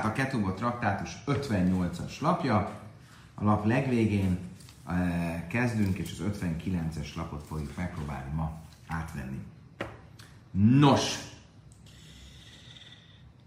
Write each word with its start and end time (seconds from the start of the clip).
Tehát 0.00 0.18
a 0.18 0.22
Ketubot 0.22 0.56
traktátus 0.56 1.10
58-as 1.26 2.20
lapja, 2.20 2.80
a 3.34 3.44
lap 3.44 3.66
legvégén 3.66 4.38
eh, 4.86 5.44
kezdünk, 5.48 5.98
és 5.98 6.10
az 6.10 6.38
59-es 6.40 7.14
lapot 7.16 7.46
fogjuk 7.46 7.76
megpróbálni 7.76 8.30
ma 8.34 8.60
átvenni. 8.86 9.38
Nos, 10.50 11.18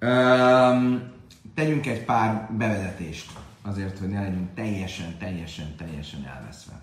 um, 0.02 1.12
tegyünk 1.54 1.86
egy 1.86 2.06
pár 2.06 2.50
bevezetést, 2.52 3.40
azért, 3.62 4.00
hogy 4.00 4.10
ne 4.10 4.22
legyünk 4.22 4.54
teljesen, 4.54 5.18
teljesen, 5.18 5.76
teljesen 5.76 6.26
elveszve. 6.26 6.82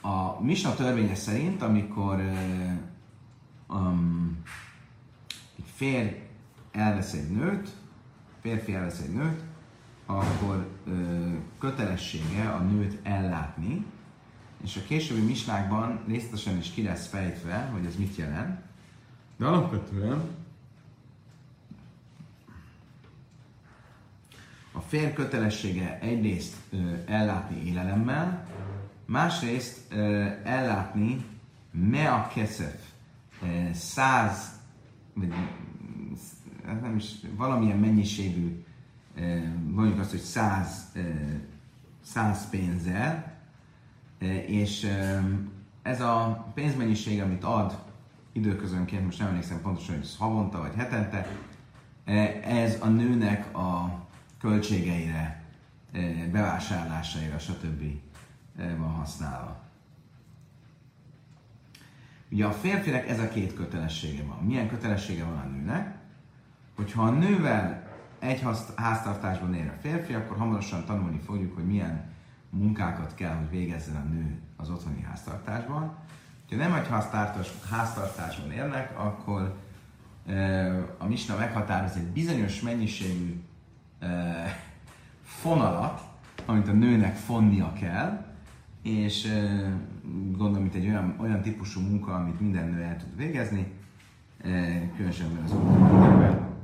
A 0.00 0.42
Misna 0.42 0.74
törvénye 0.74 1.14
szerint, 1.14 1.62
amikor 1.62 2.14
uh, 2.16 3.78
um, 3.78 4.42
férj 5.76 6.22
elvesz 6.72 7.12
egy 7.12 7.30
nőt, 7.30 7.68
férfi 8.40 8.74
elvesz 8.74 9.00
egy 9.00 9.12
nőt, 9.12 9.40
akkor 10.06 10.68
uh, 10.86 11.32
kötelessége 11.58 12.48
a 12.48 12.58
nőt 12.58 12.98
ellátni, 13.02 13.84
és 14.64 14.76
a 14.76 14.86
későbbi 14.86 15.20
misnákban 15.20 16.00
részletesen 16.06 16.56
is 16.56 16.70
ki 16.70 16.82
lesz 16.82 17.06
fejtve, 17.06 17.70
hogy 17.72 17.84
ez 17.86 17.96
mit 17.96 18.16
jelent. 18.16 18.60
De 19.36 19.46
alapvetően 19.46 20.22
a 24.72 24.80
férj 24.80 25.12
kötelessége 25.12 25.98
egyrészt 26.00 26.56
ö, 26.70 26.76
ellátni 27.06 27.66
élelemmel, 27.66 28.46
másrészt 29.06 29.92
ö, 29.92 30.24
ellátni 30.44 31.24
mea 31.70 32.30
keszef, 32.34 32.80
ö, 33.42 33.46
száz, 33.72 34.60
vagy 35.14 35.34
nem 36.66 36.96
is, 36.96 37.14
valamilyen 37.36 37.78
mennyiségű, 37.78 38.64
ö, 39.16 39.38
mondjuk 39.70 39.98
azt, 39.98 40.10
hogy 40.10 40.20
száz, 40.20 40.90
ö, 40.94 41.00
száz 42.02 42.50
pénzzel, 42.50 43.34
és 44.46 44.86
ez 45.82 46.00
a 46.00 46.46
pénzmennyiség, 46.54 47.20
amit 47.20 47.44
ad 47.44 47.78
időközönként, 48.32 49.04
most 49.04 49.18
nem 49.18 49.28
emlékszem 49.28 49.60
pontosan, 49.60 49.94
hogy 49.94 50.04
ez 50.04 50.16
havonta 50.16 50.58
vagy 50.58 50.74
hetente, 50.74 51.26
ez 52.44 52.80
a 52.80 52.88
nőnek 52.88 53.56
a 53.56 54.00
költségeire, 54.40 55.44
bevásárlásaira, 56.32 57.38
stb. 57.38 57.82
van 58.56 58.90
használva. 58.90 59.64
Ugye 62.30 62.44
a 62.44 62.52
férfinek 62.52 63.08
ez 63.08 63.18
a 63.18 63.28
két 63.28 63.54
kötelessége 63.54 64.22
van. 64.22 64.44
Milyen 64.44 64.68
kötelessége 64.68 65.24
van 65.24 65.38
a 65.38 65.44
nőnek? 65.44 65.95
Hogyha 66.76 67.02
a 67.02 67.10
nővel 67.10 67.86
egy 68.18 68.44
háztartásban 68.76 69.54
él 69.54 69.72
a 69.76 69.80
férfi, 69.80 70.14
akkor 70.14 70.36
hamarosan 70.36 70.84
tanulni 70.84 71.20
fogjuk, 71.24 71.54
hogy 71.54 71.66
milyen 71.66 72.04
munkákat 72.50 73.14
kell, 73.14 73.34
hogy 73.34 73.50
végezzen 73.50 73.96
a 73.96 74.08
nő 74.08 74.40
az 74.56 74.70
otthoni 74.70 75.02
háztartásban. 75.02 75.96
Ha 76.50 76.56
nem 76.56 76.74
egy 76.74 76.88
háztartás, 76.88 77.52
háztartásban 77.70 78.50
élnek, 78.50 78.98
akkor 78.98 79.56
e, 80.26 80.68
a 80.98 81.06
misna 81.06 81.36
meghatároz 81.36 81.96
egy 81.96 82.06
bizonyos 82.06 82.60
mennyiségű 82.60 83.40
e, 83.98 84.08
fonalat, 85.22 86.02
amit 86.46 86.68
a 86.68 86.72
nőnek 86.72 87.14
fonnia 87.14 87.72
kell, 87.72 88.26
és 88.82 89.24
e, 89.24 89.70
gondolom, 90.30 90.62
mint 90.62 90.74
egy 90.74 90.86
olyan, 90.86 91.16
olyan 91.20 91.42
típusú 91.42 91.80
munka, 91.80 92.14
amit 92.14 92.40
minden 92.40 92.68
nő 92.68 92.82
el 92.82 92.96
tud 92.96 93.16
végezni, 93.16 93.72
különösen 94.96 95.40
az 95.44 95.52
utóbbi 95.52 96.54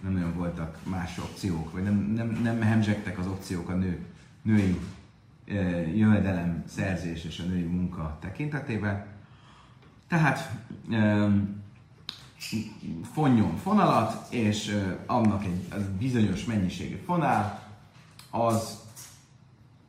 nem 0.00 0.12
nagyon 0.12 0.34
voltak 0.34 0.78
más 0.82 1.18
opciók, 1.18 1.72
vagy 1.72 1.82
nem, 1.82 1.94
nem, 1.94 2.28
nem 2.42 2.60
hemzsegtek 2.60 3.18
az 3.18 3.26
opciók 3.26 3.68
a 3.68 3.74
nő, 3.74 4.06
női 4.42 4.80
jövedelem 5.94 6.64
szerzés 6.68 7.24
és 7.24 7.38
a 7.38 7.48
női 7.48 7.62
munka 7.62 8.18
tekintetében. 8.20 9.06
Tehát 10.08 10.50
fonjon 13.12 13.56
fonalat, 13.56 14.32
és 14.32 14.84
annak 15.06 15.44
egy 15.44 15.84
bizonyos 15.98 16.44
mennyiségű 16.44 16.96
fonál, 17.04 17.64
az 18.30 18.84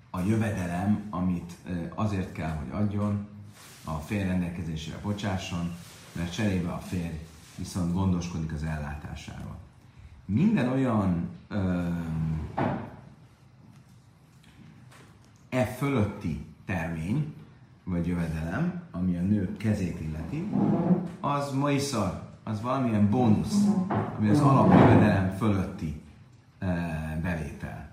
a 0.10 0.20
jövedelem, 0.20 1.08
amit 1.10 1.54
azért 1.96 2.32
kell, 2.32 2.56
hogy 2.56 2.82
adjon, 2.82 3.28
a 3.84 3.94
fél 3.94 4.28
rendelkezésére 4.28 4.98
bocsásson, 5.02 5.76
mert 6.12 6.34
cserébe 6.34 6.70
a 6.70 6.80
férj 6.80 7.20
viszont 7.56 7.94
gondoskodik 7.94 8.54
az 8.54 8.64
ellátásáról. 8.64 9.57
Minden 10.30 10.68
olyan 10.70 11.30
ö, 11.48 11.88
e 15.50 15.66
fölötti 15.66 16.46
termény, 16.66 17.34
vagy 17.84 18.08
jövedelem, 18.08 18.82
ami 18.92 19.18
a 19.18 19.22
nő 19.22 19.56
kezét 19.58 20.02
illeti, 20.02 20.52
az 21.20 21.52
majszar, 21.52 22.22
az 22.44 22.62
valamilyen 22.62 23.10
bónusz, 23.10 23.66
ami 24.18 24.30
az 24.30 24.40
alapjövedelem 24.40 25.30
fölötti 25.38 26.02
e, 26.60 26.66
bevétel. 27.24 27.92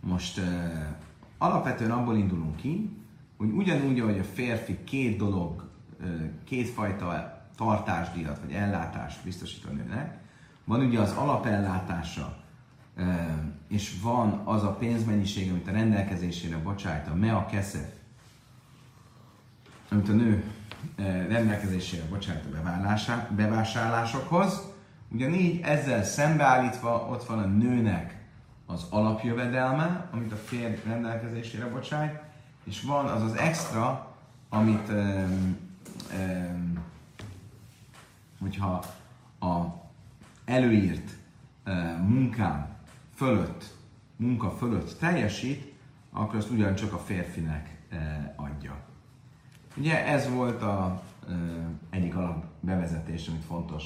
Most 0.00 0.38
e, 0.38 0.96
alapvetően 1.38 1.90
abból 1.90 2.16
indulunk 2.16 2.56
ki, 2.56 2.90
hogy 3.36 3.50
ugyanúgy, 3.50 4.00
ahogy 4.00 4.18
a 4.18 4.24
férfi 4.24 4.84
két 4.84 5.16
dolog, 5.16 5.68
e, 6.00 6.04
kétfajta 6.44 7.40
tartásdíjat 7.56 8.38
vagy 8.38 8.52
ellátást 8.52 9.24
biztosít 9.24 9.64
a 9.64 9.72
nőnek, 9.72 10.24
van 10.66 10.80
ugye 10.80 11.00
az 11.00 11.12
alapellátása, 11.12 12.36
és 13.68 14.00
van 14.02 14.40
az 14.44 14.62
a 14.62 14.74
pénzmennyiség, 14.74 15.50
amit 15.50 15.68
a 15.68 15.72
rendelkezésére 15.72 16.58
bocsájt, 16.58 17.08
a 17.08 17.14
mea 17.14 17.46
keszef, 17.46 17.88
amit 19.90 20.08
a 20.08 20.12
nő 20.12 20.44
rendelkezésére 21.28 22.04
bocsájt 22.08 22.44
a 22.44 23.32
bevásárlásokhoz, 23.34 24.62
ugyanígy 25.08 25.60
ezzel 25.60 26.04
szembeállítva 26.04 27.08
ott 27.10 27.24
van 27.24 27.38
a 27.38 27.46
nőnek 27.46 28.24
az 28.66 28.86
alapjövedelme, 28.90 30.08
amit 30.12 30.32
a 30.32 30.36
férj 30.36 30.80
rendelkezésére 30.84 31.68
bocsájt, 31.68 32.20
és 32.64 32.82
van 32.82 33.06
az 33.06 33.22
az 33.22 33.34
extra, 33.34 34.14
amit 34.48 34.88
um, 34.88 35.56
um, 36.12 36.84
hogyha 38.40 38.84
a 39.40 39.84
előírt 40.46 41.16
munkám 42.06 42.76
fölött, 43.14 43.74
munka 44.16 44.50
fölött 44.50 44.98
teljesít, 44.98 45.72
akkor 46.10 46.36
azt 46.36 46.50
ugyancsak 46.50 46.92
a 46.92 46.98
férfinek 46.98 47.76
adja. 48.36 48.76
Ugye 49.76 50.06
ez 50.06 50.30
volt 50.30 50.62
a 50.62 51.02
egyik 51.90 52.16
alap 52.16 52.44
bevezetés, 52.60 53.28
amit 53.28 53.44
fontos 53.44 53.84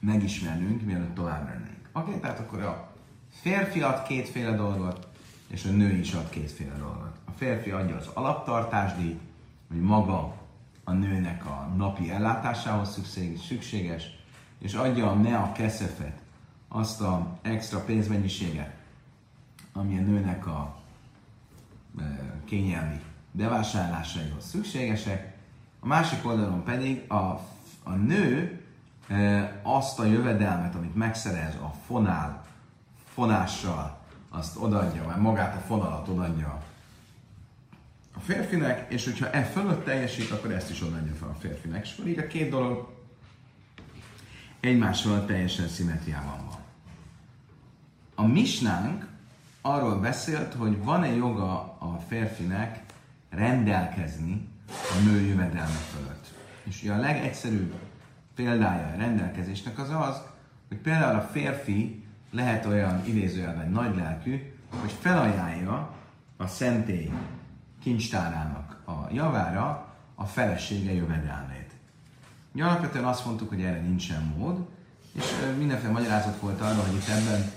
megismernünk, 0.00 0.82
mielőtt 0.82 1.14
tovább 1.14 1.44
mennénk. 1.44 1.88
Oké, 1.92 2.08
okay, 2.08 2.20
tehát 2.20 2.38
akkor 2.38 2.62
a 2.62 2.92
férfi 3.30 3.82
ad 3.82 4.02
kétféle 4.02 4.56
dolgot, 4.56 5.08
és 5.46 5.64
a 5.64 5.70
nő 5.70 5.90
is 5.90 6.12
ad 6.12 6.28
kétféle 6.28 6.76
dolgot. 6.76 7.18
A 7.24 7.30
férfi 7.30 7.70
adja 7.70 7.96
az 7.96 8.06
alaptartásdíjt, 8.06 9.20
hogy 9.68 9.80
maga 9.80 10.40
a 10.84 10.92
nőnek 10.92 11.46
a 11.46 11.68
napi 11.76 12.10
ellátásához 12.10 13.00
szükséges, 13.46 14.02
és 14.58 14.74
adja 14.74 15.10
a 15.10 15.14
mea 15.14 15.52
keszefet, 15.52 16.20
azt 16.68 17.00
a 17.00 17.38
extra 17.42 17.84
pénzmennyiséget, 17.84 18.74
ami 19.72 19.98
a 19.98 20.00
nőnek 20.00 20.46
a 20.46 20.76
e, 21.98 22.02
kényelmi 22.44 23.00
bevásárlásaihoz 23.30 24.44
szükségesek, 24.44 25.36
a 25.80 25.86
másik 25.86 26.26
oldalon 26.26 26.64
pedig 26.64 27.10
a, 27.10 27.40
a 27.82 27.90
nő 28.06 28.60
e, 29.08 29.60
azt 29.62 29.98
a 29.98 30.04
jövedelmet, 30.04 30.74
amit 30.74 30.94
megszerez 30.94 31.54
a 31.54 31.74
fonál, 31.86 32.44
fonással, 33.14 34.00
azt 34.30 34.56
odaadja, 34.56 35.04
vagy 35.04 35.16
magát 35.16 35.56
a 35.56 35.60
fonalat 35.60 36.08
odaadja 36.08 36.48
a 36.48 36.71
férfinek, 38.22 38.92
és 38.92 39.04
hogyha 39.04 39.30
e 39.30 39.42
fölött 39.42 39.84
teljesít, 39.84 40.30
akkor 40.30 40.52
ezt 40.52 40.70
is 40.70 40.82
odaadja 40.82 41.14
fel 41.14 41.28
a 41.28 41.40
férfinek. 41.40 41.84
És 41.86 41.92
akkor 41.92 42.10
így 42.10 42.18
a 42.18 42.26
két 42.26 42.50
dolog 42.50 42.92
egymással 44.60 45.26
teljesen 45.26 45.68
szimmetriában 45.68 46.46
van. 46.46 46.60
A 48.14 48.26
misnánk 48.26 49.06
arról 49.60 50.00
beszélt, 50.00 50.54
hogy 50.54 50.84
van-e 50.84 51.14
joga 51.14 51.76
a 51.78 52.00
férfinek 52.08 52.80
rendelkezni 53.30 54.48
a 54.68 55.04
nő 55.04 55.20
jövedelme 55.20 55.80
fölött. 55.94 56.26
És 56.64 56.82
ugye 56.82 56.92
a 56.92 56.98
legegyszerűbb 56.98 57.74
példája 58.34 58.86
a 58.86 58.96
rendelkezésnek 58.96 59.78
az 59.78 59.90
az, 59.90 60.22
hogy 60.68 60.76
például 60.76 61.18
a 61.18 61.28
férfi 61.32 62.04
lehet 62.30 62.66
olyan 62.66 63.02
idézőjelben 63.06 63.70
nagy 63.70 63.96
lelkű, 63.96 64.52
hogy 64.80 64.92
felajánlja 65.00 65.94
a 66.36 66.46
szentély 66.46 67.10
kincstárának 67.82 68.82
a 68.84 69.12
javára 69.12 69.94
a 70.14 70.24
felesége 70.24 70.92
jövedelmét. 70.92 71.72
Ugye 72.54 72.64
alapvetően 72.64 73.04
azt 73.04 73.26
mondtuk, 73.26 73.48
hogy 73.48 73.62
erre 73.62 73.80
nincsen 73.80 74.34
mód, 74.36 74.68
és 75.12 75.24
mindenféle 75.58 75.92
magyarázat 75.92 76.40
volt 76.40 76.60
arra, 76.60 76.82
hogy 76.82 76.94
itt 76.94 77.08
ebben 77.08 77.50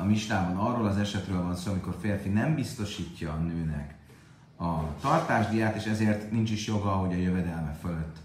a 0.00 0.04
mistában 0.04 0.56
arról 0.56 0.86
az 0.86 0.96
esetről 0.96 1.42
van 1.42 1.56
szó, 1.56 1.70
amikor 1.70 1.96
férfi 2.00 2.28
nem 2.28 2.54
biztosítja 2.54 3.32
a 3.32 3.36
nőnek 3.36 3.94
a 4.56 4.96
tartásdiát, 5.00 5.76
és 5.76 5.84
ezért 5.84 6.30
nincs 6.30 6.50
is 6.50 6.66
joga, 6.66 6.90
hogy 6.90 7.12
a 7.12 7.16
jövedelme 7.16 7.76
fölött 7.80 8.16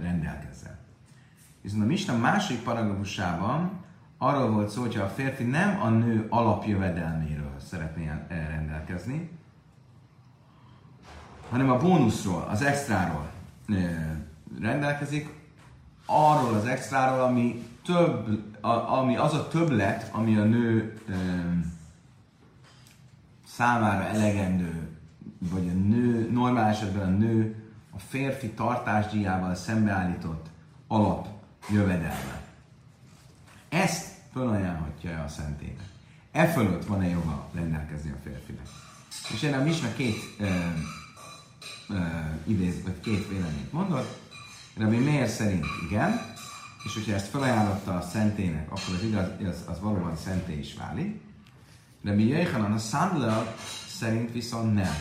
rendelkezzen. 0.00 0.78
Viszont 1.60 1.82
a 1.82 1.86
Misna 1.86 2.16
másik 2.16 2.62
paragrafusában 2.62 3.70
arról 4.18 4.50
volt 4.50 4.68
szó, 4.68 4.80
hogy 4.80 4.96
a 4.96 5.08
férfi 5.08 5.44
nem 5.44 5.80
a 5.80 5.88
nő 5.88 6.26
alapjövedelméről 6.28 7.54
szeretné 7.68 8.10
rendelkezni, 8.28 9.30
hanem 11.52 11.70
a 11.70 11.76
bónuszról, 11.76 12.46
az 12.50 12.62
extráról 12.62 13.30
rendelkezik, 14.60 15.28
arról 16.06 16.54
az 16.54 16.64
extráról, 16.66 17.20
ami 17.20 17.66
több, 17.84 18.42
ami 18.88 19.16
az 19.16 19.34
a 19.34 19.48
többlet, 19.48 20.10
ami 20.12 20.36
a 20.36 20.44
nő 20.44 21.00
számára 23.46 24.04
elegendő, 24.04 24.88
vagy 25.38 25.68
a 25.68 25.72
nő, 25.72 26.30
normál 26.30 26.68
esetben 26.68 27.14
a 27.14 27.16
nő 27.16 27.64
a 27.90 27.98
férfi 27.98 28.48
tartásdíjával 28.48 29.54
szembeállított 29.54 30.46
alap 30.86 31.28
jövedelme. 31.70 32.42
Ezt 33.68 34.06
felajánlhatja 34.32 35.22
a 35.22 35.28
szentének. 35.28 35.90
E 36.30 36.46
fölött 36.46 36.84
van-e 36.84 37.08
joga 37.08 37.48
rendelkezni 37.54 38.10
a 38.10 38.16
férfinek? 38.22 38.66
És 39.32 39.42
erre 39.42 39.56
a 39.56 39.62
Misna 39.62 39.92
két 39.92 40.16
e, 40.40 40.44
e, 41.94 42.38
idéz, 42.46 42.82
vagy 42.82 43.00
két 43.00 43.28
véleményt 43.28 43.72
mondott. 43.72 44.20
Rabbi 44.76 44.98
Meir 44.98 45.28
szerint 45.28 45.64
igen, 45.88 46.20
és 46.84 46.94
hogyha 46.94 47.12
ezt 47.12 47.26
felajánlotta 47.26 47.96
a 47.96 48.00
szentének, 48.00 48.70
akkor 48.70 48.94
az 48.94 49.02
igaz, 49.02 49.26
az, 49.48 49.64
az 49.68 49.80
valóban 49.80 50.16
szenté 50.16 50.58
is 50.58 50.74
válik. 50.74 51.20
De 52.00 52.12
mi 52.12 52.22
Jöjjhanan 52.22 52.72
a 52.72 52.78
Sandler 52.78 53.54
szerint 53.86 54.32
viszont 54.32 54.74
nem. 54.74 54.94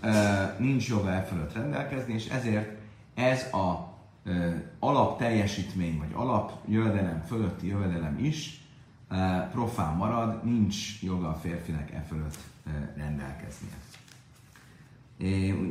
E, 0.00 0.56
nincs 0.58 0.88
joga 0.88 1.10
e 1.10 1.22
fölött 1.22 1.52
rendelkezni, 1.52 2.12
és 2.12 2.26
ezért 2.26 2.78
ez 3.14 3.52
a 3.52 3.94
e, 4.24 4.62
alap 4.78 5.18
teljesítmény, 5.18 5.98
vagy 5.98 6.12
alap 6.12 6.52
jövedelem 6.66 7.22
fölötti 7.26 7.66
jövedelem 7.66 8.18
is 8.18 8.64
e, 9.08 9.48
profán 9.52 9.96
marad, 9.96 10.44
nincs 10.44 11.02
joga 11.02 11.28
a 11.28 11.34
férfinek 11.34 11.90
e 11.92 12.04
fölött 12.08 12.38
e, 12.66 12.92
rendelkeznie. 12.96 13.89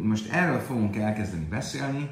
Most 0.03 0.29
erről 0.31 0.59
fogunk 0.59 0.95
elkezdeni 0.95 1.45
beszélni, 1.45 2.09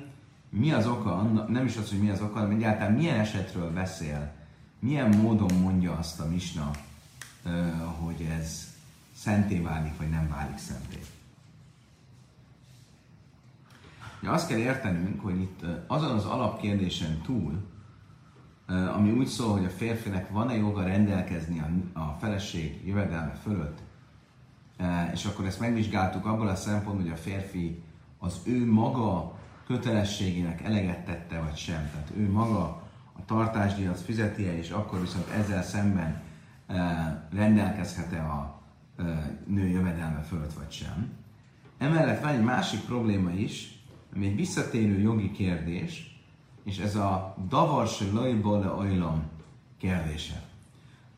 mi 0.50 0.72
az 0.72 0.88
oka, 0.88 1.22
nem 1.48 1.66
is 1.66 1.78
az, 1.78 1.90
hogy 1.90 2.00
mi 2.00 2.10
az 2.10 2.22
oka, 2.22 2.40
hanem 2.40 2.56
egyáltalán 2.56 2.94
milyen 2.94 3.20
esetről 3.20 3.74
beszél, 3.74 4.32
milyen 4.80 5.10
módon 5.10 5.58
mondja 5.60 5.98
azt 5.98 6.20
a 6.20 6.28
misna, 6.28 6.72
hogy 8.00 8.28
ez 8.40 8.76
szenté 9.16 9.60
válik, 9.60 9.98
vagy 9.98 10.10
nem 10.10 10.30
válik 10.30 10.58
szenté. 10.58 11.00
Ja, 14.22 14.32
azt 14.32 14.48
kell 14.48 14.58
értenünk, 14.58 15.22
hogy 15.22 15.42
itt 15.42 15.66
azon 15.88 16.16
az 16.16 16.26
alapkérdésen 16.26 17.22
túl, 17.22 17.66
ami 18.68 19.12
úgy 19.12 19.28
szól, 19.28 19.52
hogy 19.52 19.66
a 19.66 19.70
férfinek 19.70 20.30
van-e 20.30 20.56
joga 20.56 20.84
rendelkezni 20.84 21.64
a 21.94 22.18
feleség 22.20 22.88
jövedelme 22.88 23.34
fölött, 23.34 23.80
és 25.14 25.26
akkor 25.26 25.46
ezt 25.46 25.60
megvizsgáltuk 25.60 26.26
abból 26.26 26.48
a 26.48 26.56
szempontból, 26.56 27.04
hogy 27.04 27.12
a 27.12 27.22
férfi 27.22 27.84
az 28.18 28.40
ő 28.44 28.72
maga 28.72 29.38
kötelességének 29.68 30.62
eleget 30.62 31.06
tette, 31.06 31.40
vagy 31.40 31.56
sem. 31.56 31.90
Tehát 31.92 32.12
ő 32.18 32.32
maga 32.32 32.62
a 33.14 33.26
tartásdíjat 33.26 34.00
fizeti-e, 34.00 34.58
és 34.58 34.70
akkor 34.70 35.02
viszont 35.02 35.30
ezzel 35.30 35.64
szemben 35.64 36.22
e, 36.68 37.28
rendelkezhet-e 37.34 38.22
a 38.22 38.62
e, 38.98 39.04
nő 39.48 39.68
jövedelme 39.68 40.22
fölött, 40.22 40.54
vagy 40.54 40.72
sem. 40.72 41.10
Emellett 41.78 42.22
van 42.22 42.34
egy 42.34 42.44
másik 42.44 42.80
probléma 42.80 43.30
is, 43.30 43.82
ami 44.16 44.26
egy 44.26 44.36
visszatérő 44.36 45.00
jogi 45.00 45.32
kérdés, 45.32 46.22
és 46.64 46.78
ez 46.78 46.96
a 46.96 47.36
davarse 47.50 48.06
lajból 48.14 48.60
le 48.60 48.68
ajlam 48.68 49.24
kérdése. 49.78 50.44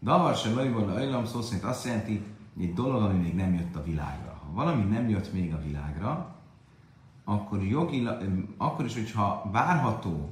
Davarse 0.01 0.49
lajból 0.49 0.85
le 0.85 0.93
ajlam 0.93 1.25
szó 1.25 1.41
szerint 1.41 1.63
azt 1.63 1.85
jelenti, 1.85 2.23
egy 2.59 2.73
dolog, 2.73 3.01
ami 3.01 3.17
még 3.17 3.35
nem 3.35 3.53
jött 3.53 3.75
a 3.75 3.83
világra. 3.83 4.41
Ha 4.45 4.53
valami 4.53 4.83
nem 4.83 5.09
jött 5.09 5.33
még 5.33 5.53
a 5.53 5.61
világra, 5.61 6.35
akkor, 7.23 7.63
jogilag, 7.63 8.45
akkor 8.57 8.85
is, 8.85 8.93
hogyha 8.93 9.49
várható, 9.51 10.29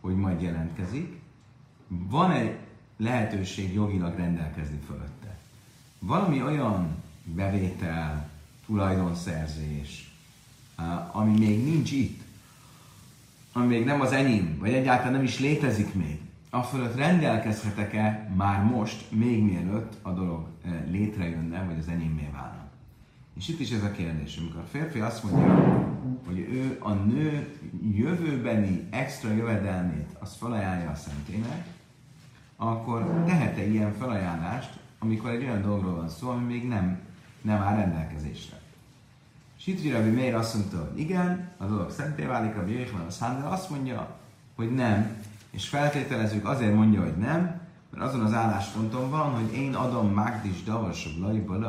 hogy 0.00 0.16
majd 0.16 0.42
jelentkezik, 0.42 1.20
van 1.88 2.30
egy 2.30 2.58
lehetőség 2.96 3.74
jogilag 3.74 4.16
rendelkezni 4.16 4.78
fölötte. 4.86 5.38
Valami 5.98 6.42
olyan 6.42 7.02
bevétel, 7.24 8.28
tulajdonszerzés, 8.66 10.12
ami 11.12 11.38
még 11.38 11.64
nincs 11.64 11.92
itt, 11.92 12.22
ami 13.52 13.66
még 13.66 13.84
nem 13.84 14.00
az 14.00 14.12
enyém, 14.12 14.58
vagy 14.58 14.72
egyáltalán 14.72 15.12
nem 15.12 15.22
is 15.22 15.38
létezik 15.38 15.94
még, 15.94 16.20
a 16.50 16.62
fölött 16.62 16.96
rendelkezhetek-e 16.96 18.32
már 18.36 18.64
most, 18.64 19.10
még 19.10 19.42
mielőtt 19.42 19.92
a 20.02 20.10
dolog 20.10 20.53
létrejönne, 20.90 21.64
vagy 21.64 21.78
az 21.78 21.88
enyémé 21.88 22.28
válna. 22.32 22.64
És 23.36 23.48
itt 23.48 23.60
is 23.60 23.70
ez 23.70 23.82
a 23.82 23.90
kérdés, 23.90 24.36
amikor 24.36 24.60
a 24.60 24.66
férfi 24.70 25.00
azt 25.00 25.24
mondja, 25.24 25.88
hogy 26.26 26.38
ő 26.38 26.76
a 26.80 26.92
nő 26.92 27.58
jövőbeni 27.92 28.86
extra 28.90 29.32
jövedelmét 29.32 30.08
azt 30.18 30.36
felajánlja 30.36 30.90
a 30.90 30.94
szentének, 30.94 31.66
akkor 32.56 33.22
tehet-e 33.26 33.66
ilyen 33.66 33.92
felajánlást, 33.92 34.78
amikor 34.98 35.30
egy 35.30 35.42
olyan 35.42 35.62
dologról 35.62 35.94
van 35.94 36.08
szó, 36.08 36.28
ami 36.28 36.52
még 36.52 36.68
nem, 36.68 36.98
nem 37.42 37.60
áll 37.60 37.76
rendelkezésre. 37.76 38.60
Sitri 39.56 39.90
Rabbi 39.90 40.10
Meir 40.10 40.34
azt 40.34 40.54
mondta, 40.54 40.88
hogy 40.90 41.00
igen, 41.00 41.50
a 41.56 41.64
dolog 41.64 41.90
szenté 41.90 42.24
válik, 42.24 42.54
Rabbi 42.54 42.72
Jéhman 42.72 43.06
a 43.06 43.10
Szándel 43.10 43.52
azt 43.52 43.70
mondja, 43.70 44.16
hogy 44.54 44.74
nem, 44.74 45.16
és 45.50 45.68
feltételezzük 45.68 46.48
azért 46.48 46.74
mondja, 46.74 47.02
hogy 47.02 47.16
nem, 47.16 47.60
mert 47.94 48.06
azon 48.06 48.20
az 48.20 48.32
állásponton 48.32 49.10
van, 49.10 49.30
hogy 49.30 49.52
én 49.52 49.74
adom 49.74 50.12
Magdis 50.12 50.62
Davasabb 50.62 51.18
Laiba 51.18 51.58
le 51.58 51.68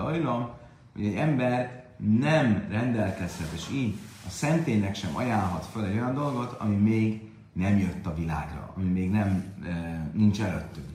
hogy 0.94 1.06
egy 1.06 1.16
ember 1.16 1.86
nem 1.98 2.66
rendelkezhet, 2.70 3.52
és 3.54 3.70
így 3.72 3.98
a 4.28 4.30
szentének 4.30 4.96
sem 4.96 5.16
ajánlhat 5.16 5.66
fel 5.66 5.86
egy 5.86 5.94
olyan 5.94 6.14
dolgot, 6.14 6.52
ami 6.60 6.76
még 6.76 7.30
nem 7.54 7.78
jött 7.78 8.06
a 8.06 8.14
világra, 8.16 8.74
ami 8.76 8.90
még 8.90 9.12
nem, 9.12 9.44
e, 9.66 10.10
nincs 10.14 10.42
előttünk. 10.42 10.88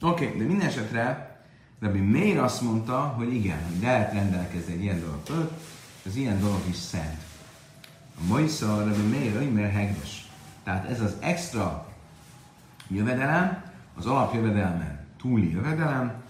Oké, 0.00 0.26
okay, 0.26 0.38
de 0.38 0.44
minden 0.44 0.66
esetre 0.66 1.36
Rabbi 1.80 2.00
Meir 2.00 2.38
azt 2.38 2.62
mondta, 2.62 3.00
hogy 3.00 3.34
igen, 3.34 3.64
hogy 3.68 3.82
lehet 3.82 4.12
rendelkezni 4.12 4.72
egy 4.72 4.82
ilyen 4.82 5.00
dolog 5.00 5.20
fölött, 5.24 5.60
az 6.06 6.16
ilyen 6.16 6.40
dolog 6.40 6.60
is 6.68 6.76
szent. 6.76 7.24
A 8.18 8.26
Moisza 8.26 8.84
Rabbi 8.84 9.08
Meir, 9.08 9.52
mert 9.52 9.72
hegdes. 9.72 10.25
Tehát 10.66 10.84
ez 10.84 11.00
az 11.00 11.16
extra 11.20 11.86
jövedelem, 12.88 13.62
az 13.96 14.06
alapjövedelmen 14.06 15.06
túli 15.16 15.50
jövedelem, 15.50 16.22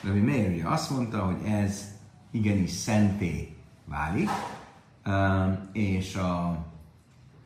de 0.00 0.10
mi 0.10 0.18
Méri 0.18 0.60
azt 0.60 0.90
mondta, 0.90 1.24
hogy 1.24 1.44
ez 1.44 1.84
igenis 2.30 2.70
szenté 2.70 3.56
válik, 3.84 4.28
és 5.72 6.14
a 6.16 6.64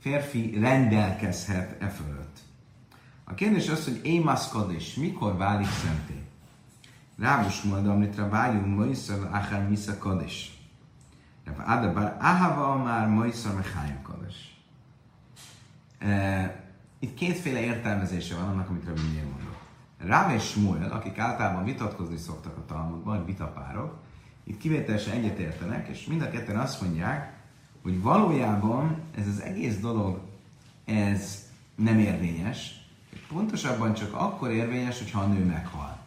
férfi 0.00 0.59
rendelkezhet 0.59 1.83
e 1.83 1.88
fölött. 1.88 2.38
A 3.25 3.35
kérdés 3.35 3.69
az, 3.69 3.85
hogy 3.85 4.00
émaszkod 4.02 4.73
és 4.73 4.95
mikor 4.95 5.37
válik 5.37 5.71
szenté. 5.71 6.23
Rábus 7.19 7.62
majd, 7.62 7.87
amit 7.87 8.21
váljunk 8.31 8.76
Moiszel, 8.76 9.31
Achar 9.33 9.69
Misza 9.69 9.99
Kadis. 9.99 10.52
Adabar 11.67 12.17
Ahava 12.21 12.76
már 12.76 13.09
Moiszel 13.09 13.52
Mechaim 13.52 14.02
Kadis. 14.02 14.57
Itt 16.99 17.14
kétféle 17.14 17.61
értelmezése 17.61 18.35
van 18.35 18.49
annak, 18.49 18.69
amit 18.69 18.85
Rabbi 18.85 19.00
Mér 19.12 19.23
mondott. 19.23 19.59
Ráv 19.99 20.35
és 20.35 20.43
Smuel, 20.43 20.90
akik 20.90 21.19
általában 21.19 21.64
vitatkozni 21.64 22.17
szoktak 22.17 22.57
a 22.57 22.64
Talmudban, 22.67 23.25
vitapárok, 23.25 23.99
itt 24.45 24.59
kivételesen 24.59 25.14
egyetértenek, 25.14 25.88
és 25.88 26.07
mind 26.07 26.23
a 26.23 26.31
ketten 26.31 26.59
azt 26.59 26.83
mondják, 26.83 27.33
hogy 27.83 28.02
valójában 28.02 28.97
ez 29.19 29.26
az 29.26 29.40
egész 29.40 29.78
dolog, 29.78 30.21
ez 30.85 31.47
nem 31.75 31.99
érvényes, 31.99 32.87
pontosabban 33.28 33.95
csak 33.95 34.14
akkor 34.14 34.50
érvényes, 34.50 34.99
hogyha 34.99 35.21
a 35.21 35.26
nő 35.26 35.45
meghal. 35.45 35.99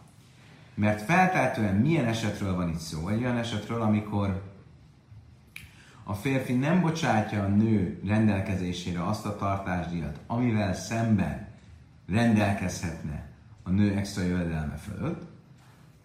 Mert 0.73 1.01
felteltően 1.01 1.75
milyen 1.75 2.05
esetről 2.05 2.55
van 2.55 2.69
itt 2.69 2.79
szó? 2.79 3.07
Egy 3.07 3.23
olyan 3.23 3.37
esetről, 3.37 3.81
amikor 3.81 4.50
a 6.03 6.13
férfi 6.13 6.53
nem 6.53 6.81
bocsátja 6.81 7.43
a 7.43 7.47
nő 7.47 8.01
rendelkezésére 8.05 9.03
azt 9.03 9.25
a 9.25 9.35
tartásdíjat, 9.35 10.19
amivel 10.27 10.73
szemben 10.73 11.47
rendelkezhetne 12.07 13.29
a 13.63 13.69
nő 13.69 13.95
extra 13.95 14.23
jövedelme 14.23 14.75
fölött. 14.75 15.29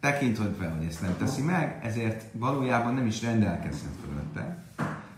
tekintve, 0.01 0.69
hogy 0.69 0.87
ezt 0.87 1.03
nem 1.03 1.17
teszi 1.19 1.43
meg, 1.43 1.81
ezért 1.83 2.25
valójában 2.33 2.95
nem 2.95 3.07
is 3.07 3.23
rendelkezhet 3.23 3.93
fölötte. 4.05 4.65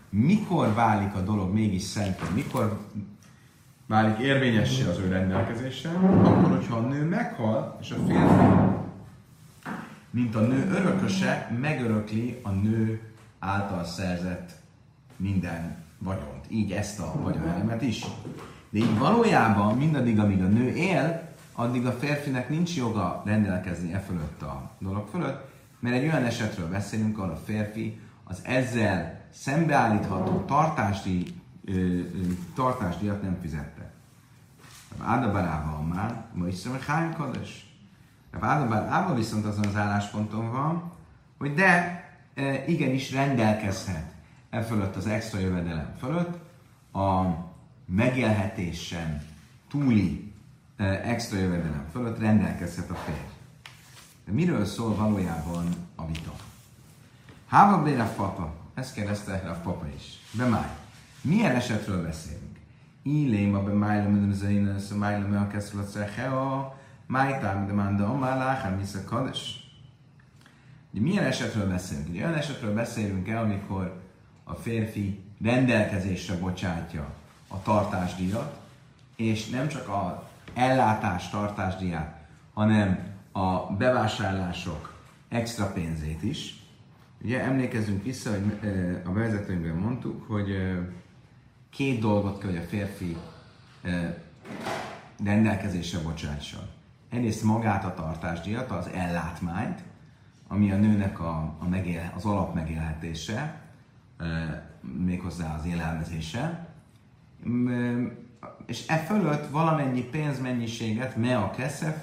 Mikor 0.09 0.73
válik 0.73 1.15
a 1.15 1.21
dolog 1.21 1.53
mégis 1.53 1.81
szenté? 1.81 2.23
Mikor 2.33 2.79
válik 3.85 4.17
érvényessé 4.17 4.83
az 4.83 4.97
ő 4.99 5.07
rendelkezése? 5.07 5.89
Akkor, 5.89 6.51
hogyha 6.51 6.77
a 6.77 6.87
nő 6.87 7.03
meghal, 7.03 7.77
és 7.81 7.91
a 7.91 7.95
férfi, 8.07 8.45
mint 10.09 10.35
a 10.35 10.41
nő 10.41 10.69
örököse, 10.69 11.57
megörökli 11.61 12.39
a 12.43 12.49
nő 12.49 13.01
által 13.39 13.83
szerzett 13.83 14.58
minden 15.19 15.77
vagyont. 15.97 16.45
Így 16.47 16.71
ezt 16.71 16.99
a 16.99 17.13
vagyonelemet 17.21 17.81
is. 17.81 18.05
De 18.69 18.77
így 18.77 18.97
valójában 18.97 19.77
mindaddig, 19.77 20.19
amíg 20.19 20.41
a 20.41 20.47
nő 20.47 20.67
él, 20.75 21.29
addig 21.53 21.85
a 21.85 21.91
férfinek 21.91 22.49
nincs 22.49 22.75
joga 22.75 23.21
rendelkezni 23.25 23.93
e 23.93 23.99
fölött 23.99 24.41
a 24.41 24.71
dolog 24.79 25.07
fölött, 25.07 25.51
mert 25.79 25.95
egy 25.95 26.03
olyan 26.03 26.23
esetről 26.23 26.69
beszélünk, 26.69 27.17
ahol 27.17 27.31
a 27.31 27.41
férfi 27.45 27.99
az 28.23 28.39
ezzel 28.43 29.21
szembeállítható 29.33 30.43
tartásdi, 30.47 31.25
ö, 31.65 31.71
ö, 31.71 32.03
tartásdíjat 32.55 33.21
nem 33.21 33.37
fizette. 33.41 33.91
Ádabarával 35.01 35.81
már, 35.81 36.25
ma 36.33 36.47
is 36.47 36.55
szóval 36.55 36.79
hány 36.87 37.13
kades. 37.13 37.77
Ádabarával 38.39 39.15
viszont 39.15 39.45
azon 39.45 39.65
az 39.65 39.75
állásponton 39.75 40.51
van, 40.51 40.91
hogy 41.37 41.53
de 41.53 42.03
igenis 42.67 43.11
rendelkezhet 43.11 44.13
e 44.49 44.61
fölött 44.61 44.95
az 44.95 45.07
extra 45.07 45.39
jövedelem 45.39 45.95
fölött 45.99 46.37
a 46.93 47.35
megélhetésen 47.85 49.25
túli 49.69 50.33
extra 51.03 51.37
jövedelem 51.37 51.85
fölött 51.91 52.19
rendelkezhet 52.19 52.89
a 52.89 52.95
férj. 52.95 53.27
De 54.25 54.31
miről 54.31 54.65
szól 54.65 54.95
valójában 54.95 55.67
a 55.95 56.05
vita? 56.07 56.35
Háva 57.47 58.01
a 58.01 58.13
papa, 58.15 58.53
ezt 58.73 58.93
kérdezte 58.93 59.33
a 59.33 59.59
papa 59.63 59.85
is. 59.95 60.19
Bemáj. 60.31 60.69
Milyen 61.21 61.55
esetről 61.55 62.03
beszélünk? 62.03 62.59
Illém 63.01 63.55
a 63.55 63.63
bemájlem, 63.63 64.19
nem 64.19 64.31
zöjnös, 64.31 64.91
a 64.91 64.95
májlem, 64.95 65.41
a 65.41 65.47
keszület 65.47 65.87
szechea, 65.87 66.77
májtám, 67.05 67.67
de 67.67 67.73
manda, 67.73 68.09
a 68.09 68.17
máláhám, 68.17 68.77
hisz 68.77 68.93
a 68.93 69.03
kades. 69.03 69.69
Milyen 70.91 71.23
esetről 71.23 71.67
beszélünk? 71.67 72.09
Ugye 72.09 72.25
olyan 72.25 72.37
esetről 72.37 72.73
beszélünk 72.73 73.27
el, 73.27 73.43
amikor 73.43 74.01
a 74.49 74.53
férfi 74.53 75.19
rendelkezésre 75.41 76.35
bocsátja 76.35 77.13
a 77.47 77.61
tartásdíjat, 77.61 78.59
és 79.15 79.49
nem 79.49 79.67
csak 79.67 79.87
a 79.87 80.29
ellátás 80.53 81.29
tartásdíját, 81.29 82.27
hanem 82.53 82.99
a 83.31 83.73
bevásárlások 83.73 84.93
extra 85.27 85.71
pénzét 85.71 86.23
is. 86.23 86.63
Ugye 87.21 87.43
emlékezzünk 87.43 88.03
vissza, 88.03 88.29
hogy 88.29 88.59
a 89.05 89.09
bevezetőnkben 89.09 89.75
mondtuk, 89.75 90.27
hogy 90.27 90.77
két 91.69 91.99
dolgot 91.99 92.39
kell, 92.39 92.49
hogy 92.49 92.59
a 92.59 92.67
férfi 92.67 93.17
rendelkezésre 95.23 95.99
bocsátson. 95.99 96.63
Egyrészt 97.09 97.43
magát 97.43 97.85
a 97.85 97.93
tartásdíjat, 97.93 98.71
az 98.71 98.87
ellátmányt, 98.87 99.83
ami 100.47 100.71
a 100.71 100.75
nőnek 100.75 101.19
a, 101.19 101.55
a 101.59 101.67
megél, 101.69 102.11
az 102.15 102.25
alap 102.25 102.53
megélhetése, 102.53 103.68
méghozzá 104.81 105.55
az 105.55 105.65
élelmezése, 105.65 106.67
és 108.65 108.87
e 108.87 108.97
fölött 108.97 109.49
valamennyi 109.49 110.01
pénzmennyiséget, 110.01 111.15
me 111.15 111.37
a 111.37 111.51
keszef, 111.51 111.97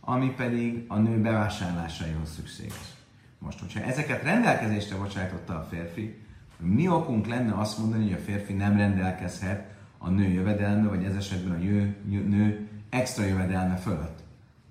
ami 0.00 0.30
pedig 0.30 0.84
a 0.88 0.98
nő 0.98 1.20
bevásárlásaihoz 1.20 2.34
szükséges. 2.34 2.94
Most, 3.38 3.60
hogyha 3.60 3.80
ezeket 3.80 4.22
rendelkezésre 4.22 4.96
bocsájtotta 4.96 5.54
a 5.54 5.66
férfi, 5.70 6.20
mi 6.58 6.88
okunk 6.88 7.26
lenne 7.26 7.54
azt 7.54 7.78
mondani, 7.78 8.02
hogy 8.02 8.12
a 8.12 8.24
férfi 8.24 8.52
nem 8.52 8.76
rendelkezhet 8.76 9.70
a 9.98 10.08
nő 10.08 10.28
jövedelme, 10.28 10.88
vagy 10.88 11.04
ez 11.04 11.14
esetben 11.14 11.52
a 11.58 11.62
jö, 11.62 11.86
jö, 12.08 12.20
nő 12.20 12.68
extra 12.90 13.24
jövedelme 13.24 13.76
fölött. 13.76 14.22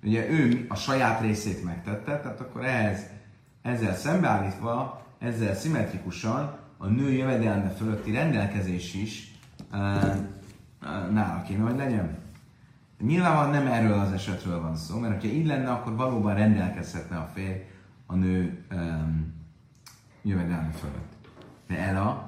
Ugye 0.02 0.28
ő 0.30 0.66
a 0.68 0.74
saját 0.74 1.20
részét 1.20 1.64
megtette, 1.64 2.20
tehát 2.20 2.40
akkor 2.40 2.64
ehhez, 2.64 3.06
ezzel 3.62 3.94
szembeállítva, 3.94 5.06
ezzel 5.18 5.54
szimmetrikusan 5.54 6.58
a 6.81 6.87
nő 6.87 7.11
jövedelme 7.11 7.69
fölötti 7.69 8.11
rendelkezés 8.11 8.93
is 8.93 9.35
uh, 9.71 11.11
nála 11.11 11.41
kéne, 11.41 11.63
hogy 11.63 11.75
legyen. 11.75 12.17
Nyilvánvalóan 13.01 13.49
nem 13.49 13.67
erről 13.67 13.99
az 13.99 14.11
esetről 14.11 14.61
van 14.61 14.75
szó, 14.75 14.99
mert 14.99 15.21
ha 15.21 15.27
így 15.27 15.45
lenne, 15.45 15.71
akkor 15.71 15.95
valóban 15.95 16.35
rendelkezhetne 16.35 17.17
a 17.17 17.29
férj 17.33 17.61
a 18.05 18.15
nő 18.15 18.65
um, 18.71 19.33
jövedelme 20.21 20.71
fölött. 20.71 21.15
De 21.67 21.77
Ela, 21.77 22.27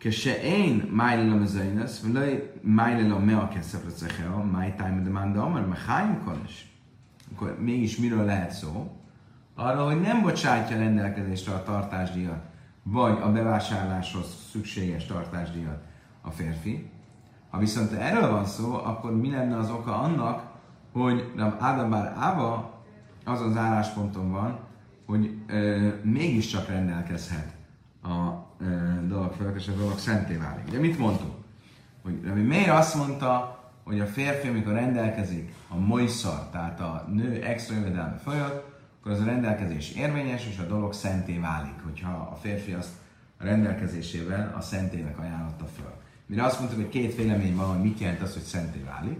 כשאין 0.00 0.86
מיילה 0.90 1.22
למזיינס 1.22 2.04
ולא 2.04 2.20
מיילה 2.62 3.08
למאה 3.08 3.46
כסף 3.56 3.86
לצחר, 3.86 4.36
מאי 4.36 4.72
טיימה 4.76 5.00
דמנדה 5.00 5.40
אומר, 5.40 5.66
מחיים 5.66 6.20
קודש. 6.24 6.66
Akkor 7.34 7.56
mégis 7.60 7.98
miről 7.98 8.24
lehet 8.24 8.50
szó? 8.50 8.90
Arra, 9.54 9.84
hogy 9.84 10.00
nem 10.00 10.22
bocsátja 10.22 10.76
rendelkezésre 10.76 11.52
a 11.52 11.62
tartásdíjat, 11.62 12.42
vagy 12.91 13.17
a 13.21 13.31
bevásárláshoz 13.31 14.47
szükséges 14.51 15.05
tartásdíjat 15.05 15.83
a 16.21 16.29
férfi. 16.29 16.89
Ha 17.49 17.57
viszont 17.57 17.91
erről 17.91 18.31
van 18.31 18.45
szó, 18.45 18.73
akkor 18.73 19.17
mi 19.17 19.31
lenne 19.31 19.57
az 19.57 19.69
oka 19.69 19.99
annak, 19.99 20.43
hogy 20.91 21.31
Ádám 21.59 21.89
bár 21.89 22.15
Áva 22.17 22.83
azon 23.23 23.49
az 23.49 23.57
állásponton 23.57 24.31
van, 24.31 24.59
hogy 25.05 25.37
ö, 25.47 25.87
mégiscsak 26.03 26.67
rendelkezhet 26.67 27.53
a 28.03 28.45
ö, 28.59 28.65
dolog 29.07 29.31
felett, 29.31 29.55
és 29.55 29.67
a 29.67 29.71
dolog 29.71 29.97
szenté 29.97 30.35
válik. 30.35 30.67
Ugye 30.67 30.79
mit 30.79 30.97
mondtunk? 30.97 31.33
Hogy 32.03 32.19
Rabbi 32.25 32.41
miért 32.41 32.69
azt 32.69 32.95
mondta, 32.95 33.59
hogy 33.83 33.99
a 33.99 34.05
férfi, 34.05 34.47
amikor 34.47 34.73
rendelkezik 34.73 35.53
a 35.69 35.75
moiszar, 35.75 36.49
tehát 36.51 36.79
a 36.79 37.05
nő 37.07 37.43
extra 37.43 37.75
jövedelme 37.75 38.17
fölött, 38.17 38.74
akkor 39.05 39.17
az 39.17 39.23
a 39.23 39.29
rendelkezés 39.29 39.91
érvényes, 39.91 40.47
és 40.47 40.57
a 40.57 40.67
dolog 40.67 40.93
szenté 40.93 41.37
válik, 41.37 41.83
hogyha 41.83 42.29
a 42.31 42.35
férfi 42.35 42.71
azt 42.71 42.89
a 43.37 43.43
rendelkezésével 43.43 44.53
a 44.57 44.61
szentének 44.61 45.19
ajánlotta 45.19 45.65
föl. 45.65 45.93
Mire 46.25 46.43
azt 46.43 46.59
mondtuk, 46.59 46.79
hogy 46.79 46.89
két 46.89 47.15
vélemény 47.15 47.55
van, 47.55 47.67
hogy 47.67 47.81
mit 47.81 47.99
jelent 47.99 48.21
az, 48.21 48.33
hogy 48.33 48.41
szenté 48.41 48.83
válik. 48.85 49.17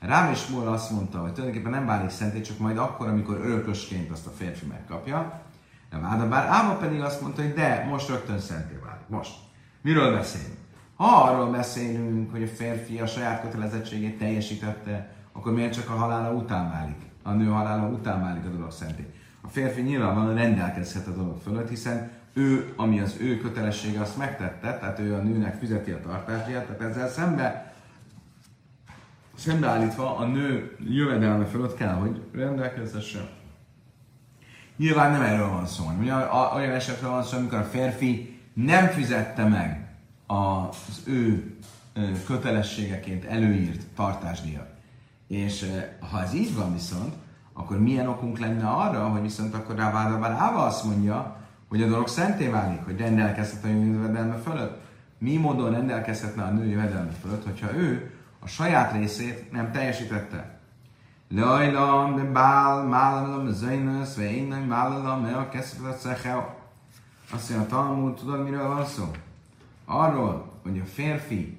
Rám 0.00 0.30
és 0.30 0.46
Múl 0.46 0.68
azt 0.68 0.90
mondta, 0.90 1.18
hogy 1.18 1.32
tulajdonképpen 1.32 1.70
nem 1.70 1.86
válik 1.86 2.10
szenté, 2.10 2.40
csak 2.40 2.58
majd 2.58 2.78
akkor, 2.78 3.08
amikor 3.08 3.36
örökösként 3.36 4.10
azt 4.10 4.26
a 4.26 4.30
férfi 4.30 4.66
megkapja. 4.66 5.42
Nem 5.90 6.04
Áda, 6.04 6.28
bár 6.28 6.46
Áma 6.46 6.74
pedig 6.74 7.00
azt 7.00 7.20
mondta, 7.20 7.42
hogy 7.42 7.52
de, 7.52 7.86
most 7.88 8.08
rögtön 8.08 8.40
szenté 8.40 8.78
válik. 8.84 9.08
Most. 9.08 9.34
Miről 9.82 10.12
beszélünk? 10.16 10.58
Ha 10.94 11.22
arról 11.22 11.50
beszélünk, 11.50 12.30
hogy 12.30 12.42
a 12.42 12.46
férfi 12.46 12.98
a 12.98 13.06
saját 13.06 13.42
kötelezettségét 13.42 14.18
teljesítette, 14.18 15.14
akkor 15.32 15.52
miért 15.52 15.74
csak 15.74 15.90
a 15.90 15.96
halála 15.96 16.32
után 16.32 16.70
válik? 16.70 17.00
A 17.22 17.32
nő 17.32 17.46
halála 17.46 17.88
után 17.88 18.20
válik 18.20 18.44
a 18.44 18.48
dolog 18.48 18.70
szenté. 18.70 19.06
A 19.48 19.50
férfi 19.50 19.80
nyilvánvalóan 19.80 20.34
rendelkezhet 20.34 21.06
a 21.06 21.12
dolog 21.12 21.40
fölött, 21.42 21.68
hiszen 21.68 22.10
ő, 22.32 22.72
ami 22.76 23.00
az 23.00 23.16
ő 23.20 23.38
kötelessége, 23.38 24.00
azt 24.00 24.16
megtette, 24.16 24.78
tehát 24.78 24.98
ő 24.98 25.14
a 25.14 25.22
nőnek 25.22 25.58
fizeti 25.58 25.90
a 25.90 26.00
tartásdíjat, 26.00 26.64
tehát 26.64 26.80
ezzel 26.80 27.08
szembe 27.08 27.74
szembeállítva 29.34 30.16
a 30.16 30.26
nő 30.26 30.76
jövedelme 30.88 31.44
fölött 31.44 31.76
kell, 31.76 31.94
hogy 31.94 32.22
rendelkezhessen. 32.32 33.28
Nyilván 34.76 35.10
nem 35.10 35.22
erről 35.22 35.48
van 35.48 35.66
szó, 35.66 35.84
hanem 35.84 36.28
olyan 36.54 36.74
esetről 36.74 37.10
van 37.10 37.22
szó, 37.22 37.36
amikor 37.36 37.58
a 37.58 37.64
férfi 37.64 38.40
nem 38.52 38.86
fizette 38.86 39.44
meg 39.44 39.88
az 40.26 41.02
ő 41.04 41.56
kötelességeként 42.26 43.24
előírt 43.24 43.86
tartásdíjat. 43.94 44.68
És 45.26 45.66
ha 46.10 46.22
ez 46.22 46.34
így 46.34 46.54
van 46.54 46.72
viszont, 46.72 47.14
akkor 47.58 47.80
milyen 47.80 48.08
okunk 48.08 48.38
lenne 48.38 48.68
arra, 48.68 49.08
hogy 49.08 49.22
viszont 49.22 49.54
akkor 49.54 49.74
rá 49.74 49.92
Áva 50.38 50.64
azt 50.64 50.84
mondja, 50.84 51.36
hogy 51.68 51.82
a 51.82 51.86
dolog 51.86 52.08
szenté 52.08 52.48
válik, 52.48 52.84
hogy 52.84 52.98
rendelkezhet 52.98 53.64
a 53.64 53.68
jövedelme 53.68 54.34
fölött. 54.34 54.80
Mi 55.18 55.36
módon 55.36 55.70
rendelkezhetne 55.70 56.42
a 56.42 56.50
nő 56.50 56.66
jövedelme 56.66 57.10
fölött, 57.10 57.44
hogyha 57.44 57.74
ő 57.74 58.14
a 58.38 58.46
saját 58.46 58.92
részét 58.92 59.52
nem 59.52 59.72
teljesítette. 59.72 60.58
Lajla, 61.28 62.12
de 62.16 62.22
bál, 62.22 62.82
málalom, 62.82 63.52
zöjnös, 63.52 64.16
ve 64.16 64.30
innen, 64.30 64.62
málalom, 64.62 65.20
me 65.20 65.36
a 65.36 65.48
keszfet 65.48 65.98
szechel. 65.98 66.56
Azt 67.32 67.50
mondja, 67.50 67.66
a 67.66 67.70
Talmud, 67.70 68.14
tudod, 68.14 68.44
miről 68.44 68.68
van 68.68 68.84
szó? 68.84 69.10
Arról, 69.84 70.52
hogy 70.62 70.78
a 70.78 70.84
férfi 70.84 71.58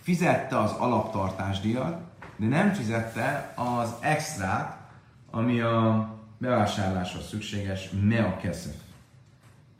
fizette 0.00 0.58
az 0.58 0.72
alaptartásdíjat, 0.72 1.96
de 2.36 2.46
nem 2.46 2.72
fizette 2.72 3.54
az 3.56 3.94
extrát, 4.00 4.77
ami 5.30 5.60
a 5.60 6.08
bevásárláshoz 6.38 7.28
szükséges 7.28 7.90
mea 8.02 8.36
keszef 8.36 8.76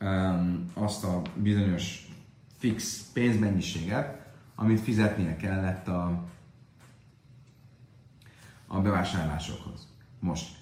um, 0.01 0.65
azt 0.73 1.03
a 1.03 1.21
bizonyos 1.35 2.07
fix 2.57 3.09
pénzmennyiséget, 3.13 4.27
amit 4.55 4.79
fizetnie 4.81 5.35
kellett 5.35 5.87
a, 5.87 6.23
a 8.67 8.79
bevásárlásokhoz. 8.79 9.87
Most, 10.19 10.57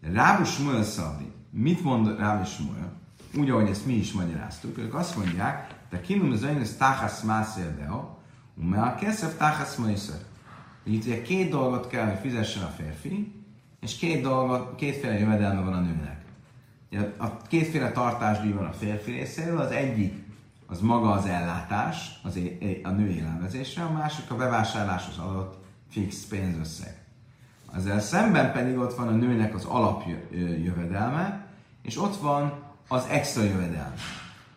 Rábus 0.00 0.52
Smuel 0.52 0.82
Szabdi. 0.84 1.32
Mit 1.50 1.82
mond 1.82 2.18
Rábus 2.18 2.48
Smuel? 2.54 2.92
Úgy, 3.38 3.50
ahogy 3.50 3.68
ezt 3.68 3.86
mi 3.86 3.92
is 3.92 4.12
magyaráztuk. 4.12 4.78
Ők 4.78 4.94
azt 4.94 5.16
mondják, 5.16 5.74
te 5.88 6.00
kinum 6.00 6.30
az 6.30 6.42
önyös 6.42 6.76
táhász 6.76 7.22
mászél 7.22 7.74
deo, 7.76 8.08
umea 8.54 8.94
keszef 8.94 9.36
táhász 9.36 9.76
maiszer. 9.76 10.20
Itt 10.82 11.04
ugye 11.04 11.22
két 11.22 11.50
dolgot 11.50 11.86
kell, 11.86 12.06
hogy 12.06 12.18
fizessen 12.18 12.62
a 12.62 12.66
férfi, 12.66 13.35
és 13.86 13.96
két 13.96 14.22
dolgot, 14.22 14.74
kétféle 14.74 15.18
jövedelme 15.18 15.60
van 15.60 15.72
a 15.72 15.80
nőnek. 15.80 16.24
A 17.18 17.36
kétféle 17.36 17.92
tartásdíj 17.92 18.52
van 18.52 18.66
a 18.66 18.72
férfi 18.72 19.10
részéről, 19.10 19.58
az 19.58 19.70
egyik 19.70 20.24
az 20.66 20.80
maga 20.80 21.10
az 21.10 21.26
ellátás, 21.26 22.20
az 22.22 22.36
é- 22.36 22.86
a 22.86 22.90
nő 22.90 23.08
élelmezése, 23.08 23.82
a 23.82 23.92
másik 23.92 24.30
a 24.30 24.36
bevásárláshoz 24.36 25.18
adott 25.18 25.64
fix 25.90 26.26
pénzösszeg. 26.26 27.04
Ezzel 27.74 28.00
szemben 28.00 28.52
pedig 28.52 28.78
ott 28.78 28.94
van 28.94 29.08
a 29.08 29.16
nőnek 29.16 29.54
az 29.54 29.64
alapjövedelme, 29.64 31.46
és 31.82 31.98
ott 31.98 32.16
van 32.16 32.52
az 32.88 33.06
extra 33.10 33.42
jövedelme. 33.42 33.94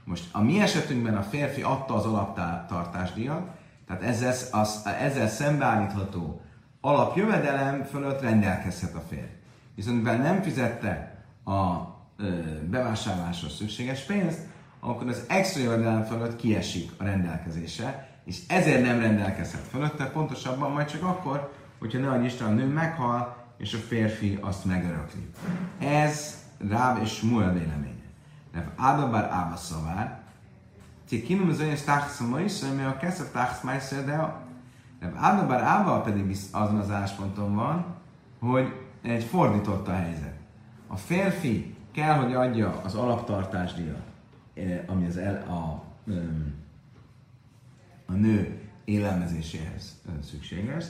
Most 0.04 0.24
a 0.32 0.42
mi 0.42 0.62
esetünkben 0.62 1.18
a 1.18 1.24
férfi 1.24 1.62
adta 1.62 1.94
az 1.94 2.06
alaptartásdíjat, 2.06 3.48
tehát 3.88 4.02
ezzel, 4.02 4.34
az, 4.52 4.82
ezzel 5.00 5.28
szembeállítható 5.28 6.42
alapjövedelem 6.82 7.84
fölött 7.84 8.22
rendelkezhet 8.22 8.96
a 8.96 9.04
férj. 9.10 9.32
Viszont 9.76 9.98
mivel 9.98 10.18
nem 10.18 10.42
fizette 10.42 11.24
a 11.46 11.78
ö, 12.18 12.30
bevásárlásra 12.70 13.50
szükséges 13.50 14.02
pénzt, 14.02 14.40
akkor 14.80 15.08
az 15.08 15.24
extra 15.28 15.62
jövedelem 15.62 16.04
fölött 16.04 16.36
kiesik 16.36 16.92
a 16.98 17.04
rendelkezése, 17.04 18.08
és 18.26 18.40
ezért 18.48 18.84
nem 18.84 19.00
rendelkezhet 19.00 19.62
fölötte, 19.62 20.06
pontosabban 20.06 20.72
majd 20.72 20.88
csak 20.88 21.04
akkor, 21.04 21.54
hogyha 21.80 22.00
ne 22.00 22.26
Isten 22.26 22.48
a 22.48 22.52
nő 22.52 22.66
meghal, 22.66 23.38
és 23.58 23.74
a 23.74 23.78
férfi 23.78 24.38
azt 24.42 24.66
megörökli. 24.66 25.30
Ez 25.80 26.38
Ráb 26.70 27.02
és 27.02 27.10
Smuel 27.10 27.54
véleménye. 27.54 27.94
Rev 28.54 28.66
Adabar 28.76 29.24
Ába 29.24 29.56
szavár, 29.56 30.20
Ti 31.10 31.22
kinum 31.22 31.50
az 31.50 31.60
olyan 31.60 31.76
stáxsz 31.76 32.20
a 32.20 32.28
maisza, 32.28 32.74
mi 32.74 32.84
a 32.84 32.98
keszef 32.98 33.62
maisza, 33.64 34.02
de 34.02 34.44
a 35.02 35.06
Rev 35.06 35.14
Adabar 35.16 35.62
Ába 35.62 36.02
pedig 36.02 36.38
azon 36.52 36.78
az 36.78 36.92
állásponton 36.92 37.56
van, 37.56 37.86
hogy 38.40 38.74
egy 39.02 39.24
fordított 39.24 39.88
a 39.88 39.94
helyzet. 39.94 40.36
A 40.88 40.96
férfi 40.96 41.76
kell, 41.92 42.16
hogy 42.16 42.34
adja 42.34 42.82
az 42.84 42.96
alaptartásdíjat, 42.96 44.02
eh, 44.54 44.84
ami 44.88 45.06
az 45.06 45.18
el, 45.18 45.46
a, 45.48 45.84
a 48.06 48.14
nő 48.14 48.62
élelmezéséhez 48.86 50.02
szükséges, 50.24 50.86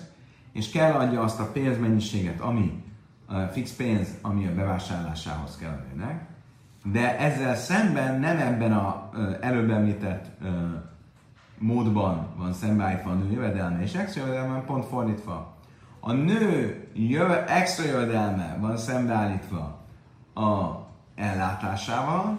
és 0.52 0.70
kell 0.70 0.94
adja 0.94 1.22
azt 1.22 1.40
a 1.40 1.52
pénzmennyiséget, 1.52 2.40
ami 2.40 2.84
a 3.26 3.40
fix 3.40 3.76
pénz, 3.76 4.18
ami 4.22 4.48
a 4.48 4.54
bevásárlásához 4.54 5.58
kell 5.58 5.70
a 5.70 5.84
nőnek, 5.88 6.28
de 6.84 7.20
ezzel 7.20 7.56
szemben 7.56 8.20
nem 8.20 8.38
ebben 8.38 8.74
a 8.74 9.10
előbb 9.42 9.70
említett 9.70 10.26
módban 11.60 12.28
van 12.38 12.54
szembeállítva 12.54 13.12
a 13.12 13.14
nő 13.14 13.32
jövedelme 13.32 13.82
és 13.82 13.94
extra 13.94 14.26
jövedelme, 14.26 14.60
pont 14.60 14.86
fordítva. 14.86 15.58
A 16.00 16.12
nő 16.12 16.88
jöve, 16.94 17.46
extra 17.46 17.86
jövedelme 17.86 18.58
van 18.60 18.78
szembeállítva 18.78 19.80
a 20.34 20.80
ellátásával, 21.16 22.38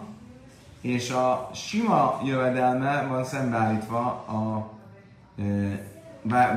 és 0.81 1.09
a 1.09 1.49
sima 1.53 2.21
jövedelme 2.23 3.05
van 3.09 3.23
szembeállítva 3.23 4.05
a 4.09 4.71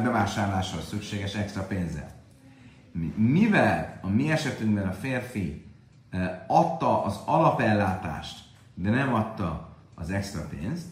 bevásárláshoz 0.02 0.86
szükséges 0.86 1.34
extra 1.34 1.62
pénzzel. 1.62 2.12
Mivel 3.14 3.98
a 4.02 4.08
mi 4.08 4.30
esetünkben 4.30 4.88
a 4.88 4.92
férfi 4.92 5.66
adta 6.46 7.04
az 7.04 7.20
alapellátást, 7.24 8.44
de 8.74 8.90
nem 8.90 9.14
adta 9.14 9.68
az 9.94 10.10
extra 10.10 10.46
pénzt, 10.48 10.86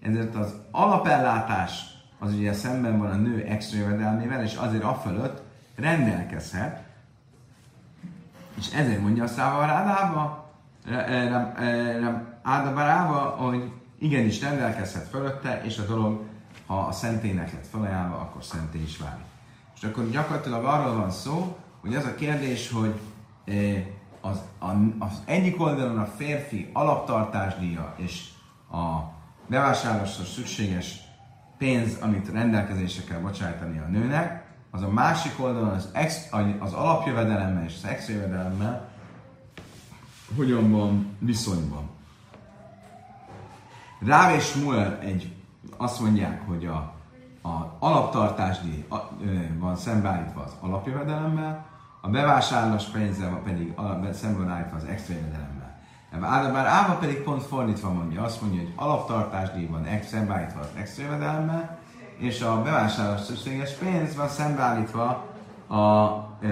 ezért 0.00 0.34
az 0.34 0.54
alapellátás 0.70 1.84
az 2.18 2.32
ugye 2.34 2.52
szemben 2.52 2.98
van 2.98 3.10
a 3.10 3.16
nő 3.16 3.44
extra 3.44 3.78
jövedelmével, 3.78 4.42
és 4.42 4.54
azért 4.54 4.84
afölött 4.84 5.42
rendelkezhet, 5.76 6.82
és 8.58 8.72
ezért 8.72 9.00
mondja 9.00 9.24
a 9.24 9.26
Száva 9.26 9.66
Rádába, 9.66 10.50
Ádabarába, 12.42 13.18
hogy 13.18 13.72
igenis 13.98 14.40
rendelkezhet 14.40 15.08
fölötte, 15.08 15.62
és 15.64 15.78
a 15.78 15.86
dolog 15.86 16.28
ha 16.70 16.78
a 16.78 16.92
szentélynek 16.92 17.52
lett 17.52 17.66
felajánlva, 17.66 18.16
akkor 18.16 18.44
szentély 18.44 18.82
is 18.82 18.98
válik. 18.98 19.24
És 19.76 19.82
akkor 19.82 20.10
gyakorlatilag 20.10 20.64
arról 20.64 20.94
van 20.94 21.10
szó, 21.10 21.56
hogy 21.80 21.94
az 21.94 22.04
a 22.04 22.14
kérdés, 22.14 22.70
hogy 22.70 23.00
eh, 23.44 23.86
az, 24.20 24.40
az 24.98 25.22
egyik 25.24 25.60
oldalon 25.60 25.98
a 25.98 26.04
férfi 26.04 26.70
alaptartásdíja 26.72 27.94
és 27.96 28.28
a 28.72 29.18
bevásárlásra 29.50 30.24
szükséges 30.24 31.00
pénz, 31.58 31.96
amit 32.00 32.28
rendelkezésre 32.28 33.04
kell 33.04 33.18
bocsájtani 33.18 33.78
a 33.78 33.86
nőnek, 33.86 34.44
az 34.70 34.82
a 34.82 34.90
másik 34.90 35.32
oldalon 35.40 35.68
az, 35.68 35.88
ex, 35.92 36.28
az 36.58 36.72
alapjövedelemmel 36.72 37.64
és 37.64 37.74
az 37.82 37.88
extra 37.88 38.14
jövedelemmel 38.14 38.88
hogyan 40.36 40.70
van 40.70 41.16
viszonyban. 41.18 41.90
Ráv 44.00 44.34
és 44.34 44.54
Muel 44.54 44.98
egy 44.98 45.34
azt 45.76 46.00
mondják, 46.00 46.46
hogy 46.46 46.66
a, 46.66 46.94
a 47.42 47.76
alaptartásdíj 47.78 48.86
van 49.58 49.76
szembeállítva 49.76 50.42
az 50.42 50.52
alapjövedelemmel, 50.60 51.66
a 52.00 52.08
bevásárlás 52.08 52.84
pénzzel 52.84 53.40
pedig 53.44 53.74
szemben 54.12 54.48
állítva 54.48 54.76
az 54.76 54.84
extra 54.84 55.14
jövedelemmel. 55.14 55.59
Bár 56.18 56.66
Áva 56.66 56.94
pedig 56.94 57.22
pont 57.22 57.42
fordítva 57.42 57.92
mondja, 57.92 58.22
azt 58.22 58.40
mondja, 58.40 58.60
hogy 58.60 58.72
alaptartásdíj 58.76 59.66
van 59.66 59.88
szembeállítva 60.02 60.60
az 60.60 60.68
extra 60.76 61.02
jövedelemmel, 61.02 61.78
és 62.16 62.40
a 62.40 62.62
bevásárlás 62.62 63.20
szükséges 63.20 63.72
pénz 63.72 64.16
van 64.16 64.28
szembeállítva 64.28 65.06
a 65.66 66.16
ö, 66.40 66.48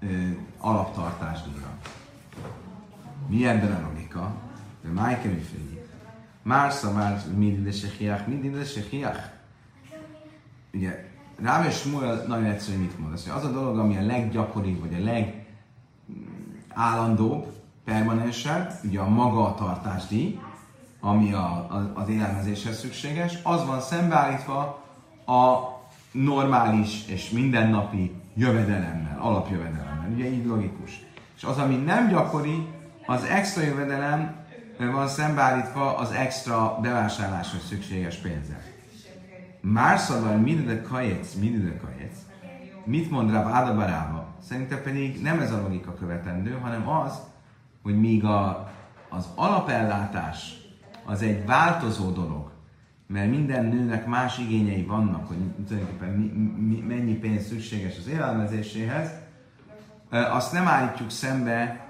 ö, 0.00 0.06
alaptartásdíjra. 0.58 1.68
Mi 3.26 3.46
ebben 3.46 3.72
a 3.72 3.88
logika? 3.88 4.34
De 4.82 4.88
Michael 4.88 5.38
már 6.42 6.72
szamár 6.72 7.22
mindig 7.36 7.72
sechiach, 7.72 8.28
mindig 8.28 8.64
sechiach. 8.64 9.20
Ugye, 10.72 11.12
Ráv 11.42 11.66
és 11.66 11.74
Smuel 11.74 12.24
nagyon 12.26 12.44
egyszerű, 12.44 12.78
mit 12.78 12.98
mond. 12.98 13.12
Az, 13.12 13.44
a 13.44 13.50
dolog, 13.50 13.78
ami 13.78 13.96
a 13.96 14.02
leggyakoribb, 14.02 14.80
vagy 14.80 14.94
a 14.94 15.04
legállandóbb, 16.74 17.52
permanensebb, 17.84 18.72
ugye 18.84 19.00
a 19.00 19.08
magatartásdíj, 19.08 20.40
ami 21.00 21.32
a, 21.32 21.44
a, 21.44 21.92
az 21.94 22.08
élelmezéshez 22.08 22.78
szükséges, 22.78 23.38
az 23.42 23.66
van 23.66 23.80
szembeállítva 23.80 24.82
a 25.26 25.72
normális 26.12 27.06
és 27.06 27.30
mindennapi 27.30 28.12
jövedelemmel, 28.34 29.18
alapjövedelemmel. 29.20 30.10
Ugye 30.14 30.30
így 30.30 30.46
logikus. 30.46 31.02
És 31.36 31.44
az, 31.44 31.58
ami 31.58 31.74
nem 31.76 32.08
gyakori, 32.08 32.66
az 33.06 33.24
extra 33.24 33.62
jövedelem 33.62 34.34
van 34.78 35.08
szembeállítva 35.08 35.96
az 35.96 36.10
extra 36.10 36.78
bevásárláshoz 36.82 37.66
szükséges 37.66 38.16
pénzzel. 38.16 38.62
Már 39.60 39.98
szóval 39.98 40.36
mindede 40.36 40.82
kajec, 40.82 41.34
mindede 41.34 41.76
kajec. 41.76 42.12
Mit 42.84 43.10
mond 43.10 43.30
Rav 43.30 43.46
Adabarába? 43.46 44.26
Szerintem 44.48 44.82
pedig 44.82 45.22
nem 45.22 45.40
ez 45.40 45.52
a 45.52 45.60
logika 45.60 45.94
követendő, 45.94 46.58
hanem 46.62 46.88
az, 46.88 47.20
hogy 47.84 48.00
míg 48.00 48.24
a, 48.24 48.72
az 49.08 49.28
alapellátás 49.34 50.56
az 51.04 51.22
egy 51.22 51.46
változó 51.46 52.10
dolog, 52.10 52.50
mert 53.06 53.30
minden 53.30 53.64
nőnek 53.64 54.06
más 54.06 54.38
igényei 54.38 54.82
vannak, 54.82 55.28
hogy 55.28 55.36
tulajdonképpen 55.66 56.08
mi, 56.08 56.26
mi, 56.58 56.94
mennyi 56.94 57.14
pénz 57.14 57.46
szükséges 57.46 57.98
az 57.98 58.06
élelmezéséhez, 58.06 59.10
azt 60.10 60.52
nem 60.52 60.68
állítjuk 60.68 61.10
szembe 61.10 61.86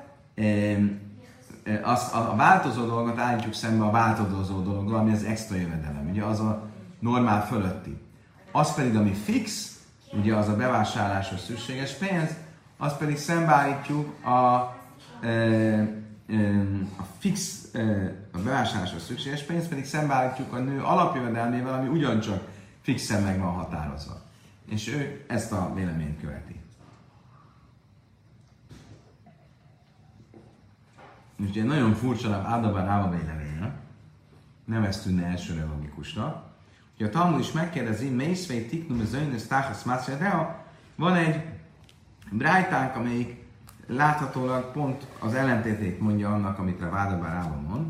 azt, 1.83 2.15
a, 2.15 2.35
változó 2.37 2.87
dolgot 2.87 3.19
állítjuk 3.19 3.55
szembe 3.55 3.85
a 3.85 3.91
változó 3.91 4.61
dologgal, 4.61 4.99
ami 4.99 5.13
az 5.13 5.25
extra 5.25 5.57
jövedelem. 5.57 6.09
Ugye 6.11 6.25
az 6.25 6.41
a 6.41 6.69
normál 6.99 7.47
fölötti. 7.47 7.99
Az 8.53 8.75
pedig, 8.75 8.97
ami 8.97 9.13
fix, 9.13 9.79
ugye 10.13 10.35
az 10.35 10.49
a 10.49 10.57
bevásárláshoz 10.57 11.41
szükséges 11.41 11.93
pénz, 11.93 12.31
azt 12.77 12.99
pedig 12.99 13.17
szembeállítjuk 13.17 14.25
a, 14.25 14.74
a 16.97 17.03
fix, 17.19 17.69
a 18.33 18.39
bevásárláshoz 18.39 19.05
szükséges 19.05 19.43
pénz, 19.43 19.69
pedig 19.69 19.85
szembeállítjuk 19.85 20.53
a 20.53 20.59
nő 20.59 20.83
alapjövedelmével, 20.83 21.75
ami 21.75 21.89
ugyancsak 21.89 22.49
fixen 22.81 23.23
meg 23.23 23.39
van 23.39 23.53
határozva. 23.53 24.23
És 24.69 24.89
ő 24.89 25.25
ezt 25.27 25.53
a 25.53 25.73
véleményt 25.75 26.21
követi. 26.21 26.61
És 31.43 31.49
ugye 31.49 31.65
nagyon 31.65 31.95
furcsa 31.95 32.29
a 32.29 32.49
Ádabár 32.49 32.89
Áva 32.89 33.11
véleménye, 33.11 33.75
nem 34.65 34.83
ezt 34.83 35.03
tűnne 35.03 35.27
elsőre 35.27 35.65
logikusnak. 35.65 36.53
Ugye 36.95 37.07
a 37.07 37.11
Talmud 37.11 37.41
is 37.41 37.53
megkérdezi, 37.53 38.09
Mészvei 38.09 38.67
Tiknum 38.67 39.01
az 39.01 39.15
Önnös 39.15 39.47
Táhasz 39.47 39.83
Mászfedea, 39.83 40.65
van 40.95 41.15
egy 41.15 41.45
brájtánk, 42.31 42.97
amelyik 42.97 43.44
láthatólag 43.87 44.73
pont 44.73 45.07
az 45.19 45.35
ellentétét 45.35 46.01
mondja 46.01 46.33
annak, 46.33 46.59
amit 46.59 46.83
a 46.83 46.91
Vádabárában 46.91 47.65
mond. 47.69 47.87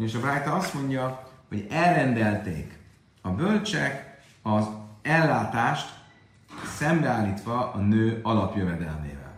És 0.00 0.14
a 0.14 0.20
Brájta 0.20 0.54
azt 0.54 0.74
mondja, 0.74 1.30
hogy 1.48 1.66
elrendelték 1.70 2.78
a 3.20 3.30
bölcsek 3.30 4.20
az 4.42 4.64
ellátást 5.02 5.94
szembeállítva 6.76 7.72
a 7.72 7.78
nő 7.78 8.20
alapjövedelmével. 8.22 9.34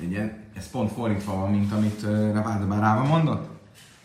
Ugye, 0.00 0.32
ez 0.56 0.70
pont 0.70 0.92
fordítva 0.92 1.34
van, 1.34 1.50
mint 1.50 1.72
amit 1.72 2.02
Raváda 2.32 2.66
Bárában 2.66 3.06
mondott. 3.06 3.48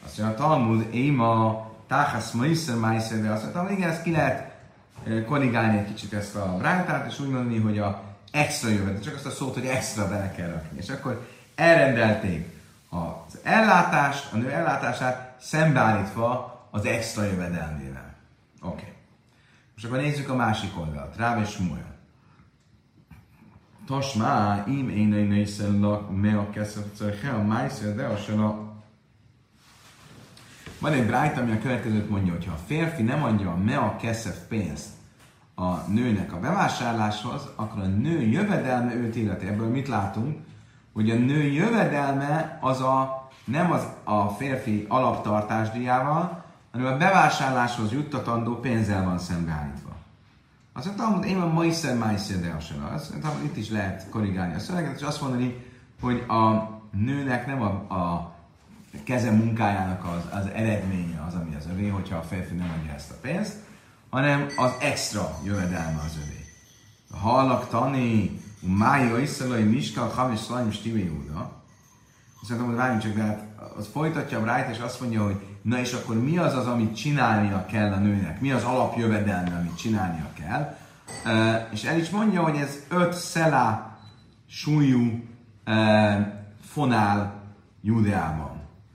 Azt 0.06 0.18
mondja, 0.18 0.36
a 0.36 0.48
Talmud, 0.48 0.88
Éma, 0.94 1.70
Táhász 1.88 2.32
Maiszer 2.32 2.76
Maiszer, 2.76 3.22
de 3.22 3.30
azt 3.30 3.42
mondtam, 3.42 3.78
igen, 3.78 3.90
ezt 3.90 4.04
ki 4.04 4.12
lehet 4.12 4.60
korrigálni 5.26 5.78
egy 5.78 5.88
kicsit 5.88 6.14
ezt 6.14 6.36
a 6.36 6.56
brájtát, 6.58 7.12
és 7.12 7.20
úgy 7.20 7.30
mondani, 7.30 7.60
hogy 7.60 7.80
a 7.80 8.11
extra 8.32 8.70
jövedelem, 8.70 9.02
csak 9.02 9.16
azt 9.16 9.26
a 9.26 9.30
szót, 9.30 9.54
hogy 9.54 9.66
extra 9.66 10.08
bele 10.08 10.32
kell 10.32 10.50
rakni. 10.50 10.78
És 10.78 10.90
akkor 10.90 11.28
elrendelték 11.56 12.60
az 12.90 13.38
ellátást, 13.44 14.34
a 14.34 14.38
nő 14.38 14.52
ellátását 14.52 15.36
szembeállítva 15.42 16.60
az 16.72 16.86
extra 16.86 17.24
jövedelmével. 17.24 18.16
Oké. 18.62 18.74
Okay. 18.74 18.94
Most 19.74 19.86
akkor 19.86 19.98
nézzük 19.98 20.30
a 20.30 20.36
másik 20.36 20.80
oldalt. 20.80 21.16
Ráv 21.16 21.42
és 21.42 21.50
Smuel. 21.50 21.90
Tasmá, 23.86 24.64
im 24.68 24.90
én 24.90 25.14
én 25.14 25.34
észellak, 25.34 26.16
me 26.22 26.38
a 26.38 26.50
keszep 26.50 26.86
a 27.34 27.42
májszer, 27.42 27.96
de 27.96 28.06
a 28.06 28.18
van 30.80 30.94
egy 30.94 31.06
brájt, 31.06 31.38
ami 31.38 31.52
a 31.52 31.60
következőt 31.60 32.10
mondja, 32.10 32.34
hogy 32.34 32.46
ha 32.46 32.54
a 32.54 32.60
férfi 32.66 33.04
nem 33.04 33.24
adja 33.24 33.52
a 33.52 33.58
mea 33.58 33.96
keszef 34.02 34.38
pénzt 34.48 34.90
a 35.62 35.84
nőnek 35.88 36.34
a 36.34 36.40
bevásárláshoz, 36.40 37.50
akkor 37.56 37.82
a 37.82 37.86
nő 37.86 38.22
jövedelme 38.22 38.96
őt 38.96 39.16
illeti. 39.16 39.48
Ebből 39.48 39.68
mit 39.68 39.88
látunk? 39.88 40.38
Hogy 40.94 41.10
a 41.10 41.16
nő 41.16 41.44
jövedelme 41.44 42.58
az 42.62 42.82
a, 42.82 43.30
nem 43.46 43.72
az 43.72 43.88
a 44.04 44.28
férfi 44.28 44.86
alaptartásdiával, 44.90 46.44
hanem 46.72 46.94
a 46.94 46.98
bevásárláshoz 46.98 47.92
juttatandó 47.92 48.56
pénzzel 48.56 49.04
van 49.04 49.20
szembeállítva. 49.20 49.90
Azt 50.74 50.86
mondtam, 50.86 51.14
hogy 51.14 51.28
én 51.28 51.40
a 51.40 51.54
Maiszer 51.54 51.98
Maiszer 51.98 52.40
de 52.40 52.56
Azt 52.94 53.10
mondtam, 53.10 53.32
itt 53.44 53.58
is 53.58 53.70
lehet 53.70 54.10
korrigálni 54.10 54.56
a 54.56 54.60
szöveget, 54.60 54.96
és 55.00 55.06
azt 55.06 55.22
mondani, 55.22 55.66
hogy 56.02 56.24
a 56.28 56.70
nőnek 56.92 57.48
nem 57.48 57.62
a, 57.62 57.94
a 57.96 58.36
keze 59.04 59.32
munkájának 59.32 60.04
az, 60.06 60.40
az 60.40 60.48
eredménye 60.54 61.24
az, 61.28 61.34
ami 61.34 61.56
az 61.56 61.68
övé, 61.74 61.88
hogyha 61.88 62.18
a 62.18 62.22
férfi 62.22 62.56
nem 62.56 62.74
adja 62.80 62.94
ezt 62.94 63.12
a 63.12 63.16
pénzt, 63.22 63.56
hanem 64.12 64.48
az 64.56 64.72
extra 64.80 65.40
jövedelme 65.44 66.02
az 66.06 66.18
övé. 66.26 66.46
Hallak 67.22 67.70
tani, 67.70 68.40
mája 68.60 69.20
iszalai 69.20 69.64
miskal, 69.64 70.08
hamis 70.08 70.40
szlajm 70.40 70.72
stivé 70.72 71.04
Júda. 71.04 71.52
Szerintem, 72.42 72.68
hogy 72.70 72.80
várjunk 72.80 73.02
csak, 73.02 73.14
de 73.14 73.22
hát 73.22 73.44
az 73.78 73.90
folytatja 73.94 74.38
a 74.38 74.42
Bright, 74.42 74.70
és 74.70 74.80
azt 74.80 75.00
mondja, 75.02 75.24
hogy 75.24 75.36
na 75.62 75.80
és 75.80 75.94
akkor 75.94 76.24
mi 76.24 76.38
az 76.38 76.56
az, 76.56 76.68
amit 76.68 76.96
csinálnia 76.96 77.66
kell 77.66 77.92
a 77.92 77.98
nőnek? 77.98 78.42
Mi 78.42 78.52
az 78.52 78.64
alapjövedelme, 78.64 79.56
amit 79.56 79.78
csinálnia 79.78 80.30
kell? 80.34 80.78
Uh, 81.26 81.74
és 81.74 81.84
el 81.84 81.98
is 81.98 82.10
mondja, 82.10 82.44
hogy 82.44 82.56
ez 82.56 82.76
öt 82.90 83.14
szelá 83.14 83.98
súlyú 84.48 85.24
uh, 85.66 86.28
fonál 86.72 87.34
Júdeában. 87.82 88.51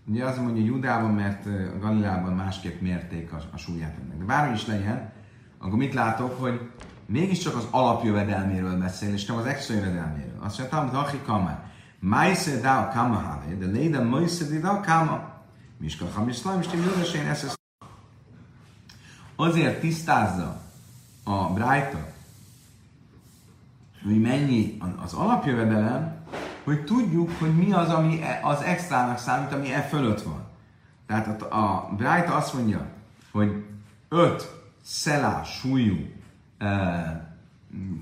Ugye 0.09 0.25
azt 0.25 0.41
mondja 0.41 0.65
Judában, 0.65 1.11
mert 1.11 1.47
a 1.47 1.79
Galilában 1.81 2.33
másképp 2.33 2.81
mérték 2.81 3.33
a, 3.33 3.41
a 3.53 3.57
súlyát 3.57 3.97
ennek. 4.03 4.19
De 4.19 4.25
bármi 4.25 4.55
is 4.55 4.67
legyen, 4.67 5.13
akkor 5.59 5.79
mit 5.79 5.95
látok, 5.95 6.41
hogy 6.41 6.71
mégiscsak 7.07 7.57
az 7.57 7.67
alapjövedelméről 7.71 8.79
beszél, 8.79 9.13
és 9.13 9.25
nem 9.25 9.37
az 9.37 9.47
extra 9.47 9.75
jövedelméről. 9.75 10.39
Azt 10.41 10.59
mondja, 10.73 10.99
hogy 10.99 11.07
Achi 11.07 11.21
Kama, 11.25 11.61
Maise 11.99 12.61
Dao 12.61 12.89
Kama 12.89 13.15
Hale, 13.15 13.55
de 13.59 13.67
Léda 13.67 14.03
Maise 14.03 14.59
Dao 14.59 14.81
Kama, 14.81 15.35
Miska 15.79 16.07
Hamiszlám, 16.15 16.61
és 17.03 17.13
én 17.15 17.27
ezt 17.27 17.57
Azért 19.37 19.81
tisztázza 19.81 20.61
a 21.25 21.53
Brighton, 21.53 22.05
hogy 24.05 24.21
mennyi 24.21 24.79
az 25.03 25.13
alapjövedelem, 25.13 26.16
hogy 26.67 26.85
tudjuk, 26.85 27.31
hogy 27.39 27.57
mi 27.57 27.73
az, 27.73 27.89
ami 27.89 28.23
e, 28.23 28.41
az 28.43 28.63
extrának 28.63 29.19
számít, 29.19 29.53
ami 29.53 29.73
e 29.73 29.81
fölött 29.81 30.23
van. 30.23 30.45
Tehát 31.07 31.43
a, 31.43 31.57
a 31.57 31.95
Bright 31.97 32.29
azt 32.29 32.55
mondja, 32.55 32.87
hogy 33.33 33.65
5 34.09 34.55
szelá 34.83 35.43
súlyú 35.43 35.97
e, 36.59 37.37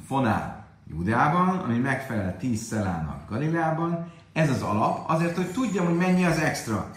fonál 0.07 0.67
Judeában, 0.91 1.59
ami 1.59 1.79
megfelel 1.79 2.37
10 2.37 2.63
szelának 2.63 3.31
Galileában, 3.31 4.13
ez 4.33 4.51
az 4.51 4.63
alap, 4.63 5.11
azért, 5.11 5.37
hogy 5.37 5.51
tudjam, 5.53 5.87
hogy 5.87 5.97
mennyi 5.97 6.25
az 6.25 6.39
extra. 6.39 6.91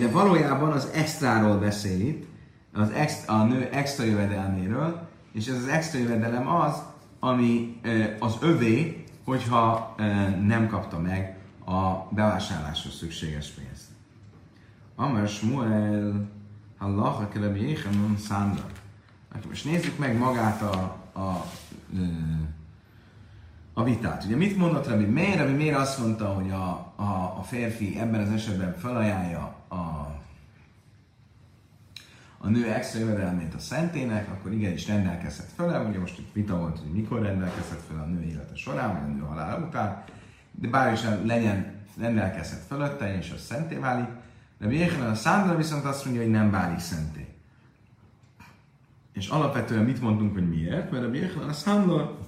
De 0.00 0.10
valójában 0.10 0.72
az 0.72 0.90
extráról 0.94 1.58
beszél 1.58 2.00
itt, 2.00 2.26
az 2.72 2.90
extra, 2.90 3.34
a 3.34 3.44
nő 3.44 3.68
extra 3.72 4.04
jövedelméről, 4.04 5.08
és 5.32 5.46
ez 5.46 5.54
az 5.54 5.68
extra 5.68 5.98
jövedelem 5.98 6.48
az, 6.48 6.82
ami 7.20 7.80
e, 7.82 8.16
az 8.18 8.36
övé, 8.40 9.05
hogyha 9.26 9.94
nem 10.46 10.68
kapta 10.68 10.98
meg 10.98 11.38
a 11.64 12.08
bevásárláshoz 12.10 12.94
szükséges 12.94 13.48
pénzt. 13.48 13.84
Amar 14.96 15.28
Shmuel 15.28 16.28
Hallaha 16.78 17.28
Kelebi 17.28 17.60
Jéhenon 17.60 18.16
Szándra. 18.18 18.66
Most 19.48 19.64
nézzük 19.64 19.98
meg 19.98 20.18
magát 20.18 20.62
a, 20.62 20.96
a, 21.12 21.44
a 23.74 23.84
vitát. 23.84 24.24
Ugye 24.24 24.36
mit 24.36 24.56
mondott 24.56 24.88
Rabbi 24.88 25.04
Miért? 25.04 25.38
Rabbi 25.38 25.52
Miért 25.52 25.76
azt 25.76 25.98
mondta, 25.98 26.26
hogy 26.26 26.50
a, 26.50 26.92
a, 26.96 27.36
a 27.38 27.42
férfi 27.42 27.98
ebben 27.98 28.20
az 28.20 28.30
esetben 28.30 28.74
felajánlja 28.78 29.40
a 29.68 30.15
a 32.38 32.48
nő 32.48 32.72
extra 32.72 33.00
jövedelmét 33.00 33.54
a 33.54 33.58
szentének, 33.58 34.28
akkor 34.28 34.52
igenis 34.52 34.86
rendelkezhet 34.86 35.50
fel, 35.56 35.86
ugye 35.88 35.98
most 35.98 36.18
itt 36.18 36.32
vita 36.32 36.58
volt, 36.58 36.78
hogy 36.78 36.90
mikor 36.90 37.22
rendelkezhet 37.22 37.82
fel 37.88 37.98
a 37.98 38.06
nő 38.06 38.22
élete 38.22 38.56
során, 38.56 38.92
vagy 38.92 39.10
a 39.10 39.14
nő 39.14 39.20
halála 39.20 39.66
után, 39.66 40.04
de 40.50 40.68
bár 40.68 40.92
is 40.92 41.00
legyen 41.24 41.74
rendelkezhet 41.98 42.62
fölötte, 42.68 43.16
és 43.16 43.30
az 43.34 43.40
szenté 43.40 43.76
válik, 43.76 44.08
de 44.58 44.70
Jéhelen 44.70 45.10
a 45.10 45.14
számra 45.14 45.56
viszont 45.56 45.84
azt 45.84 46.04
mondja, 46.04 46.22
hogy 46.22 46.30
nem 46.30 46.50
válik 46.50 46.78
szenté. 46.78 47.26
És 49.12 49.28
alapvetően 49.28 49.84
mit 49.84 50.00
mondunk, 50.00 50.32
hogy 50.32 50.48
miért? 50.48 50.90
Mert 50.90 51.04
a 51.04 51.12
Jéhelen 51.12 51.48
a 51.48 51.52
számra 51.52 52.18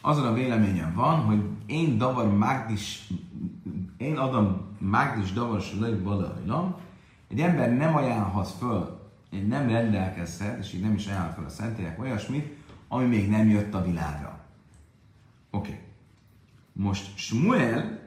azon 0.00 0.26
a 0.26 0.32
véleményem 0.32 0.94
van, 0.94 1.18
hogy 1.20 1.42
én 1.66 1.98
davar 1.98 2.36
mágdis, 2.36 3.08
én 3.96 4.16
adom 4.16 4.76
mágdis 4.78 5.32
davar 5.32 5.60
se 5.60 5.76
bala 6.02 6.38
egy 7.30 7.40
ember 7.40 7.76
nem 7.76 7.96
ajánlhat 7.96 8.48
föl, 8.48 9.00
nem 9.48 9.68
rendelkezhet, 9.68 10.58
és 10.58 10.72
így 10.72 10.80
nem 10.80 10.94
is 10.94 11.06
ajánlhat 11.06 11.34
föl 11.34 11.44
a 11.44 11.48
szentélyek 11.48 12.00
olyasmit, 12.00 12.56
ami 12.88 13.06
még 13.06 13.30
nem 13.30 13.48
jött 13.48 13.74
a 13.74 13.82
világra. 13.82 14.40
Oké. 15.50 15.70
Okay. 15.70 15.80
Most 16.72 17.18
Smuel 17.18 17.98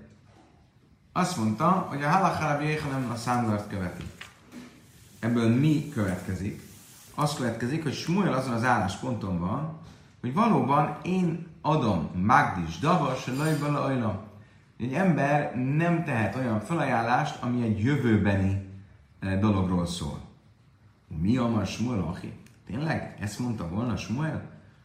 azt 1.11 1.37
mondta, 1.37 1.69
hogy 1.69 2.03
a 2.03 2.09
halakhára 2.09 2.63
nem 2.91 3.09
a 3.11 3.15
számlart 3.15 3.67
követi. 3.69 4.03
Ebből 5.19 5.55
mi 5.59 5.89
következik? 5.89 6.61
Az 7.15 7.33
következik, 7.33 7.83
hogy 7.83 7.93
Smuel 7.93 8.33
azon 8.33 8.53
az 8.53 8.63
állásponton 8.63 9.39
van, 9.39 9.79
hogy 10.21 10.33
valóban 10.33 10.97
én 11.03 11.47
adom 11.61 12.09
Magdis 12.25 12.79
Davas, 12.79 13.27
Lajbala 13.27 14.27
Egy 14.79 14.93
ember 14.93 15.55
nem 15.55 16.03
tehet 16.03 16.35
olyan 16.35 16.59
felajánlást, 16.59 17.43
ami 17.43 17.63
egy 17.63 17.83
jövőbeni 17.83 18.62
dologról 19.39 19.85
szól. 19.85 20.19
Mi 21.07 21.37
a 21.37 21.47
ma 21.47 21.65
Smuel 21.65 21.99
Achi? 21.99 22.33
Tényleg? 22.65 23.17
Ezt 23.19 23.39
mondta 23.39 23.69
volna 23.69 23.95
Smuel? 23.95 24.41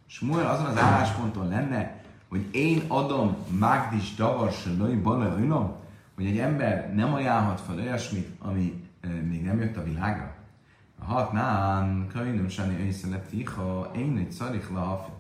Smuel 0.07 0.47
azon 0.47 0.67
az 0.67 0.77
állásponton 0.77 1.49
lenne, 1.49 2.03
hogy 2.29 2.49
én 2.53 2.83
adom 2.89 3.37
Magdis 3.59 4.15
Davars 4.15 4.65
Lőj 4.65 4.95
Bale 4.95 5.35
hogy 6.15 6.27
egy 6.27 6.39
ember 6.39 6.95
nem 6.95 7.15
ajánlhat 7.15 7.61
fel 7.61 7.77
olyasmit, 7.79 8.29
ami 8.39 8.85
e, 9.01 9.09
még 9.09 9.45
nem 9.45 9.61
jött 9.61 9.77
a 9.77 9.83
világra. 9.83 10.35
Hát 11.09 11.33
nem, 11.33 12.07
könyvöm 12.13 12.49
sani 12.49 12.75
észrelepti, 12.75 13.45
ha 13.45 13.91
én 13.97 14.17
egy 14.17 14.33
szarik 14.33 14.71
lahafi. 14.71 15.11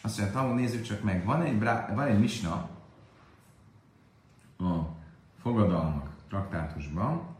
Azt 0.00 0.34
mondja, 0.34 0.54
nézzük 0.54 0.82
csak 0.82 1.02
meg, 1.02 1.24
van 1.24 1.42
egy, 1.42 1.58
van 1.94 2.06
egy 2.06 2.18
misna 2.18 2.68
a 4.58 4.86
fogadalmak 5.40 6.10
traktátusban, 6.28 7.31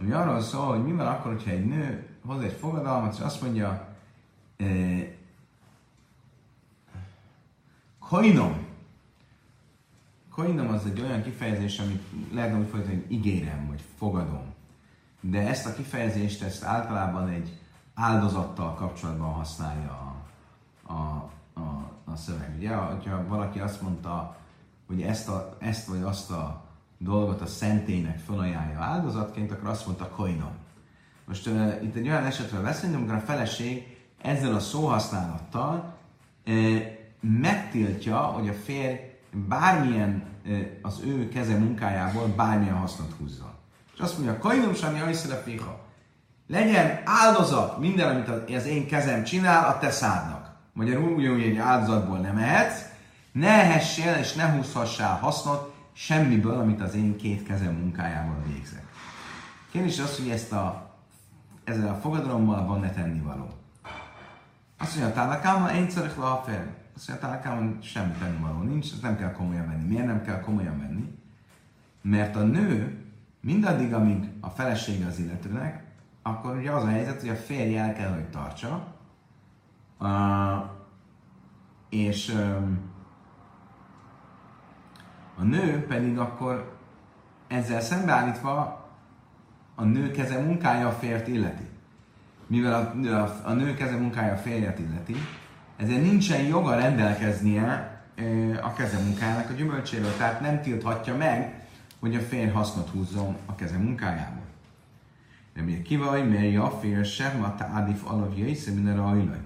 ami 0.00 0.12
arról 0.12 0.40
szól, 0.40 0.66
hogy 0.66 0.84
mi 0.84 0.92
van 0.92 1.06
akkor, 1.06 1.32
hogyha 1.32 1.50
egy 1.50 1.66
nő 1.66 2.06
hoz 2.26 2.42
egy 2.42 2.56
fogadalmat, 2.60 3.14
és 3.14 3.20
azt 3.20 3.42
mondja, 3.42 3.88
koinom. 7.98 8.68
Koinom 10.34 10.68
az 10.68 10.86
egy 10.86 11.00
olyan 11.00 11.22
kifejezés, 11.22 11.78
amit 11.78 12.02
lehetne 12.32 12.58
úgy 12.58 12.68
folytatni, 12.68 12.94
hogy 12.94 13.12
ígérem, 13.12 13.66
vagy 13.66 13.82
fogadom. 13.98 14.54
De 15.20 15.48
ezt 15.48 15.66
a 15.66 15.74
kifejezést 15.74 16.42
ezt 16.42 16.64
általában 16.64 17.28
egy 17.28 17.58
áldozattal 17.94 18.74
kapcsolatban 18.74 19.32
használja 19.32 19.90
a, 19.90 20.92
a, 20.92 21.30
a, 21.54 21.90
a 22.04 22.16
szöveg. 22.16 22.54
Ugye, 22.56 22.74
hogyha 22.74 23.26
valaki 23.26 23.58
azt 23.58 23.82
mondta, 23.82 24.36
hogy 24.86 25.02
ezt, 25.02 25.28
a, 25.28 25.56
ezt 25.58 25.86
vagy 25.86 26.02
azt 26.02 26.30
a 26.30 26.69
dolgot 27.02 27.40
a 27.40 27.46
szentélynek 27.46 28.18
felajánlja 28.18 28.80
áldozatként, 28.80 29.52
akkor 29.52 29.68
azt 29.68 29.86
mondta 29.86 30.08
koinom. 30.08 30.52
Most 31.24 31.46
uh, 31.46 31.82
itt 31.82 31.94
egy 31.94 32.08
olyan 32.08 32.24
esetről 32.24 32.62
beszélünk, 32.62 32.96
amikor 32.96 33.14
a 33.14 33.20
feleség 33.20 33.96
ezzel 34.22 34.54
a 34.54 34.60
szóhasználattal 34.60 35.96
uh, 36.46 36.80
megtiltja, 37.20 38.16
hogy 38.16 38.48
a 38.48 38.52
férj 38.52 38.96
bármilyen 39.48 40.22
uh, 40.46 40.60
az 40.82 41.00
ő 41.04 41.28
keze 41.28 41.56
munkájából 41.56 42.26
bármilyen 42.26 42.76
hasznot 42.76 43.14
húzza. 43.18 43.54
És 43.94 44.00
azt 44.00 44.18
mondja, 44.18 44.38
kainom 44.38 44.74
sani 44.74 45.00
ajszele 45.00 45.36
fiha. 45.36 45.80
Legyen 46.46 47.00
áldozat 47.04 47.78
minden, 47.78 48.14
amit 48.14 48.54
az 48.56 48.66
én 48.66 48.86
kezem 48.86 49.24
csinál, 49.24 49.68
a 49.68 49.78
te 49.78 49.90
szádnak. 49.90 50.54
Magyarul 50.72 51.12
úgy, 51.12 51.26
hogy 51.26 51.42
egy 51.42 51.56
áldozatból 51.56 52.18
nem 52.18 52.36
ehetsz, 52.36 52.80
ne 53.32 53.48
ehessél 53.48 54.14
és 54.14 54.32
ne 54.32 54.50
húzhassál 54.50 55.18
hasznot 55.18 55.69
semmiből, 55.92 56.58
amit 56.58 56.80
az 56.80 56.94
én 56.94 57.16
két 57.16 57.42
kezem 57.42 57.74
munkájával 57.74 58.42
végzek. 58.46 58.84
Kérdés 59.70 59.98
az, 59.98 60.16
hogy 60.16 60.30
ezt 60.30 60.52
a, 60.52 60.90
ezzel 61.64 61.88
a 61.88 61.94
fogadalommal 61.94 62.66
van-e 62.66 62.90
tennivaló. 62.90 63.48
Azt 64.78 64.96
mondja, 64.96 65.14
tálakáma, 65.14 65.72
én 65.72 65.90
szerek 65.90 66.16
le 66.16 66.24
a 66.24 66.42
fel. 66.46 66.74
Azt 66.96 67.08
mondja, 67.08 67.28
tálakáma, 67.28 67.82
semmi 67.82 68.12
tennivaló 68.18 68.62
nincs, 68.62 68.92
ezt 68.92 69.02
nem 69.02 69.16
kell 69.16 69.32
komolyan 69.32 69.66
venni. 69.66 69.86
Miért 69.86 70.06
nem 70.06 70.22
kell 70.22 70.40
komolyan 70.40 70.78
venni? 70.78 71.18
Mert 72.02 72.36
a 72.36 72.42
nő 72.42 73.04
mindaddig, 73.40 73.94
amíg 73.94 74.28
a 74.40 74.48
felesége 74.48 75.06
az 75.06 75.18
illetőnek, 75.18 75.84
akkor 76.22 76.56
ugye 76.56 76.70
az 76.70 76.82
a 76.82 76.88
helyzet, 76.88 77.20
hogy 77.20 77.28
a 77.28 77.34
férj 77.34 77.76
el 77.76 77.92
kell, 77.92 78.12
hogy 78.12 78.28
tartsa, 78.28 78.94
uh, 80.00 80.08
és 81.88 82.28
um, 82.28 82.89
a 85.40 85.44
nő 85.44 85.86
pedig 85.86 86.18
akkor 86.18 86.78
ezzel 87.48 87.80
szembeállítva 87.80 88.88
a 89.74 89.84
nő 89.84 90.10
keze 90.10 90.38
munkája 90.38 90.88
a 90.88 90.92
férjt 90.92 91.28
illeti. 91.28 91.68
Mivel 92.46 92.74
a, 92.74 93.08
a, 93.08 93.40
a 93.44 93.52
nő 93.52 93.74
keze 93.74 93.96
munkája 93.96 94.32
a 94.32 94.36
férjet 94.36 94.78
illeti, 94.78 95.14
ezért 95.76 96.02
nincsen 96.02 96.42
joga 96.42 96.74
rendelkeznie 96.74 97.98
a 98.62 98.72
keze 98.72 98.98
munkájának 98.98 99.50
a 99.50 99.52
gyümölcséről, 99.52 100.16
tehát 100.16 100.40
nem 100.40 100.60
tilthatja 100.60 101.16
meg, 101.16 101.64
hogy 102.00 102.14
a 102.14 102.20
férj 102.20 102.50
hasznot 102.50 102.88
húzzon 102.88 103.36
a 103.46 103.54
keze 103.54 103.76
munkájából. 103.76 104.44
Ami 105.58 105.76
a 105.78 105.82
kivaj, 105.82 106.22
mert 106.22 106.56
a 106.56 106.70
férj 106.70 107.02
sem, 107.02 107.42
a 107.42 107.54
tádif 107.54 108.10
alapja 108.10 108.46
is, 108.46 108.64
minden 108.64 108.96
rajlaj. 108.96 109.40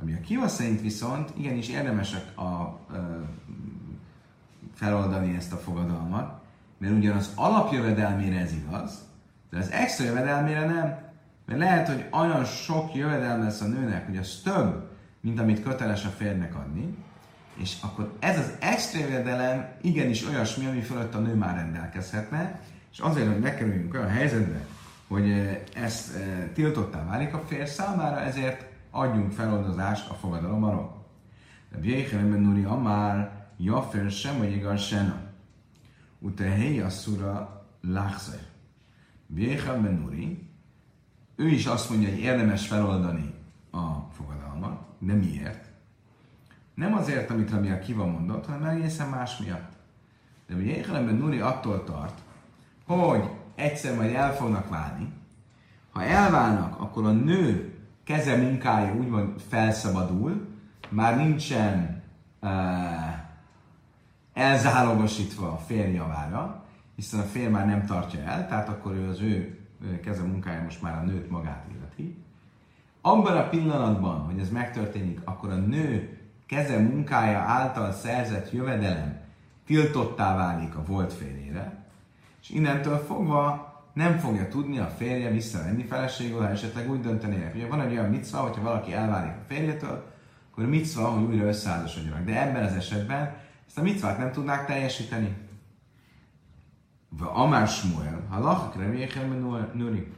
Ami 0.00 0.12
a 0.12 0.20
kiva 0.20 0.48
szerint 0.48 0.80
viszont 0.80 1.32
igenis 1.36 1.68
érdemes 1.68 2.14
a, 2.14 2.40
a, 2.40 2.44
a 2.44 2.78
feloldani 4.82 5.36
ezt 5.36 5.52
a 5.52 5.56
fogadalmat, 5.56 6.40
mert 6.78 6.92
ugyan 6.92 7.16
az 7.16 7.32
alapjövedelmére 7.34 8.40
ez 8.40 8.52
igaz, 8.52 8.98
de 9.50 9.58
az 9.58 9.70
extra 9.70 10.04
jövedelmére 10.04 10.64
nem. 10.64 10.98
Mert 11.46 11.58
lehet, 11.58 11.88
hogy 11.88 12.08
olyan 12.10 12.44
sok 12.44 12.94
jövedelme 12.94 13.44
lesz 13.44 13.60
a 13.60 13.66
nőnek, 13.66 14.06
hogy 14.06 14.16
az 14.16 14.40
több, 14.44 14.90
mint 15.20 15.40
amit 15.40 15.62
köteles 15.62 16.04
a 16.04 16.08
férnek 16.08 16.54
adni, 16.54 16.96
és 17.54 17.76
akkor 17.82 18.12
ez 18.18 18.38
az 18.38 18.52
extra 18.60 19.00
jövedelem 19.00 19.68
igenis 19.80 20.28
olyasmi, 20.28 20.66
ami 20.66 20.80
fölött 20.80 21.14
a 21.14 21.18
nő 21.18 21.34
már 21.34 21.56
rendelkezhetne, 21.56 22.60
és 22.92 22.98
azért, 22.98 23.26
hogy 23.26 23.40
megkerüljünk 23.40 23.94
olyan 23.94 24.08
helyzetbe, 24.08 24.66
hogy 25.08 25.30
eh, 25.30 25.60
ezt 25.74 26.16
e, 26.16 26.48
tiltottá 26.54 27.04
válik 27.04 27.34
a 27.34 27.42
férj 27.46 27.64
számára, 27.64 28.20
ezért 28.20 28.66
adjunk 28.90 29.32
feloldozást 29.32 30.10
a 30.10 30.14
fogadalom 30.14 30.64
arról. 30.64 31.04
De 31.70 31.78
Bjéhelemben 31.78 32.40
Nuri 32.40 32.62
Amár 32.62 33.41
Jafer 33.64 34.10
sem, 34.10 34.38
vagy 34.38 34.52
igaz 34.52 34.80
sena. 34.80 35.20
Uta 36.18 36.42
hely 36.42 36.80
asszura 36.80 37.66
lachzer. 37.80 38.40
Véha 39.26 39.80
Benuri, 39.80 40.48
ő 41.36 41.48
is 41.48 41.66
azt 41.66 41.90
mondja, 41.90 42.08
hogy 42.08 42.18
érdemes 42.18 42.66
feloldani 42.66 43.34
a 43.70 43.86
fogadalmat, 44.12 44.80
de 44.98 45.14
miért? 45.14 45.70
Nem 46.74 46.94
azért, 46.94 47.30
amit 47.30 47.50
Rabbi 47.50 47.68
Akiva 47.68 48.06
mondott, 48.06 48.46
hanem 48.46 48.68
egészen 48.68 49.08
más 49.08 49.38
miatt. 49.38 49.72
De 50.46 50.54
ugye 50.54 50.74
Jéhelemben 50.76 51.14
Nuri 51.14 51.40
attól 51.40 51.84
tart, 51.84 52.18
hogy 52.86 53.30
egyszer 53.54 53.96
majd 53.96 54.14
el 54.14 54.34
fognak 54.34 54.68
válni. 54.68 55.12
Ha 55.90 56.02
elválnak, 56.02 56.80
akkor 56.80 57.04
a 57.04 57.12
nő 57.12 57.74
keze 58.04 58.36
munkája 58.36 58.94
úgymond 58.94 59.40
felszabadul, 59.48 60.46
már 60.88 61.16
nincsen 61.16 62.02
uh, 62.40 62.50
elzálogosítva 64.32 65.52
a 65.52 65.56
férj 65.56 66.00
hiszen 66.96 67.20
a 67.20 67.22
férj 67.22 67.50
már 67.50 67.66
nem 67.66 67.86
tartja 67.86 68.20
el, 68.20 68.48
tehát 68.48 68.68
akkor 68.68 68.92
ő 68.92 69.08
az 69.08 69.20
ő 69.20 69.58
keze 70.02 70.22
munkája 70.22 70.62
most 70.62 70.82
már 70.82 70.98
a 70.98 71.04
nőt 71.04 71.30
magát 71.30 71.66
illeti. 71.74 72.16
Abban 73.00 73.36
a 73.36 73.48
pillanatban, 73.48 74.20
hogy 74.20 74.38
ez 74.38 74.50
megtörténik, 74.50 75.20
akkor 75.24 75.50
a 75.50 75.56
nő 75.56 76.18
keze 76.46 76.78
munkája 76.78 77.38
által 77.38 77.92
szerzett 77.92 78.52
jövedelem 78.52 79.20
tiltottá 79.66 80.36
válik 80.36 80.74
a 80.74 80.84
volt 80.84 81.12
férjére, 81.12 81.84
és 82.42 82.50
innentől 82.50 82.98
fogva 82.98 83.72
nem 83.92 84.18
fogja 84.18 84.48
tudni 84.48 84.78
a 84.78 84.86
férje 84.86 85.30
visszavenni 85.30 85.84
feleségül, 85.84 86.40
ha 86.40 86.48
esetleg 86.48 86.90
úgy 86.90 87.00
döntenének. 87.00 87.54
Ugye 87.54 87.66
van 87.66 87.80
egy 87.80 87.92
olyan 87.92 88.10
micva, 88.10 88.38
hogyha 88.38 88.62
valaki 88.62 88.92
elválik 88.92 89.32
a 89.32 89.44
férjétől, 89.46 90.12
akkor 90.50 90.66
micva, 90.66 91.08
hogy 91.08 91.22
újra 91.22 91.46
összeházasodjanak. 91.46 92.24
De 92.24 92.42
ebben 92.42 92.64
az 92.64 92.72
esetben 92.72 93.34
ezt 93.72 93.80
a 93.80 93.90
micvát 93.90 94.18
nem 94.18 94.32
tudnák 94.32 94.66
teljesíteni. 94.66 95.36
Va 97.08 97.32
Amár 97.32 97.68
Smuel, 97.68 98.26
ha 98.28 98.40
lachak 98.40 98.76
remélyekben 98.76 99.70
nőri. 99.74 100.12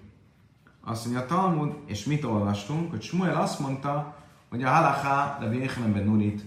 Azt 0.84 1.04
mondja 1.04 1.22
a 1.22 1.26
Talmud, 1.26 1.74
és 1.86 2.04
mit 2.04 2.24
olvastunk, 2.24 2.90
hogy 2.90 3.02
Smuel 3.02 3.40
azt 3.40 3.58
mondta, 3.58 4.16
hogy 4.48 4.62
a 4.62 4.68
halaká 4.68 5.38
de 5.40 5.48
Véhelemben 5.48 6.04
Nurit 6.04 6.44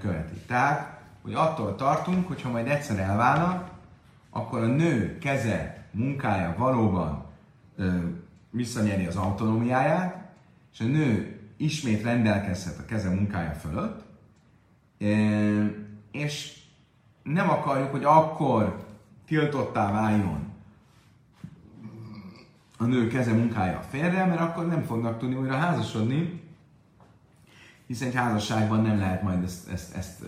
követi. 0.00 0.34
Tehát, 0.46 1.00
hogy 1.22 1.34
attól 1.34 1.74
tartunk, 1.74 2.26
hogy 2.28 2.42
ha 2.42 2.50
majd 2.50 2.68
egyszer 2.68 2.98
elválnak, 2.98 3.70
akkor 4.30 4.62
a 4.62 4.66
nő 4.66 5.18
keze, 5.18 5.86
munkája 5.90 6.54
valóban 6.58 7.24
ö, 7.76 7.98
visszanyeri 8.50 9.06
az 9.06 9.16
autonómiáját, 9.16 10.30
és 10.72 10.80
a 10.80 10.84
nő 10.84 11.40
ismét 11.56 12.02
rendelkezhet 12.02 12.78
a 12.78 12.84
keze 12.84 13.10
munkája 13.10 13.52
fölött, 13.52 14.06
és 16.10 16.56
nem 17.22 17.50
akarjuk, 17.50 17.90
hogy 17.90 18.04
akkor 18.04 18.86
tiltottá 19.26 19.92
váljon 19.92 20.48
a 22.78 22.84
nő 22.84 23.06
keze 23.06 23.32
munkája 23.32 23.78
a 23.78 23.82
férre, 23.82 24.24
mert 24.24 24.40
akkor 24.40 24.66
nem 24.66 24.82
fognak 24.82 25.18
tudni 25.18 25.34
újra 25.34 25.56
házasodni, 25.56 26.42
hiszen 27.86 28.08
egy 28.08 28.14
házasságban 28.14 28.82
nem 28.82 28.98
lehet 28.98 29.22
majd 29.22 29.42
ezt, 29.42 29.68
ezt, 29.68 29.94
ezt, 29.96 30.22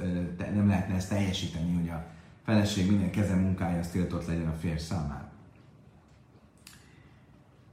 nem 0.54 0.68
lehetne 0.68 0.94
ezt 0.94 1.08
teljesíteni, 1.08 1.74
hogy 1.74 1.88
a 1.88 2.04
feleség 2.44 2.90
minden 2.90 3.10
keze 3.10 3.34
munkája 3.34 3.78
az 3.78 3.88
tiltott 3.88 4.26
legyen 4.26 4.48
a 4.48 4.58
férj 4.60 4.78
számára. 4.78 5.28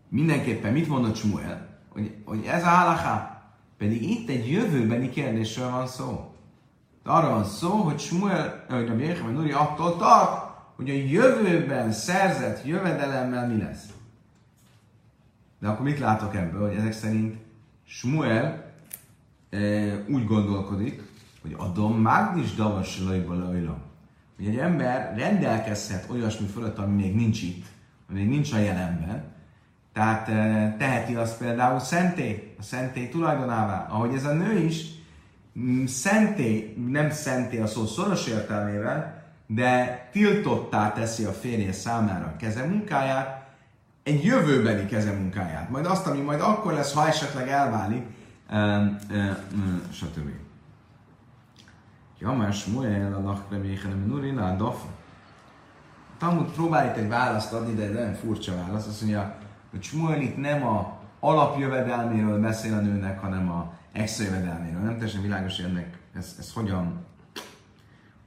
Mindenképpen 0.09 0.73
mit 0.73 0.87
mondott 0.87 1.15
Smuel? 1.15 1.67
Hogy, 1.89 2.15
hogy 2.25 2.45
ez 2.45 2.63
a 2.63 2.67
halaká, 2.67 3.41
pedig 3.77 4.09
itt 4.09 4.29
egy 4.29 4.51
jövőbeni 4.51 5.09
kérdésről 5.09 5.69
van 5.69 5.87
szó. 5.87 6.35
Arra 7.07 7.29
van 7.29 7.45
szó, 7.45 7.69
hogy 7.69 7.99
Smuel, 7.99 8.65
hogy 8.69 8.89
a 8.89 8.93
Jéhem 8.93 9.33
Nuri 9.33 9.51
attól 9.51 9.97
tart, 9.97 10.55
hogy 10.75 10.89
a 10.89 10.93
jövőben 10.93 11.91
szerzett 11.91 12.65
jövedelemmel 12.65 13.47
mi 13.47 13.61
lesz. 13.61 13.85
De 15.59 15.67
akkor 15.67 15.85
mit 15.85 15.99
látok 15.99 16.35
ebből, 16.35 16.67
hogy 16.67 16.77
ezek 16.77 16.93
szerint 16.93 17.37
Smuel 17.85 18.71
e, 19.49 19.59
úgy 20.07 20.25
gondolkodik, 20.25 21.03
hogy 21.41 21.55
a 21.57 21.65
dom 21.65 22.01
mágnis 22.01 22.55
davas 22.55 22.99
lajba 22.99 23.33
Hogy 24.35 24.47
egy 24.47 24.57
ember 24.57 25.13
rendelkezhet 25.17 26.09
olyasmi 26.09 26.47
fölött, 26.47 26.77
ami 26.77 27.01
még 27.01 27.15
nincs 27.15 27.41
itt, 27.41 27.65
ami 28.09 28.19
még 28.19 28.29
nincs 28.29 28.53
a 28.53 28.57
jelenben, 28.57 29.23
tehát 29.93 30.29
e, 30.29 30.75
teheti 30.77 31.15
azt 31.15 31.37
például 31.37 31.79
szenté, 31.79 32.55
a 32.59 32.63
szenté 32.63 33.07
tulajdonává, 33.07 33.87
ahogy 33.89 34.13
ez 34.13 34.25
a 34.25 34.33
nő 34.33 34.57
is 34.57 34.96
szenté, 35.85 36.75
nem 36.87 37.09
szenté 37.09 37.59
a 37.59 37.67
szó 37.67 37.85
szoros 37.85 38.27
értelmével, 38.27 39.23
de 39.47 40.07
tiltottá 40.11 40.91
teszi 40.91 41.23
a 41.23 41.31
férje 41.31 41.71
számára 41.71 42.25
a 42.25 42.35
kezemunkáját, 42.35 43.47
egy 44.03 44.23
jövőbeni 44.23 44.85
kezemunkáját. 44.85 45.69
Majd 45.69 45.85
azt, 45.85 46.07
ami 46.07 46.21
majd 46.21 46.41
akkor 46.41 46.73
lesz, 46.73 46.93
ha 46.93 47.07
esetleg 47.07 47.49
elválik, 47.49 48.03
stb. 49.91 50.29
Ja, 52.19 52.31
már 52.31 52.53
Smuel 52.53 53.13
a 53.13 53.21
lachre 53.21 53.57
véhenem 53.57 54.05
nurina 54.07 54.47
a 54.47 54.55
dafa. 54.55 54.87
Talmud 56.17 56.51
próbál 56.51 56.85
itt 56.85 56.95
egy 56.95 57.07
választ 57.07 57.53
adni, 57.53 57.73
de 57.73 57.83
egy 57.83 57.93
nagyon 57.93 58.13
furcsa 58.13 58.55
válasz. 58.55 58.87
Azt 58.87 59.01
mondja, 59.01 59.35
hogy 59.71 59.83
Smuel 59.83 60.21
itt 60.21 60.37
nem 60.37 60.67
a 60.67 60.97
alapjövedelméről 61.19 62.39
beszél 62.39 62.73
a 62.73 62.79
nőnek, 62.79 63.19
hanem 63.19 63.51
a 63.51 63.73
extra 63.97 64.25
jövedelméről. 64.25 64.81
Nem 64.81 64.93
teljesen 64.93 65.21
világos, 65.21 65.55
hogy 65.55 65.65
ennek 65.65 65.97
ez, 66.13 66.35
ez 66.39 66.53
hogyan, 66.53 67.05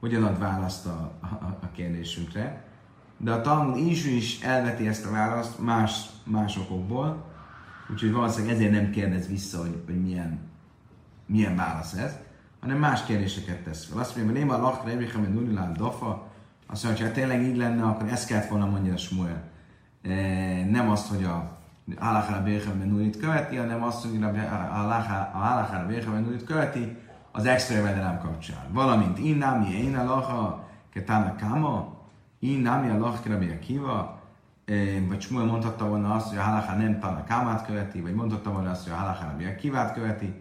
hogyan 0.00 0.24
ad 0.24 0.38
választ 0.38 0.86
a, 0.86 1.12
a, 1.20 1.26
a 1.62 1.70
kérdésünkre. 1.72 2.64
De 3.16 3.32
a 3.32 3.40
Talmud 3.40 3.76
is, 3.76 4.04
is 4.04 4.40
elveti 4.40 4.88
ezt 4.88 5.06
a 5.06 5.10
választ 5.10 5.58
más, 5.58 6.06
más 6.24 6.56
okokból, 6.56 7.24
úgyhogy 7.90 8.12
valószínűleg 8.12 8.54
ezért 8.54 8.72
nem 8.72 8.90
kérdez 8.90 9.28
vissza, 9.28 9.58
hogy, 9.58 9.82
hogy 9.86 10.02
milyen, 10.02 10.38
milyen 11.26 11.56
válasz 11.56 11.92
ez, 11.92 12.18
hanem 12.60 12.78
más 12.78 13.04
kérdéseket 13.04 13.62
tesz 13.62 13.84
fel. 13.84 13.98
Azt 13.98 14.16
mondja, 14.16 14.34
Néma 14.34 14.56
Lachra, 14.56 14.90
Ebrichem, 14.90 15.32
Nulilán, 15.32 15.72
Dafa, 15.72 16.28
azt 16.66 16.84
mondja, 16.84 17.04
hogy 17.04 17.14
ha 17.14 17.20
tényleg 17.20 17.42
így 17.42 17.56
lenne, 17.56 17.82
akkor 17.82 18.08
ezt 18.08 18.26
kellett 18.26 18.48
volna 18.48 18.66
mondja 18.66 18.92
a 18.92 18.96
Smuel. 18.96 19.42
E, 20.02 20.10
nem 20.64 20.90
azt, 20.90 21.08
hogy 21.08 21.24
a 21.24 21.59
Halachara 21.98 22.42
Béchem 22.42 22.78
Nulit 22.78 23.16
követi, 23.16 23.56
hanem 23.56 23.82
azt, 23.82 24.04
hogy 24.04 24.22
a 25.32 25.36
Halachara 25.36 25.86
Béchem 25.86 26.22
Nulit 26.22 26.44
követi 26.44 26.96
az 27.32 27.44
extra 27.44 27.76
jövedelem 27.76 28.18
kapcsán. 28.18 28.72
Valamint 28.72 29.18
Innami, 29.18 29.74
Én 29.74 29.96
Alaha, 29.96 30.68
Ketana 30.92 31.36
Kama, 31.36 31.96
Innami 32.38 32.88
Alach 32.88 33.26
Rabbi 33.26 33.48
Akiva, 33.50 34.20
vagy 35.08 35.20
Smuel 35.20 35.44
mondhatta 35.44 35.88
volna 35.88 36.14
azt, 36.14 36.28
hogy 36.28 36.38
a 36.38 36.42
Halacha 36.42 36.74
nem 36.74 36.98
Tana 36.98 37.24
Kamát 37.28 37.66
követi, 37.66 38.00
vagy 38.00 38.14
mondhatta 38.14 38.52
volna 38.52 38.70
azt, 38.70 38.82
hogy 38.82 38.92
a 38.92 38.96
Halacha 38.96 39.34
Akivát 39.56 39.94
követi. 39.94 40.34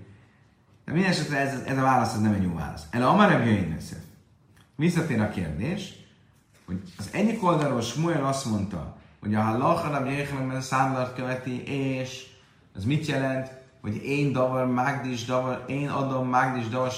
De 0.86 0.92
minden 0.92 1.12
esetre 1.12 1.38
ez, 1.38 1.62
ez 1.66 1.78
a 1.78 1.82
válasz 1.82 2.14
ez 2.14 2.22
nem 2.22 2.34
egy 2.34 2.44
jó 2.44 2.54
válasz. 2.54 2.88
El 2.92 3.08
Amar 3.08 3.32
Rabbi 3.32 3.76
Visszatér 4.76 5.22
a 5.22 5.30
kérdés, 5.30 5.94
hogy 6.66 6.82
az 6.98 7.10
egyik 7.14 7.44
oldalról 7.44 7.82
Smuel 7.82 8.26
azt 8.26 8.46
mondta, 8.46 8.98
hogy 9.20 9.36
a 9.36 9.42
halacha 9.42 9.90
Rabbi 9.90 10.12
Yechanan 10.12 10.62
számlát 10.62 11.16
követi, 11.16 11.64
és 11.64 12.26
az 12.76 12.84
mit 12.84 13.06
jelent? 13.06 13.58
Hogy 13.82 14.06
én 14.06 14.32
davar, 14.32 14.66
mágdis 14.66 15.26
davar, 15.26 15.64
én 15.68 15.90
adom 15.90 16.30
mágdis 16.30 16.68
davar, 16.68 16.92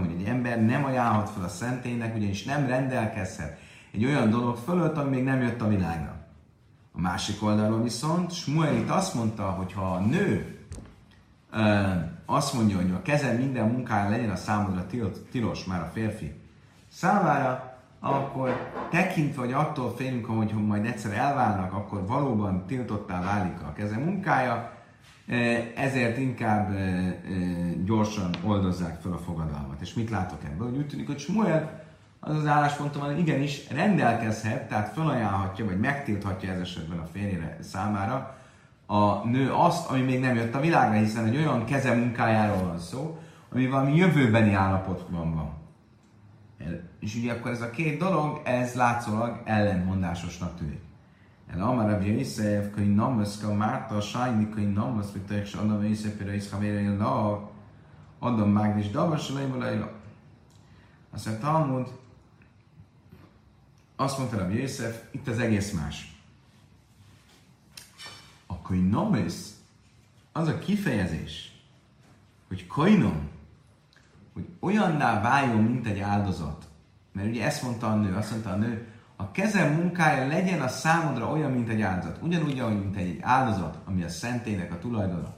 hogy 0.00 0.20
egy 0.20 0.26
ember 0.26 0.64
nem 0.64 0.84
ajánlhat 0.84 1.30
fel 1.30 1.44
a 1.44 1.48
szentélynek, 1.48 2.16
ugyanis 2.16 2.44
nem 2.44 2.66
rendelkezhet 2.66 3.58
egy 3.94 4.04
olyan 4.04 4.30
dolog 4.30 4.56
fölött, 4.56 4.96
ami 4.96 5.10
még 5.10 5.24
nem 5.24 5.42
jött 5.42 5.60
a 5.60 5.68
világra. 5.68 6.16
A 6.92 7.00
másik 7.00 7.42
oldalról 7.42 7.82
viszont 7.82 8.32
Smuel 8.32 8.74
itt 8.74 8.90
azt 8.90 9.14
mondta, 9.14 9.42
hogy 9.42 9.72
ha 9.72 9.94
a 9.94 10.00
nő 10.00 10.58
ö, 11.52 11.82
azt 12.26 12.54
mondja, 12.54 12.76
hogy 12.76 12.90
a 12.90 13.02
kezem 13.02 13.36
minden 13.36 13.68
munkája 13.68 14.10
legyen 14.10 14.30
a 14.30 14.36
számodra 14.36 14.86
tilos, 15.30 15.64
már 15.64 15.80
a 15.80 15.90
férfi 15.92 16.34
számára, 16.88 17.73
akkor 18.06 18.70
tekintve, 18.90 19.40
hogy 19.40 19.52
attól 19.52 19.94
félünk, 19.96 20.26
hogy 20.26 20.52
majd 20.52 20.84
egyszer 20.84 21.12
elválnak, 21.12 21.72
akkor 21.72 22.06
valóban 22.06 22.66
tiltottá 22.66 23.22
válik 23.22 23.60
a 23.62 23.72
keze 23.72 23.96
munkája, 23.96 24.72
e, 25.26 25.36
ezért 25.76 26.18
inkább 26.18 26.70
e, 26.70 26.78
e, 26.78 27.14
gyorsan 27.84 28.30
oldozzák 28.44 29.00
fel 29.00 29.12
a 29.12 29.18
fogadalmat. 29.18 29.80
És 29.80 29.94
mit 29.94 30.10
látok 30.10 30.44
ebből? 30.44 30.68
Hogy 30.68 30.76
úgy 30.76 30.86
tűnik, 30.86 31.06
hogy 31.06 31.18
Smuel 31.18 31.82
az 32.20 32.36
az 32.36 32.46
álláspontom, 32.46 33.02
hogy 33.02 33.18
igenis 33.18 33.70
rendelkezhet, 33.70 34.68
tehát 34.68 34.92
felajánlhatja, 34.92 35.64
vagy 35.64 35.80
megtilthatja 35.80 36.52
ez 36.52 36.60
esetben 36.60 36.98
a 36.98 37.08
férjére 37.12 37.58
számára 37.60 38.36
a 38.86 39.28
nő 39.28 39.52
azt, 39.52 39.90
ami 39.90 40.00
még 40.00 40.20
nem 40.20 40.36
jött 40.36 40.54
a 40.54 40.60
világra, 40.60 40.98
hiszen 40.98 41.24
egy 41.24 41.36
olyan 41.36 41.64
keze 41.64 41.94
munkájáról 41.94 42.62
van 42.62 42.78
szó, 42.78 43.18
ami 43.52 43.66
valami 43.66 43.96
jövőbeni 43.96 44.52
állapotban 44.52 45.34
van. 45.34 45.63
És 47.00 47.14
ugye 47.14 47.32
akkor 47.32 47.50
ez 47.50 47.60
a 47.60 47.70
két 47.70 47.98
dolog, 47.98 48.40
ez 48.44 48.74
látszólag 48.74 49.42
ellentmondásosnak 49.44 50.58
tűnik. 50.58 50.80
El 51.46 51.62
Amar 51.62 51.90
Rabbi 51.90 52.18
Yosef, 52.18 52.74
hogy 52.74 52.94
namaska 52.94 53.54
Márta, 53.54 54.00
sajni, 54.00 54.48
hogy 54.54 54.72
namasz, 54.72 55.12
hogy 55.12 55.22
te 55.26 55.40
is 55.40 55.54
adom 55.54 55.84
Yosef, 55.84 56.22
hogy 56.22 56.34
is 56.34 56.50
havére 56.50 56.96
la, 56.96 57.50
adom 58.18 58.50
mágnis 58.50 58.90
davas, 58.90 59.30
lejma 59.30 59.56
lejla. 59.56 59.92
Azt 61.10 61.26
mondja, 61.26 61.44
Talmud, 61.44 61.88
azt 63.96 64.18
mondta 64.18 64.38
Rabbi 64.38 64.60
Yosef, 64.60 65.02
itt 65.10 65.28
az 65.28 65.38
egész 65.38 65.72
más. 65.72 66.16
A 68.46 68.56
koinomis, 68.56 69.34
az 70.32 70.48
a 70.48 70.58
kifejezés, 70.58 71.52
hogy 72.48 72.66
koinom, 72.66 73.28
hogy 74.34 74.48
olyanná 74.60 75.20
váljon, 75.20 75.62
mint 75.62 75.86
egy 75.86 75.98
áldozat. 75.98 76.68
Mert 77.12 77.28
ugye 77.28 77.44
ezt 77.44 77.62
mondta 77.62 77.90
a 77.90 77.94
nő, 77.94 78.14
azt 78.14 78.30
mondta 78.30 78.50
a 78.50 78.56
nő, 78.56 78.88
a 79.16 79.30
kezem 79.30 79.72
munkája 79.72 80.26
legyen 80.26 80.60
a 80.60 80.68
számodra 80.68 81.30
olyan, 81.30 81.50
mint 81.50 81.68
egy 81.68 81.80
áldozat. 81.80 82.22
Ugyanúgy, 82.22 82.58
ahogy 82.58 82.78
mint 82.78 82.96
egy 82.96 83.18
áldozat, 83.22 83.78
ami 83.84 84.02
a 84.02 84.08
szentének 84.08 84.72
a 84.72 84.78
tulajdona, 84.78 85.34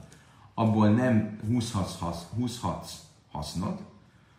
abból 0.53 0.89
nem 0.89 1.39
húzhatsz, 1.47 2.23
húzhatsz 2.35 2.93
hasznot, 3.31 3.81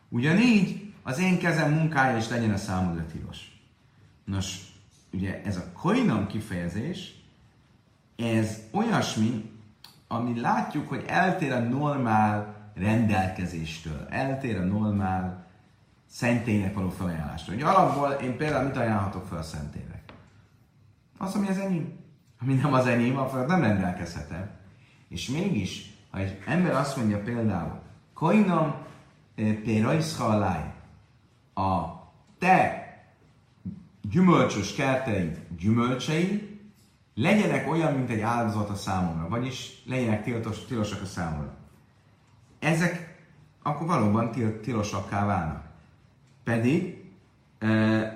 ugyanígy 0.08 0.92
az 1.02 1.18
én 1.18 1.38
kezem 1.38 1.72
munkája 1.72 2.16
is 2.16 2.28
legyen 2.28 2.52
a 2.52 2.56
számodra 2.56 3.06
tilos. 3.06 3.60
Nos, 4.24 4.72
ugye 5.12 5.42
ez 5.44 5.56
a 5.56 5.72
koinam 5.72 6.26
kifejezés, 6.26 7.22
ez 8.16 8.58
olyasmi, 8.72 9.50
ami 10.08 10.40
látjuk, 10.40 10.88
hogy 10.88 11.04
eltér 11.06 11.52
a 11.52 11.58
normál 11.58 12.57
rendelkezéstől, 12.78 14.06
eltér 14.10 14.56
a 14.56 14.64
normál 14.64 15.46
szentélynek 16.10 16.74
való 16.74 16.88
felajánlástól. 16.88 17.54
Ugye 17.54 17.64
alapból 17.64 18.10
én 18.10 18.36
például 18.36 18.64
mit 18.64 18.76
ajánlhatok 18.76 19.26
fel 19.26 19.38
a 19.38 19.42
szentélynek? 19.42 20.02
Az, 21.18 21.34
ami 21.34 21.48
az 21.48 21.58
enyém. 21.58 21.96
Ami 22.40 22.54
nem 22.54 22.72
az 22.72 22.86
enyém, 22.86 23.16
akkor 23.16 23.46
nem 23.46 23.60
rendelkezhetem. 23.60 24.50
És 25.08 25.28
mégis, 25.28 25.92
ha 26.10 26.18
egy 26.18 26.42
ember 26.46 26.74
azt 26.74 26.96
mondja 26.96 27.22
például, 27.22 27.80
koinom 28.14 28.74
eh, 29.34 29.54
péraiszhalláj, 29.54 30.72
a 31.54 31.84
te 32.38 32.86
gyümölcsös 34.10 34.74
kerteid 34.74 35.40
gyümölcsei 35.58 36.60
legyenek 37.14 37.70
olyan, 37.70 37.92
mint 37.92 38.10
egy 38.10 38.20
áldozat 38.20 38.70
a 38.70 38.74
számomra, 38.74 39.28
vagyis 39.28 39.82
legyenek 39.86 40.22
tilos, 40.22 40.64
tilosak 40.64 41.02
a 41.02 41.06
számomra 41.06 41.57
ezek 42.58 43.16
akkor 43.62 43.86
valóban 43.86 44.30
til- 44.30 44.60
tilosakká 44.60 45.26
válnak. 45.26 45.64
Pedig 46.44 47.04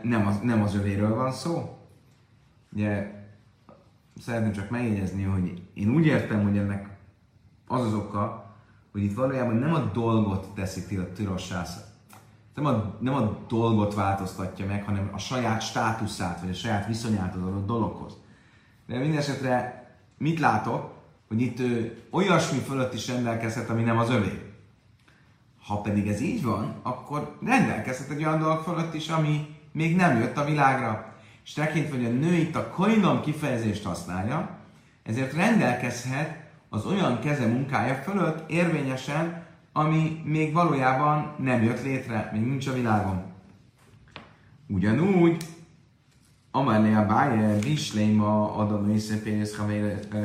nem, 0.03 0.27
az, 0.27 0.39
nem 0.43 0.63
az 0.63 0.75
övéről 0.75 1.15
van 1.15 1.33
szó. 1.33 1.79
Ugye 2.73 3.21
szeretném 4.21 4.53
csak 4.53 4.71
megjegyezni, 4.71 5.23
hogy 5.23 5.63
én 5.75 5.95
úgy 5.95 6.07
értem, 6.07 6.43
hogy 6.43 6.59
ennek 6.59 6.89
az 7.67 7.81
az 7.81 7.95
oka, 7.95 8.55
hogy 8.93 9.03
itt 9.03 9.15
valójában 9.15 9.55
nem 9.55 9.75
a 9.75 9.91
dolgot 9.93 10.55
teszi 10.55 11.05
tilossá, 11.15 11.65
nem 12.55 12.67
a, 12.67 12.95
nem 12.99 13.15
a 13.15 13.39
dolgot 13.49 13.95
változtatja 13.95 14.67
meg, 14.67 14.85
hanem 14.85 15.11
a 15.13 15.19
saját 15.19 15.61
státuszát, 15.61 16.41
vagy 16.41 16.51
a 16.51 16.55
saját 16.55 16.87
viszonyát 16.87 17.35
az 17.35 17.43
adott 17.43 17.67
dologhoz. 17.67 18.17
De 18.87 18.99
minden 18.99 19.19
esetre 19.19 19.87
mit 20.19 20.39
látok? 20.39 21.02
Hogy 21.33 21.41
itt 21.41 21.61
ő 21.61 22.03
olyasmi 22.11 22.59
fölött 22.59 22.95
is 22.95 23.09
rendelkezhet, 23.09 23.71
ami 23.71 23.83
nem 23.83 23.99
az 23.99 24.11
övé. 24.11 24.53
Ha 25.67 25.81
pedig 25.81 26.09
ez 26.09 26.21
így 26.21 26.43
van, 26.43 26.75
akkor 26.83 27.37
rendelkezhet 27.45 28.11
egy 28.11 28.25
olyan 28.25 28.39
dolog 28.39 28.63
fölött 28.63 28.95
is, 28.95 29.09
ami 29.09 29.47
még 29.73 29.97
nem 29.97 30.19
jött 30.19 30.37
a 30.37 30.45
világra. 30.45 31.15
És 31.45 31.53
tekintve, 31.53 31.97
hogy 31.97 32.05
a 32.05 32.09
nő 32.09 32.35
itt 32.35 32.57
a 32.57 32.69
koinom 32.69 33.21
kifejezést 33.21 33.85
használja, 33.85 34.59
ezért 35.03 35.33
rendelkezhet 35.33 36.51
az 36.69 36.87
olyan 36.87 37.21
keze 37.21 37.47
munkája 37.47 37.95
fölött 37.95 38.51
érvényesen, 38.51 39.45
ami 39.73 40.23
még 40.25 40.53
valójában 40.53 41.35
nem 41.39 41.63
jött 41.63 41.83
létre, 41.83 42.31
még 42.33 42.43
nincs 42.43 42.67
a 42.67 42.73
világon. 42.73 43.23
Ugyanúgy, 44.69 45.45
Amelé 46.51 46.95
a 46.95 47.07
báje, 47.07 47.59
Bisléma, 47.59 48.57
Adam, 48.57 48.91
Észepénész, 48.91 49.57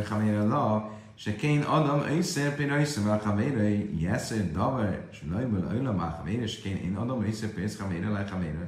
Havére, 0.10 0.43
La, 0.43 0.97
שכן 1.17 1.62
אדם 1.62 1.99
עשר 2.11 2.51
פרס 2.57 2.99
והחברה 2.99 3.69
יעשר 3.93 4.37
דבר 4.53 4.85
שלא 5.12 5.41
יבוא 5.43 5.59
לעולם 5.59 6.01
החברה 6.01 6.49
שכן 6.49 6.77
אין 6.83 6.96
אדם 6.96 7.23
עשר 7.29 7.46
פרס 7.55 7.79
חברה 7.79 8.21
לחברה. 8.21 8.67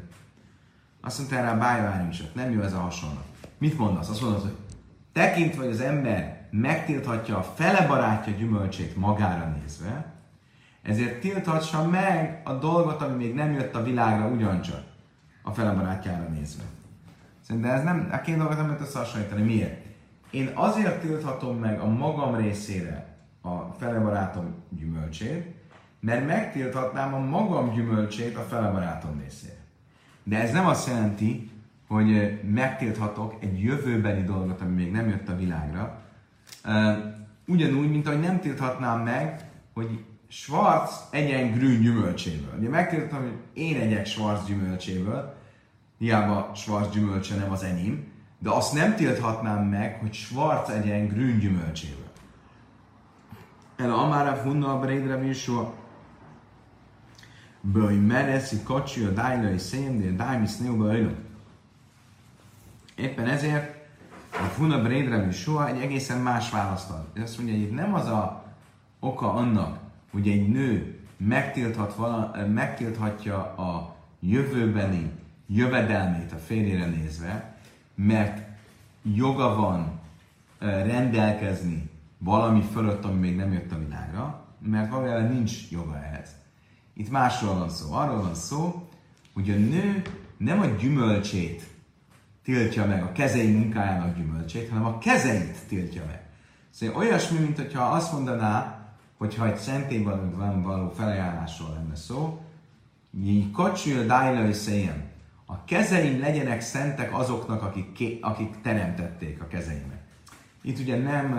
Azt 1.05 1.19
mondta 1.19 1.37
erre 1.37 1.51
a 1.51 1.59
bájványosat, 1.59 2.35
nem 2.35 2.53
jó 2.53 2.61
ez 2.61 2.73
a 2.73 2.79
hasonlat. 2.79 3.25
Mit 3.59 3.79
mondasz? 3.79 4.09
Azt 4.09 4.21
mondod, 4.21 4.41
hogy 4.41 4.57
tekintve, 5.13 5.63
hogy 5.63 5.73
az 5.73 5.81
ember 5.81 6.49
megtilthatja 6.51 7.39
a 7.39 7.43
fele 7.43 7.87
barátja 7.87 8.33
gyümölcsét 8.33 8.97
magára 8.97 9.57
nézve, 9.61 10.13
ezért 10.83 11.21
tilthassa 11.21 11.89
meg 11.89 12.41
a 12.45 12.53
dolgot, 12.53 13.03
ami 13.03 13.25
még 13.25 13.35
nem 13.35 13.53
jött 13.53 13.75
a 13.75 13.83
világra 13.83 14.27
ugyancsak 14.27 14.83
a 15.43 15.51
fele 15.51 15.73
barátjára 15.73 16.29
nézve. 16.29 16.63
Szerintem 17.41 17.71
ez 17.71 17.83
nem, 17.83 18.09
a 18.13 18.21
két 18.21 18.37
dolgot 18.37 18.57
nem 18.57 18.67
lehet 18.67 18.81
összehasonlítani. 18.81 19.43
Miért? 19.43 19.83
Én 20.32 20.52
azért 20.54 21.02
tilthatom 21.02 21.58
meg 21.58 21.80
a 21.80 21.88
magam 21.88 22.36
részére 22.36 23.18
a 23.42 23.74
felebarátom 23.78 24.56
gyümölcsét, 24.70 25.58
mert 26.00 26.28
megtilthatnám 26.28 27.14
a 27.14 27.20
magam 27.20 27.74
gyümölcsét 27.74 28.38
a 28.38 28.42
felebarátom 28.42 29.20
részére. 29.20 29.58
De 30.24 30.42
ez 30.42 30.52
nem 30.52 30.66
azt 30.66 30.88
jelenti, 30.88 31.50
hogy 31.88 32.40
megtilthatok 32.54 33.36
egy 33.40 33.64
jövőbeli 33.64 34.24
dolgot, 34.24 34.62
ami 34.62 34.84
még 34.84 34.92
nem 34.92 35.10
jött 35.10 35.30
a 35.30 35.36
világra. 35.36 36.02
Ugyanúgy, 37.48 37.90
mint 37.90 38.08
ahogy 38.08 38.20
nem 38.20 38.40
tilthatnám 38.40 39.00
meg, 39.00 39.50
hogy 39.74 40.04
Schwarz 40.28 41.08
egyen 41.12 41.52
grün 41.52 41.82
gyümölcséből. 41.82 42.58
Ugye 42.60 42.70
megkérdeztem, 42.70 43.22
hogy 43.22 43.38
én 43.54 43.80
egyek 43.80 44.06
Schwarz 44.06 44.46
gyümölcséből, 44.46 45.36
hiába 45.98 46.52
Schwarz 46.56 46.90
gyümölcse 46.94 47.36
nem 47.36 47.52
az 47.52 47.64
enyém, 47.64 48.09
de 48.40 48.50
azt 48.50 48.74
nem 48.74 48.96
tilthatnám 48.96 49.66
meg, 49.66 50.00
hogy 50.00 50.14
Schwarz 50.14 50.70
egyen 50.70 51.08
grün 51.08 51.40
gyümölcséből. 51.40 52.08
El 53.76 53.92
amára 53.92 54.36
funna 54.36 54.74
a 54.74 54.80
Breidre 54.80 55.18
Visua. 55.18 55.74
Böj 57.62 57.96
mereszi 57.96 58.64
kacsi 58.64 59.04
a 59.04 59.10
dájlai 59.10 59.58
szén, 59.58 60.00
de 60.00 60.12
dájmi 60.12 60.48
sznőbe 60.48 61.16
Éppen 62.96 63.28
ezért 63.28 63.78
a 64.32 64.44
Funa 64.44 64.82
Breidre 64.82 65.26
Visua 65.26 65.68
egy 65.68 65.82
egészen 65.82 66.22
más 66.22 66.50
választ 66.50 66.90
ad. 66.90 67.22
Azt 67.22 67.38
mondja, 67.38 67.56
hogy 67.56 67.64
itt 67.64 67.74
nem 67.74 67.94
az 67.94 68.08
a 68.08 68.44
oka 69.00 69.34
annak, 69.34 69.80
hogy 70.12 70.28
egy 70.28 70.50
nő 70.50 71.00
megtilthat 71.18 71.96
vala, 71.96 72.36
megtilthatja 72.54 73.38
a 73.38 73.96
jövőbeni 74.20 75.12
jövedelmét 75.48 76.32
a 76.32 76.38
férjére 76.38 76.86
nézve, 76.86 77.59
mert 78.06 78.48
joga 79.04 79.56
van 79.56 80.00
rendelkezni 80.60 81.90
valami 82.18 82.62
fölött, 82.62 83.06
ami 83.06 83.20
még 83.20 83.36
nem 83.36 83.54
jött 83.54 83.72
a 83.72 83.78
világra, 83.78 84.46
mert 84.60 84.92
valójában 84.92 85.32
nincs 85.32 85.72
joga 85.72 86.04
ehhez. 86.04 86.30
Itt 86.94 87.10
másról 87.10 87.54
van 87.54 87.70
szó. 87.70 87.94
Arról 87.94 88.22
van 88.22 88.36
szó, 88.36 88.90
hogy 89.34 89.50
a 89.50 89.56
nő 89.56 90.02
nem 90.38 90.60
a 90.60 90.66
gyümölcsét 90.66 91.68
tiltja 92.44 92.86
meg, 92.86 93.04
a 93.04 93.12
kezei 93.12 93.52
munkájának 93.52 94.16
gyümölcsét, 94.16 94.70
hanem 94.70 94.86
a 94.86 94.98
kezeit 94.98 95.58
tiltja 95.68 96.04
meg. 96.06 96.22
Szóval 96.70 96.96
olyasmi, 96.96 97.40
mint 97.40 97.58
hogyha 97.58 97.84
azt 97.84 98.14
mondaná, 98.14 98.84
hogyha 99.18 99.48
egy 99.48 99.58
szentélyben 99.58 100.62
való 100.64 100.90
felajánlásról 100.90 101.74
lenne 101.74 101.96
szó, 101.96 102.42
így 103.24 103.52
kacsul 103.52 104.04
dájla 104.04 104.54
széjem. 104.54 105.09
A 105.52 105.64
kezeim 105.66 106.20
legyenek 106.20 106.62
szentek 106.62 107.14
azoknak, 107.14 107.62
akik, 107.62 108.18
akik 108.22 108.62
teremtették 108.62 109.42
a 109.42 109.48
kezeimet. 109.48 110.02
Itt 110.62 110.80
ugye 110.80 110.98
nem 110.98 111.38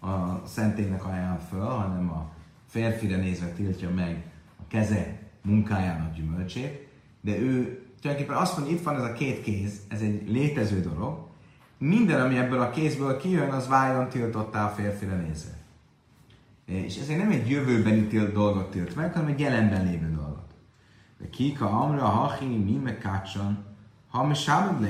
a 0.00 0.42
szentélynek 0.46 1.04
ajánl 1.04 1.38
föl, 1.48 1.64
hanem 1.64 2.10
a 2.10 2.32
férfire 2.68 3.16
nézve 3.16 3.46
tiltja 3.46 3.90
meg 3.90 4.24
a 4.56 4.62
keze 4.68 5.18
munkájának 5.42 6.14
gyümölcsét, 6.14 6.88
de 7.20 7.38
ő 7.38 7.82
tulajdonképpen 8.00 8.42
azt 8.42 8.56
mondja, 8.56 8.76
itt 8.76 8.82
van 8.82 8.96
ez 8.96 9.02
a 9.02 9.12
két 9.12 9.42
kéz, 9.42 9.80
ez 9.88 10.00
egy 10.00 10.30
létező 10.30 10.80
dolog, 10.80 11.26
minden, 11.78 12.20
ami 12.20 12.38
ebből 12.38 12.60
a 12.60 12.70
kézből 12.70 13.16
kijön, 13.16 13.50
az 13.50 13.68
váljon 13.68 14.08
tiltottá 14.08 14.64
a 14.64 14.68
férfire 14.68 15.16
nézve. 15.16 15.52
És 16.64 16.96
ezért 16.96 17.18
nem 17.18 17.30
egy 17.30 17.50
jövőbeni 17.50 18.06
tilt 18.06 18.32
dolgot 18.32 18.70
tilt 18.70 18.96
meg, 18.96 19.12
hanem 19.12 19.28
egy 19.28 19.40
jelenben 19.40 19.84
lévő 19.84 20.06
dolgot. 20.06 20.23
De 21.24 21.30
kika 21.30 21.70
amra, 21.70 22.04
hachi, 22.04 22.44
mi 22.44 22.76
me 22.76 22.98
kácsan, 22.98 23.64
ha 24.08 24.24
me 24.24 24.34
sábad 24.34 24.88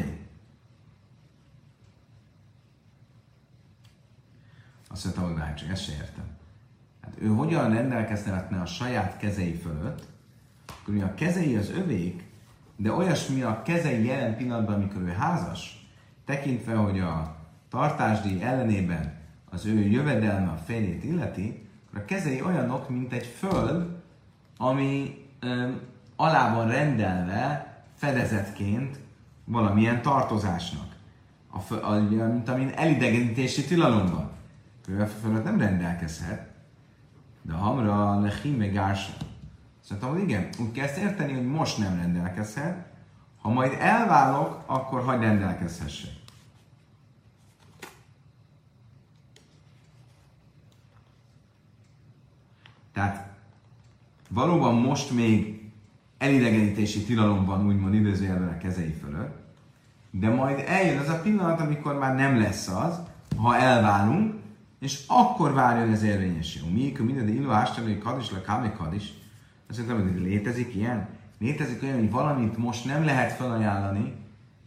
Azt 4.88 5.04
mondtam, 5.04 5.40
hogy 5.40 5.54
csak 5.54 5.68
ezt 5.68 5.82
se 5.82 5.92
értem. 5.92 6.24
Hát 7.00 7.14
ő 7.18 7.26
hogyan 7.26 7.74
rendelkezhetne 7.74 8.60
a 8.60 8.66
saját 8.66 9.16
kezei 9.16 9.54
fölött, 9.54 10.06
akkor 10.66 11.02
a 11.02 11.14
kezei 11.14 11.56
az 11.56 11.70
övék, 11.70 12.24
de 12.76 12.92
olyasmi 12.92 13.42
a 13.42 13.62
kezei 13.62 14.04
jelen 14.04 14.36
pillanatban, 14.36 14.74
amikor 14.74 15.02
ő 15.02 15.08
házas, 15.08 15.88
tekintve, 16.24 16.74
hogy 16.74 17.00
a 17.00 17.36
tartásdíj 17.68 18.42
ellenében 18.42 19.20
az 19.50 19.66
ő 19.66 19.80
jövedelme 19.80 20.50
a 20.50 20.56
férjét 20.56 21.04
illeti, 21.04 21.68
akkor 21.86 22.00
a 22.00 22.04
kezei 22.04 22.42
olyanok, 22.42 22.88
mint 22.88 23.12
egy 23.12 23.26
föld, 23.26 24.02
ami 24.56 25.22
alá 26.16 26.54
van 26.54 26.68
rendelve 26.68 27.74
fedezetként 27.94 28.98
valamilyen 29.44 30.02
tartozásnak. 30.02 30.92
A, 31.50 31.74
a, 31.74 32.00
mint 32.00 32.48
amin 32.48 32.68
elidegenítési 32.68 33.64
tilalom 33.64 34.06
van. 34.06 34.30
Ő 34.88 35.04
fölött 35.04 35.44
nem 35.44 35.58
rendelkezhet, 35.58 36.48
de 37.42 37.52
hamra 37.52 38.20
lehime 38.20 38.66
gársa. 38.66 39.12
Szerintem, 39.80 40.10
hogy 40.10 40.22
igen, 40.22 40.48
úgy 40.60 40.72
kell 40.72 40.84
ezt 40.84 40.96
érteni, 40.96 41.32
hogy 41.32 41.46
most 41.46 41.78
nem 41.78 41.96
rendelkezhet, 41.96 42.86
ha 43.40 43.48
majd 43.48 43.76
elválok, 43.80 44.62
akkor 44.66 45.04
hagy 45.04 45.20
rendelkezhessek. 45.20 46.12
Tehát 52.92 53.26
valóban 54.28 54.74
most 54.74 55.10
még 55.10 55.53
elidegenítési 56.24 57.04
tilalomban 57.04 57.66
úgymond 57.66 57.94
idézőjelben 57.94 58.48
a 58.48 58.58
kezei 58.58 58.94
fölött, 59.02 59.36
de 60.10 60.28
majd 60.28 60.64
eljön 60.66 60.98
az 60.98 61.08
a 61.08 61.20
pillanat, 61.20 61.60
amikor 61.60 61.98
már 61.98 62.14
nem 62.14 62.38
lesz 62.38 62.68
az, 62.68 63.00
ha 63.36 63.56
elválunk, 63.56 64.34
és 64.80 65.04
akkor 65.06 65.52
várjon 65.52 65.92
ez 65.92 66.02
érvényesül. 66.02 66.68
Mi, 66.72 66.92
minden 66.98 67.28
illó 67.28 67.50
ástani, 67.50 67.98
kadis, 67.98 68.30
le 68.30 68.40
kámi 68.40 68.72
kadis. 68.76 69.12
Azt 69.68 69.78
mondtam, 69.78 70.12
hogy 70.12 70.20
létezik 70.20 70.74
ilyen? 70.74 71.08
Létezik 71.38 71.82
olyan, 71.82 71.98
hogy 71.98 72.10
valamit 72.10 72.56
most 72.56 72.84
nem 72.84 73.04
lehet 73.04 73.32
felajánlani, 73.32 74.14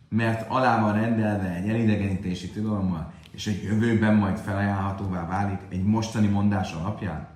mert 0.10 0.50
alá 0.50 0.82
van 0.82 0.94
rendelve 0.94 1.56
egy 1.56 1.70
elidegenítési 1.70 2.50
tilalommal, 2.50 3.14
és 3.32 3.48
egy 3.48 3.64
jövőben 3.64 4.16
majd 4.16 4.38
felajánlhatóvá 4.38 5.28
válik 5.28 5.60
egy 5.70 5.84
mostani 5.84 6.28
mondás 6.28 6.74
alapján. 6.74 7.28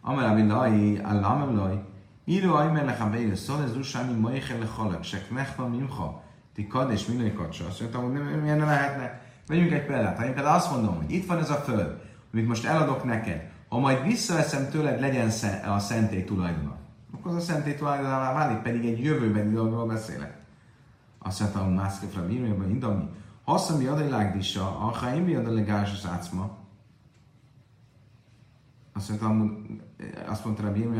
Amara 0.00 0.34
billahi, 0.34 0.98
allamulai, 0.98 1.78
Milo 2.24 2.54
ajmer 2.54 2.84
lechavéjő 2.84 3.34
szól, 3.34 3.62
ez 3.62 3.76
usámi 3.76 4.20
maichel 4.20 4.58
lechalak, 4.58 5.04
se 5.04 5.22
knechva 5.22 5.68
mimcha, 5.68 6.22
ti 6.54 6.66
kad 6.66 6.90
és 6.90 7.06
minői 7.06 7.32
kacsa. 7.32 7.66
Azt 7.66 7.80
mondtam, 7.80 8.02
hogy 8.02 8.12
nem, 8.12 8.22
miért 8.22 8.58
ne 8.58 8.64
lehetne. 8.64 9.20
Vegyünk 9.46 9.72
egy 9.72 9.86
példát. 9.86 10.16
Ha 10.16 10.24
én 10.24 10.34
például 10.34 10.56
azt 10.56 10.70
mondom, 10.70 10.96
hogy 10.96 11.10
itt 11.10 11.26
van 11.26 11.38
ez 11.38 11.50
a 11.50 11.54
föld, 11.54 12.00
amit 12.32 12.46
most 12.46 12.64
eladok 12.64 13.04
neked, 13.04 13.50
ha 13.68 13.78
majd 13.78 14.02
visszaeszem 14.02 14.70
tőled, 14.70 15.00
legyen 15.00 15.30
a 15.66 15.78
szentély 15.78 16.24
tulajdona. 16.24 16.76
Akkor 17.14 17.30
az 17.30 17.36
a 17.36 17.44
szentély 17.44 17.74
tulajdonává 17.74 18.32
válik, 18.32 18.58
pedig 18.58 18.84
egy 18.84 19.04
jövőbeni 19.04 19.52
dologról 19.52 19.86
beszélek. 19.86 20.38
Azt 21.18 21.40
mondta, 21.40 21.58
hogy 21.58 21.74
mászkefra 21.74 22.26
bírmében 22.26 22.70
indami. 22.70 23.08
Haszom 23.44 23.78
mi 23.78 23.86
adai 23.86 24.08
lágdisa, 24.08 24.64
ha 24.64 25.14
én 25.14 25.22
mi 25.22 25.34
adai 25.34 25.70
az 25.70 26.08
átszma. 26.12 26.56
Azt 28.92 29.08
mondta, 29.08 29.26
azt 30.26 30.44
mondta 30.44 30.62
Rabbi 30.62 30.82
hogy 30.82 30.98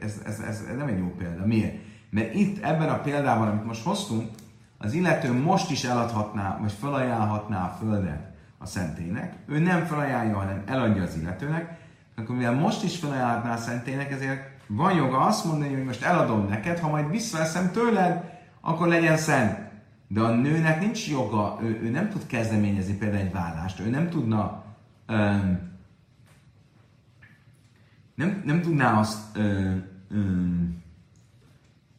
ez, 0.00 0.20
ez, 0.24 0.40
ez, 0.40 0.40
ez, 0.40 0.76
nem 0.76 0.86
egy 0.86 0.98
jó 0.98 1.14
példa. 1.18 1.46
Miért? 1.46 1.76
Mert 2.10 2.34
itt 2.34 2.64
ebben 2.64 2.88
a 2.88 3.00
példában, 3.00 3.48
amit 3.48 3.64
most 3.64 3.84
hoztunk, 3.84 4.30
az 4.78 4.92
illető 4.92 5.32
most 5.32 5.70
is 5.70 5.84
eladhatná, 5.84 6.58
vagy 6.60 6.72
felajánlhatná 6.72 7.64
a 7.64 7.76
földet 7.80 8.32
a 8.58 8.66
szentének. 8.66 9.34
Ő 9.46 9.58
nem 9.58 9.84
felajánlja, 9.84 10.36
hanem 10.36 10.62
eladja 10.66 11.02
az 11.02 11.16
illetőnek. 11.16 11.78
Akkor 12.16 12.36
mivel 12.36 12.54
most 12.54 12.84
is 12.84 12.96
felajánlhatná 12.96 13.52
a 13.52 13.56
szentének, 13.56 14.10
ezért 14.10 14.40
van 14.66 14.94
joga 14.94 15.18
azt 15.18 15.44
mondani, 15.44 15.74
hogy 15.74 15.84
most 15.84 16.02
eladom 16.02 16.46
neked, 16.48 16.78
ha 16.78 16.88
majd 16.88 17.10
visszaveszem 17.10 17.70
tőled, 17.70 18.32
akkor 18.60 18.88
legyen 18.88 19.16
szent. 19.16 19.58
De 20.08 20.20
a 20.20 20.34
nőnek 20.34 20.80
nincs 20.80 21.08
joga, 21.08 21.58
ő, 21.62 21.80
ő 21.82 21.90
nem 21.90 22.08
tud 22.08 22.26
kezdeményezni 22.26 22.94
például 22.94 23.22
egy 23.22 23.32
vállást, 23.32 23.80
ő 23.80 23.90
nem 23.90 24.08
tudna 24.08 24.64
um, 25.08 25.73
nem, 28.14 28.42
nem 28.44 28.60
tudná 28.60 28.98
azt, 28.98 29.36
ö, 29.36 29.70
ö, 30.10 30.18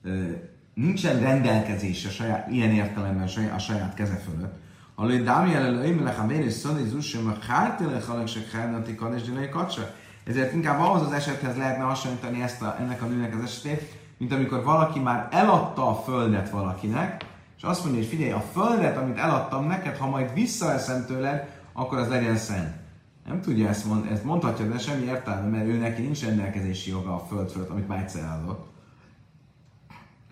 ö, 0.03 0.31
nincsen 0.73 1.19
rendelkezés 1.19 2.05
a 2.05 2.09
saját, 2.09 2.51
ilyen 2.51 2.71
értelemben 2.71 3.27
a 3.53 3.57
saját, 3.57 3.93
keze 3.93 4.15
fölött. 4.15 4.55
Alő 4.95 5.23
dámi 5.23 5.53
előim 5.53 6.03
lech 6.03 6.23
a 6.23 6.27
vérés 6.27 6.53
szani 6.53 6.87
zussim 6.87 7.27
a 7.27 7.45
hártélek 7.45 8.03
halak 8.03 8.29
hárnati 8.53 8.95
kadés 8.95 9.21
dinai 9.21 9.49
kacsa. 9.49 9.93
Ezért 10.23 10.53
inkább 10.53 10.79
ahhoz 10.79 11.01
az 11.01 11.11
esethez 11.11 11.57
lehetne 11.57 11.83
hasonlítani 11.83 12.41
ezt 12.41 12.61
a, 12.61 12.75
ennek 12.79 13.01
a 13.01 13.05
nőnek 13.05 13.35
az 13.35 13.43
esetét, 13.43 13.97
mint 14.17 14.33
amikor 14.33 14.63
valaki 14.63 14.99
már 14.99 15.27
eladta 15.31 15.89
a 15.89 16.03
földet 16.03 16.49
valakinek, 16.49 17.25
és 17.57 17.63
azt 17.63 17.83
mondja, 17.83 18.01
hogy 18.01 18.09
figyelj, 18.09 18.31
a 18.31 18.43
földet, 18.53 18.97
amit 18.97 19.17
eladtam 19.17 19.67
neked, 19.67 19.97
ha 19.97 20.09
majd 20.09 20.33
visszaeszem 20.33 21.05
tőled, 21.05 21.49
akkor 21.73 21.97
az 21.97 22.07
legyen 22.07 22.37
szent 22.37 22.84
nem 23.25 23.41
tudja 23.41 23.69
ezt, 23.69 23.85
mond, 23.85 24.11
ezt 24.11 24.23
mondhatja, 24.23 24.65
de 24.65 24.77
semmi 24.77 25.05
értelme, 25.05 25.47
mert 25.47 25.67
ő 25.67 25.77
neki 25.77 26.01
nincs 26.01 26.23
rendelkezési 26.23 26.89
joga 26.89 27.15
a 27.15 27.25
föld 27.25 27.49
fölött, 27.49 27.69
amit 27.69 27.87
már 27.87 27.99
egyszer 27.99 28.39
adott. 28.41 28.67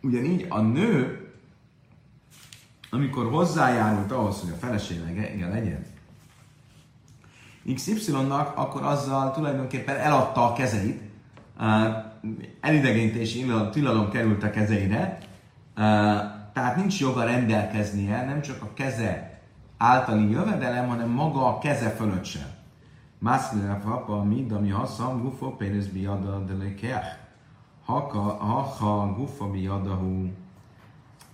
Ugyanígy 0.02 0.46
a 0.50 0.62
nő, 0.62 1.28
amikor 2.90 3.30
hozzájárult 3.32 4.12
ahhoz, 4.12 4.40
hogy 4.40 4.50
a 4.50 4.66
felesége 4.66 5.50
legyen, 5.50 5.86
XY-nak, 7.74 8.58
akkor 8.58 8.84
azzal 8.84 9.32
tulajdonképpen 9.32 9.96
eladta 9.96 10.46
a 10.50 10.54
kezeit, 10.54 11.02
elidegenítési 12.60 13.46
tilalom 13.72 14.10
került 14.10 14.44
a 14.44 14.50
kezeire, 14.50 15.18
tehát 16.54 16.76
nincs 16.76 17.00
joga 17.00 17.24
rendelkeznie, 17.24 18.26
nem 18.26 18.42
csak 18.42 18.62
a 18.62 18.74
keze 18.74 19.42
általi 19.78 20.30
jövedelem, 20.32 20.88
hanem 20.88 21.10
maga 21.10 21.48
a 21.48 21.60
keze 21.60 21.90
fölött 21.90 22.26
sem. 22.26 22.62
Mászlére 23.24 23.80
papa, 23.84 24.24
mind, 24.24 24.52
ami 24.52 24.70
haszam, 24.70 25.22
gufo, 25.22 25.56
pénz 25.56 25.88
biada, 25.88 26.40
de 26.40 26.54
lekeach. 26.54 27.08
Haka, 27.86 28.20
ha 28.20 29.14
gufa 29.18 29.50
biadahu. 29.50 30.30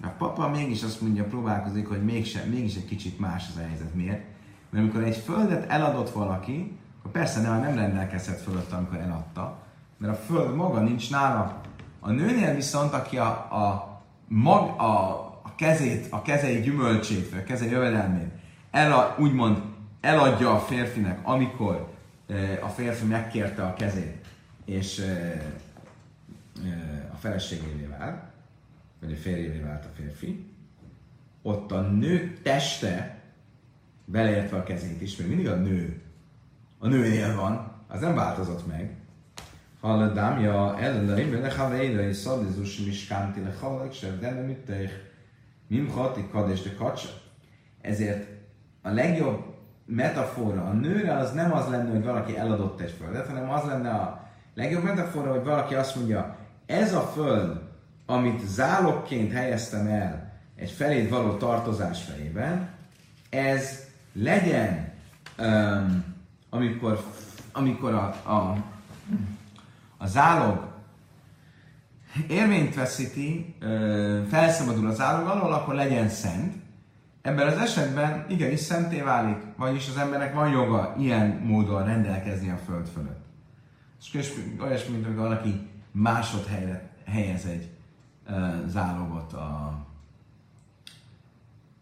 A 0.02 0.08
papa 0.08 0.48
mégis 0.48 0.84
azt 0.84 1.02
mondja, 1.02 1.24
próbálkozik, 1.24 1.88
hogy 1.88 2.04
mégsem, 2.04 2.50
mégis 2.50 2.76
egy 2.76 2.86
kicsit 2.86 3.20
más 3.20 3.48
az 3.50 3.62
a 3.62 3.68
helyzet. 3.68 3.94
Miért? 3.94 4.24
Mert 4.70 4.84
amikor 4.84 5.04
egy 5.04 5.16
földet 5.16 5.70
eladott 5.70 6.10
valaki, 6.10 6.78
akkor 7.00 7.12
persze 7.12 7.42
nem, 7.42 7.60
nem 7.60 7.76
rendelkezhet 7.76 8.42
fölött, 8.42 8.72
amikor 8.72 8.98
eladta, 8.98 9.58
mert 9.98 10.14
a 10.14 10.22
föld 10.22 10.56
maga 10.56 10.80
nincs 10.80 11.12
nála. 11.12 11.62
A 12.00 12.12
nőnél 12.12 12.56
viszont, 12.56 12.94
aki 12.94 13.18
a, 13.18 13.28
a, 13.28 14.00
mag, 14.28 14.80
a, 14.80 15.10
a 15.44 15.56
kezét, 15.56 16.08
a 16.10 16.22
kezei 16.22 16.62
gyümölcsét, 16.62 17.30
vagy 17.30 17.40
a 17.40 17.44
kezei 17.44 17.70
jövedelmét 17.70 18.32
el, 18.72 19.16
úgymond 19.20 19.62
eladja 20.02 20.56
a 20.56 20.60
férfinek, 20.60 21.20
amikor 21.24 21.94
a 22.62 22.68
férfi 22.68 23.06
megkérte 23.06 23.64
a 23.64 23.74
kezét, 23.74 24.26
és 24.66 25.06
a 27.12 27.16
feleségévé 27.16 27.86
vált, 27.86 28.24
vagy 29.00 29.12
a 29.12 29.16
férjévé 29.16 29.60
vált 29.60 29.86
a 29.86 29.90
férfi, 29.96 30.46
ott 31.42 31.72
a 31.72 31.82
nő 31.82 32.38
teste, 32.44 33.20
beleértve 34.06 34.58
a 34.58 34.64
kezét 34.64 35.02
is, 35.02 35.16
mert 35.16 35.30
mindig 35.30 35.48
a 35.48 35.56
nő, 35.56 36.02
a 36.78 36.88
nőnél 36.88 37.36
van, 37.36 37.72
az 37.88 38.02
nem 38.02 38.16
változott 38.16 38.68
meg. 38.68 38.96
Haladamja 39.80 40.80
ellenei, 40.80 41.32
lechaveira 41.32 42.02
és 42.02 42.16
szadizus 42.16 42.78
miskánti 42.78 43.42
lechalak, 43.42 43.94
se 43.94 44.16
de 44.18 44.32
nem 44.32 44.50
ütteich, 44.50 44.94
mim 45.68 45.90
hati 45.90 46.28
kadés 46.32 46.62
de 46.62 46.74
kacsa. 46.74 47.10
Ezért 47.82 48.28
a 48.82 48.90
legjobb 48.90 49.49
metafora. 49.90 50.66
A 50.66 50.72
nőre 50.72 51.18
az 51.18 51.32
nem 51.32 51.54
az 51.54 51.68
lenne, 51.70 51.90
hogy 51.90 52.04
valaki 52.04 52.38
eladott 52.38 52.80
egy 52.80 52.96
földet, 53.02 53.28
hanem 53.28 53.50
az 53.50 53.64
lenne 53.64 53.90
a 53.90 54.28
legjobb 54.54 54.84
metafora, 54.84 55.32
hogy 55.32 55.44
valaki 55.44 55.76
azt 55.76 55.96
mondja, 55.96 56.38
ez 56.66 56.94
a 56.94 57.02
föld, 57.02 57.62
amit 58.06 58.48
zálogként 58.48 59.32
helyeztem 59.32 59.88
el 59.88 60.32
egy 60.56 60.72
felét 60.72 61.10
való 61.10 61.38
tartozás 61.38 62.04
fejében, 62.04 62.70
ez 63.30 63.88
legyen, 64.14 64.92
um, 65.38 66.04
amikor, 66.50 67.04
amikor 67.52 67.94
a, 67.94 68.30
a, 68.30 68.58
a 69.98 70.08
zálog 70.08 70.68
érvényt 72.28 72.76
veszíti, 72.76 73.56
felszabadul 74.30 74.88
az 74.88 74.96
zálog 74.96 75.28
alól, 75.28 75.54
akkor 75.54 75.74
legyen 75.74 76.10
szent, 76.10 76.56
Ebben 77.30 77.48
az 77.48 77.58
esetben 77.58 78.26
igenis 78.30 78.60
szenté 78.60 79.02
válik, 79.02 79.38
vagyis 79.58 79.88
az 79.88 79.98
embernek 79.98 80.34
van 80.34 80.50
joga 80.50 80.96
ilyen 80.98 81.28
módon 81.28 81.86
rendelkezni 81.86 82.50
a 82.50 82.58
föld 82.58 82.88
fölött. 82.88 83.26
És 84.00 84.34
olyasmi, 84.62 84.94
mint 84.94 85.06
amikor 85.06 85.24
valaki 85.24 85.70
másodhelyre 85.92 86.90
helyez 87.06 87.46
egy 87.46 87.70
uh, 88.30 88.68
zálogot 88.68 89.34
a, 89.34 89.74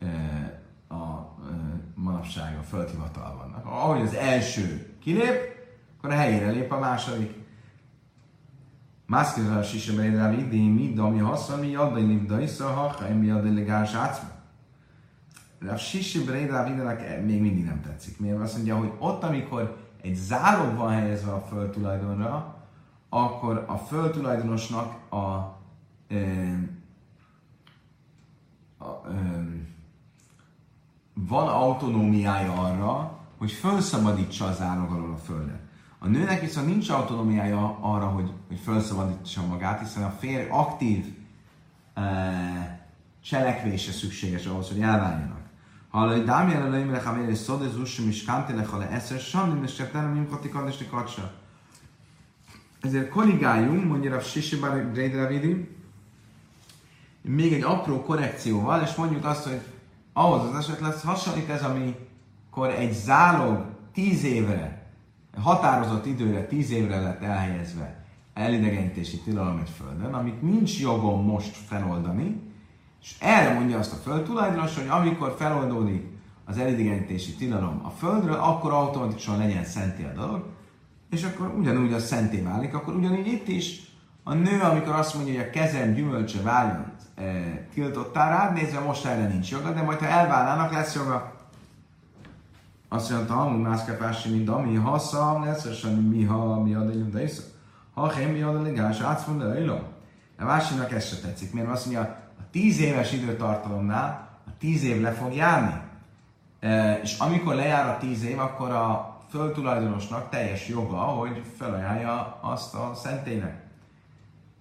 uh, 0.02 1.00
a 1.00 1.36
uh, 1.40 1.56
manapság 1.96 2.58
a 2.58 2.64
földhivatalban. 2.64 3.54
Ahogy 3.64 4.02
az 4.02 4.14
első 4.14 4.96
kilép, 5.00 5.40
akkor 5.98 6.12
a 6.12 6.16
helyére 6.16 6.50
lép 6.50 6.72
a 6.72 6.80
második. 6.80 7.34
Mászkizal 9.06 9.58
a 9.58 9.64
sisemre, 9.64 10.34
idén, 10.34 10.70
mi, 10.70 10.98
ami 10.98 11.18
haszna, 11.18 11.56
mi, 11.56 11.76
adda, 11.76 12.00
mi, 12.00 12.26
iszra, 12.42 12.68
ha, 12.68 13.14
mi, 13.14 13.30
adda, 13.30 13.54
legális 13.54 13.94
átszma. 13.94 14.36
Rav 15.60 15.78
Sisi 15.78 16.24
Breida 16.24 16.64
Vidanak 16.64 17.00
még 17.26 17.42
mindig 17.42 17.66
nem 17.66 17.82
tetszik. 17.82 18.20
Miért 18.20 18.40
azt 18.40 18.56
mondja, 18.56 18.78
hogy 18.78 18.92
ott, 19.00 19.24
amikor 19.24 19.78
egy 20.02 20.16
zálog 20.16 20.76
van 20.76 20.92
helyezve 20.92 21.32
a 21.32 21.46
földtulajdonra, 21.50 22.56
akkor 23.10 23.66
a 23.68 23.78
földtulajdonosnak 23.78 25.12
a, 25.14 25.56
ö, 26.08 26.54
a 28.78 29.08
ö, 29.08 29.12
van 31.14 31.48
autonómiája 31.48 32.54
arra, 32.54 33.20
hogy 33.38 33.52
felszabadítsa 33.52 34.46
az 34.46 34.58
zálog 34.58 34.92
alól 34.92 35.14
a 35.14 35.18
földet. 35.18 35.60
A 36.00 36.08
nőnek 36.08 36.42
viszont 36.42 36.68
nincs 36.68 36.90
autonómiája 36.90 37.78
arra, 37.82 38.08
hogy, 38.08 38.32
hogy 38.48 38.60
felszabadítsa 38.60 39.46
magát, 39.46 39.80
hiszen 39.80 40.04
a 40.04 40.10
férj 40.10 40.50
aktív 40.50 41.06
uh, 41.96 42.04
cselekvése 43.24 43.92
szükséges 43.92 44.46
ahhoz, 44.46 44.68
hogy 44.68 44.82
elváljanak. 44.82 45.37
Ale 45.98 46.20
Damian 46.20 46.62
Elohim 46.62 46.92
Lechamére 46.92 47.36
Szode 47.36 47.70
Zusse 47.70 48.02
Miskámti 48.02 48.54
Lechale 48.54 48.90
Eszer 48.90 49.20
Samnim 49.20 49.62
Neskeptelem 49.62 50.16
Imkati 50.16 50.50
Kadnes 50.50 50.78
Nikacsa. 50.78 51.32
Ezért 52.82 53.10
korrigáljunk, 53.10 53.86
mondja 53.86 54.12
Rav 54.12 54.24
Sisi 54.24 54.60
Bárgrédravidi, 54.60 55.76
még 57.22 57.54
egy 57.54 57.62
apró 57.62 58.02
korrekcióval, 58.02 58.82
és 58.82 58.96
mondjuk 58.96 59.26
azt, 59.26 59.44
hogy 59.44 59.62
ahhoz 60.14 60.50
az 60.50 60.56
eset 60.56 60.80
lesz 60.80 61.04
hasonlít 61.04 61.50
ez, 61.50 61.64
amikor 61.64 62.70
egy 62.70 62.94
zálog 62.94 63.66
tíz 63.94 64.24
évre, 64.24 64.92
határozott 65.42 66.06
időre, 66.06 66.46
tíz 66.46 66.72
évre 66.72 67.00
lett 67.00 67.22
elhelyezve 67.22 68.06
elidegenítési 68.34 69.20
tilalom 69.20 69.58
egy 69.58 69.70
földön, 69.70 70.14
amit 70.14 70.42
nincs 70.42 70.80
jogom 70.80 71.26
most 71.26 71.56
feloldani, 71.56 72.42
és 73.02 73.16
erre 73.20 73.54
mondja 73.54 73.78
azt 73.78 73.94
a 73.94 73.96
föld 73.96 74.24
tulajdonos, 74.24 74.76
hogy 74.76 74.88
amikor 74.88 75.36
feloldódik 75.38 76.06
az 76.46 76.58
elidegenítési 76.58 77.36
tilalom 77.36 77.82
a 77.84 77.90
földről, 77.90 78.36
akkor 78.36 78.72
automatikusan 78.72 79.38
legyen 79.38 79.66
szenté 79.66 80.04
a 80.04 80.14
dolog, 80.14 80.46
és 81.10 81.24
akkor 81.24 81.48
ugyanúgy 81.48 81.94
az 81.94 82.06
szenté 82.06 82.42
válik, 82.42 82.74
akkor 82.74 82.96
ugyanígy 82.96 83.28
itt 83.28 83.48
is 83.48 83.82
a 84.24 84.34
nő, 84.34 84.62
amikor 84.62 84.94
azt 84.94 85.16
mondja, 85.16 85.34
hogy 85.34 85.44
a 85.48 85.50
kezem 85.50 85.94
gyümölcse 85.94 86.42
váljon 86.42 86.86
e, 87.16 87.24
tiltottá 87.74 88.30
rád, 88.30 88.54
nézve 88.54 88.80
most 88.80 89.06
erre 89.06 89.28
nincs 89.28 89.52
joga, 89.52 89.72
de 89.72 89.82
majd 89.82 90.00
ha 90.00 90.06
elválnának, 90.06 90.74
lesz 90.74 90.96
joga. 90.96 91.36
Azt 92.90 93.12
mondta, 93.12 93.42
amúgy 93.42 93.62
mászkapási, 93.62 94.30
mint 94.30 94.50
ami 94.50 94.76
hassa, 94.76 95.44
lesz, 95.46 95.84
mi 96.10 96.24
ha 96.24 96.64
mi 96.64 96.74
ad 96.74 96.90
egy 96.90 97.10
de 97.10 97.30
Ha 97.94 98.20
én 98.20 98.28
mi 98.28 98.42
ad 98.42 98.56
a 98.56 98.62
ligás, 98.62 99.00
átszmond 99.00 99.42
a 99.42 99.60
ilom. 99.60 99.82
A 100.40 100.44
másiknak 100.44 100.92
ez 100.92 101.08
se 101.08 101.16
tetszik, 101.16 101.54
mert 101.54 101.70
azt 101.70 101.86
mondja, 101.86 102.27
tíz 102.52 102.80
éves 102.80 103.12
időtartalomnál 103.12 104.30
a 104.48 104.50
tíz 104.58 104.84
év 104.84 105.02
le 105.02 105.12
fog 105.12 105.34
járni. 105.34 105.82
E, 106.60 107.00
és 107.04 107.18
amikor 107.18 107.56
lejár 107.56 107.90
a 107.90 107.98
tíz 107.98 108.24
év, 108.24 108.40
akkor 108.40 108.72
a 108.72 109.18
földtulajdonosnak 109.30 110.30
teljes 110.30 110.68
joga, 110.68 110.98
hogy 110.98 111.42
felajánlja 111.58 112.40
azt 112.42 112.74
a 112.74 112.92
szentének. 112.96 113.66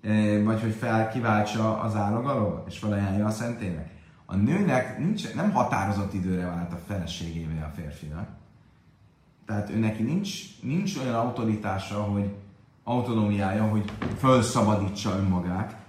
E, 0.02 0.42
vagy 0.42 0.60
hogy 0.60 0.74
fel 0.74 1.08
kiváltsa 1.08 1.80
az 1.80 1.96
állog 1.96 2.64
és 2.68 2.78
felajánlja 2.78 3.26
a 3.26 3.30
szentének. 3.30 3.90
A 4.26 4.36
nőnek 4.36 4.98
nincs, 4.98 5.34
nem 5.34 5.52
határozott 5.52 6.14
időre 6.14 6.46
vált 6.46 6.72
a 6.72 6.78
feleségével 6.86 7.70
a 7.72 7.80
férfinak. 7.80 8.28
Tehát 9.46 9.70
ő 9.70 9.78
neki 9.78 10.02
nincs, 10.02 10.62
nincs 10.62 10.96
olyan 10.96 11.14
autoritása, 11.14 12.02
hogy 12.02 12.34
autonómiája, 12.84 13.68
hogy 13.68 13.92
felszabadítsa 14.16 15.10
önmagát, 15.10 15.85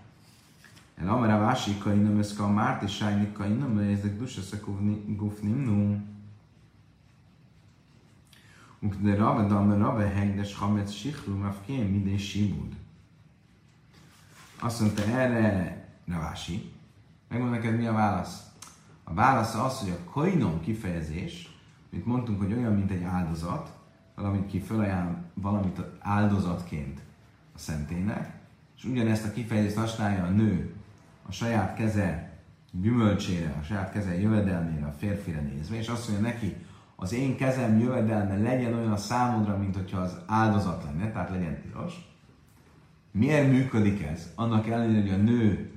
el 1.02 1.10
amara 1.10 1.40
vási 1.40 1.78
kainom 1.78 2.20
ez 2.20 2.40
a 2.40 2.48
márti 2.48 2.88
sájni 2.88 3.32
kainom, 3.32 3.78
ezek 3.78 4.18
dusa 4.18 4.42
gufnim 5.18 5.58
nu. 5.64 6.02
de 9.02 9.16
rabbe 9.16 9.48
damme 9.48 9.78
rabbe 9.78 10.08
hegdes 10.08 10.56
hametz 10.56 10.92
sichlu 10.92 11.38
mafkén 11.38 11.86
midén 11.86 12.18
sibud. 12.18 12.76
Azt 14.60 14.80
mondta 14.80 15.04
erre 15.04 15.86
Ravási, 16.08 16.72
megmond 17.28 17.52
neked 17.52 17.78
mi 17.78 17.86
a 17.86 17.94
válasz. 17.94 18.42
A 19.04 19.14
válasz 19.14 19.56
az, 19.56 19.80
hogy 19.80 19.90
a 19.90 20.12
kainom 20.12 20.62
kifejezés, 20.62 21.58
mint 21.90 22.06
mondtunk, 22.06 22.42
hogy 22.42 22.54
olyan, 22.54 22.74
mint 22.74 22.92
egy 22.92 23.04
áldozat, 23.04 23.78
valamit 24.16 24.48
ki 24.48 24.60
felajánl 24.60 25.18
valamit 25.34 25.82
áldozatként 26.00 27.02
a 27.56 27.58
szentének, 27.58 28.40
és 28.78 28.84
ugyanezt 28.84 29.26
a 29.26 29.32
kifejezést 29.32 29.76
használja 29.76 30.24
a 30.24 30.30
nő 30.30 30.77
a 31.28 31.32
saját 31.32 31.76
keze 31.76 32.32
gyümölcsére, 32.72 33.56
a 33.60 33.64
saját 33.64 33.92
keze 33.92 34.20
jövedelmére, 34.20 34.86
a 34.86 34.96
férfire 34.98 35.42
nézve, 35.42 35.76
és 35.76 35.88
azt 35.88 36.10
mondja 36.10 36.28
neki, 36.28 36.56
az 36.96 37.14
én 37.14 37.36
kezem 37.36 37.80
jövedelme 37.80 38.38
legyen 38.38 38.74
olyan 38.74 38.92
a 38.92 38.98
számodra, 38.98 39.58
mint 39.58 39.76
hogyha 39.76 40.00
az 40.00 40.18
áldozat 40.28 40.84
lenne, 40.84 41.12
tehát 41.12 41.30
legyen 41.30 41.62
tilos. 41.62 41.94
Miért 43.12 43.52
működik 43.52 44.04
ez? 44.04 44.32
Annak 44.36 44.68
ellenére, 44.68 45.02
hogy 45.02 45.20
a 45.20 45.24
nő 45.24 45.72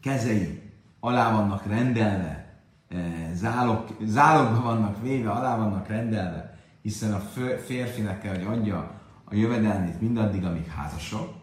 kezei 0.00 0.62
alá 1.00 1.32
vannak 1.32 1.66
rendelve, 1.66 2.58
eh, 2.88 3.30
zálog, 3.34 3.96
zálogba 4.04 4.60
vannak 4.60 5.02
véve, 5.02 5.30
alá 5.30 5.56
vannak 5.56 5.88
rendelve, 5.88 6.58
hiszen 6.82 7.12
a 7.12 7.18
férfinek 7.64 8.20
kell, 8.20 8.34
hogy 8.34 8.58
adja 8.58 9.00
a 9.24 9.34
jövedelmét 9.34 10.00
mindaddig, 10.00 10.44
amíg 10.44 10.66
házasok, 10.66 11.37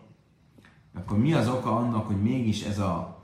akkor 0.96 1.18
mi 1.18 1.34
az 1.34 1.48
oka 1.50 1.76
annak, 1.76 2.08
hogy 2.08 2.22
mégis 2.22 2.64
ez 2.64 2.80
a, 2.80 3.20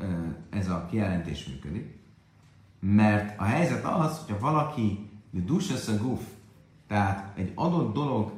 ez 0.49 0.69
a 0.69 0.85
kijelentés 0.89 1.45
működik? 1.45 1.99
Mert 2.79 3.39
a 3.39 3.43
helyzet 3.43 3.85
az, 3.85 4.17
hogyha 4.17 4.39
valaki 4.39 5.09
de 5.31 5.41
a 5.87 5.97
guf, 5.97 6.21
Tehát 6.87 7.37
egy 7.37 7.51
adott 7.55 7.93
dolog 7.93 8.31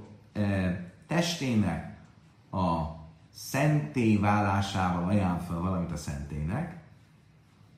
testének 1.07 1.97
a 2.51 2.81
szenté 3.33 4.17
válásával 4.17 5.09
ajánl 5.09 5.39
fel 5.39 5.59
valamit 5.59 5.91
a 5.91 5.97
szentének, 5.97 6.81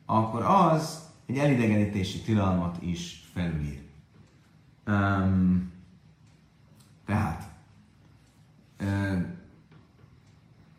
akkor 0.06 0.42
az 0.42 1.10
egy 1.26 1.38
elidegenítési 1.38 2.22
tilalmat 2.22 2.82
is 2.82 3.30
felülír. 3.34 3.84
Um, 4.88 5.72
tehát, 7.06 7.52
e, 8.78 8.86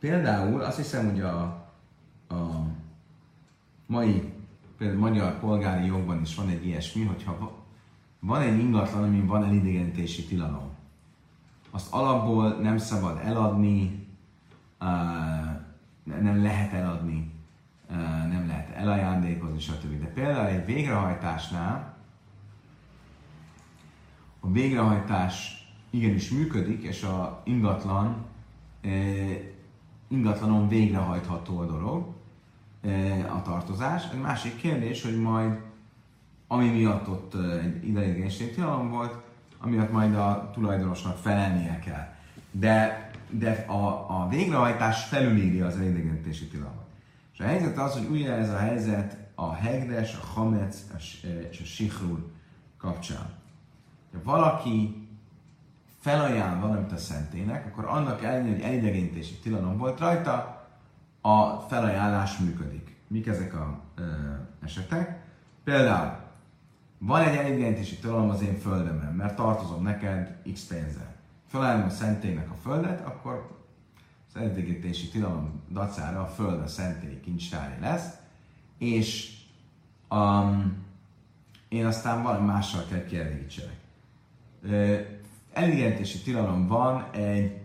például 0.06 0.60
azt 0.60 0.76
hiszem, 0.76 1.10
hogy 1.10 1.20
a, 1.20 1.40
a 2.28 2.66
mai 3.86 4.32
például 4.78 5.00
magyar 5.00 5.38
polgári 5.38 5.86
jogban 5.86 6.20
is 6.20 6.34
van 6.34 6.48
egy 6.48 6.66
ilyesmi, 6.66 7.04
hogyha 7.04 7.52
van 8.20 8.40
egy 8.40 8.58
ingatlan, 8.58 9.02
amin 9.02 9.26
van 9.26 9.44
elidegenítési 9.44 10.24
tilalom, 10.24 10.70
azt 11.70 11.92
alapból 11.92 12.48
nem 12.48 12.78
szabad 12.78 13.20
eladni, 13.24 14.06
nem 16.04 16.42
lehet 16.42 16.72
eladni, 16.72 17.32
nem 18.28 18.44
lehet 18.46 18.74
elajándékozni, 18.74 19.58
stb. 19.58 20.00
De 20.00 20.06
például 20.06 20.46
egy 20.46 20.64
végrehajtásnál 20.64 21.96
a 24.40 24.50
végrehajtás 24.50 25.66
igenis 25.90 26.30
működik, 26.30 26.82
és 26.82 27.02
a 27.02 27.42
ingatlan 27.44 28.24
ingatlanon 30.08 30.68
végrehajtható 30.68 31.58
a 31.58 31.66
dolog, 31.66 32.14
a 33.28 33.42
tartozás. 33.42 34.02
Egy 34.12 34.20
másik 34.20 34.56
kérdés, 34.56 35.02
hogy 35.02 35.20
majd 35.20 35.58
ami 36.46 36.68
miatt 36.68 37.08
ott 37.08 37.34
egy 37.62 37.88
ideiglenesség 37.88 38.54
tilalom 38.54 38.90
volt, 38.90 39.16
amiatt 39.58 39.92
majd 39.92 40.14
a 40.14 40.50
tulajdonosnak 40.54 41.16
felelnie 41.16 41.78
kell. 41.78 42.14
De, 42.50 43.10
de 43.30 43.50
a, 43.68 43.86
a 44.22 44.28
végrehajtás 44.28 45.04
felülírja 45.04 45.66
az 45.66 45.76
elidegenítési 45.76 46.46
tilalmat. 46.46 46.86
És 47.32 47.40
a 47.40 47.44
helyzet 47.44 47.78
az, 47.78 47.92
hogy 47.92 48.08
ugye 48.10 48.32
ez 48.32 48.50
a 48.50 48.58
helyzet 48.58 49.16
a 49.34 49.52
hegdes, 49.52 50.14
a 50.14 50.26
hamec 50.34 50.84
és 51.50 51.60
a 51.60 51.64
sihrur 51.64 52.32
kapcsán. 52.78 53.34
Ha 54.12 54.18
valaki 54.24 55.05
felajánl 56.06 56.60
valamit 56.60 56.92
a 56.92 56.96
szentének, 56.96 57.66
akkor 57.66 57.84
annak 57.84 58.22
ellenére, 58.22 58.54
hogy 58.54 58.64
elidegenítési 58.64 59.34
tilalom 59.34 59.78
volt 59.78 59.98
rajta, 59.98 60.66
a 61.20 61.60
felajánlás 61.60 62.38
működik. 62.38 62.96
Mik 63.08 63.26
ezek 63.26 63.54
a 63.54 63.80
ö, 63.94 64.02
esetek? 64.64 65.22
Például 65.64 66.16
van 66.98 67.22
egy 67.22 67.36
elidegenítési 67.36 67.96
tilalom 67.96 68.30
az 68.30 68.42
én 68.42 68.58
földemen, 68.58 69.12
mert 69.14 69.36
tartozom 69.36 69.82
neked 69.82 70.36
x 70.52 70.64
pénzzel. 70.64 71.14
Felajánlom 71.46 71.86
a 71.86 71.90
szentélynek 71.90 72.50
a 72.50 72.56
földet, 72.62 73.06
akkor 73.06 73.56
az 74.28 74.40
elidegenítési 74.40 75.08
tilalom 75.08 75.62
dacára 75.70 76.20
a 76.20 76.26
föld 76.26 76.60
a 76.60 76.66
szentély 76.66 77.20
kincstári 77.20 77.80
lesz, 77.80 78.06
és 78.78 79.38
um, 80.10 80.84
én 81.68 81.86
aztán 81.86 82.22
valami 82.22 82.46
mással 82.46 82.84
kell 82.88 83.04
kielégítsenek. 83.04 83.84
Elidegenítési 85.56 86.18
tilalom 86.18 86.66
van 86.66 87.10
egy 87.12 87.60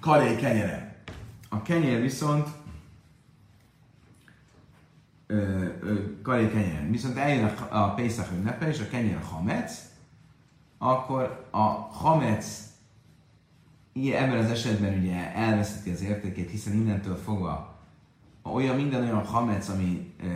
karé 0.00 0.36
kenyerem 0.36 0.92
a 1.48 1.62
kenyér 1.62 2.00
viszont 2.00 2.48
karé 6.22 6.48
kenyér. 6.48 6.90
Viszont 6.90 7.16
eljön 7.16 7.44
a, 7.44 7.84
a 7.84 7.94
Pészak 7.94 8.32
ünnepe, 8.32 8.68
és 8.68 8.80
a 8.80 8.88
kenyér 8.88 9.20
hamec, 9.30 9.84
akkor 10.78 11.48
a 11.50 11.64
hamec 11.92 12.68
ilyen, 13.92 14.22
ebben 14.22 14.44
az 14.44 14.50
esetben 14.50 14.98
ugye 14.98 15.34
elveszíti 15.34 15.90
az 15.90 16.02
értékét, 16.02 16.50
hiszen 16.50 16.74
innentől 16.74 17.16
fogva 17.16 17.74
olyan 18.42 18.76
minden 18.76 19.02
olyan 19.02 19.24
hamec, 19.24 19.68
ami 19.68 20.14
e, 20.20 20.26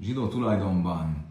zsidó 0.00 0.28
tulajdonban 0.28 1.24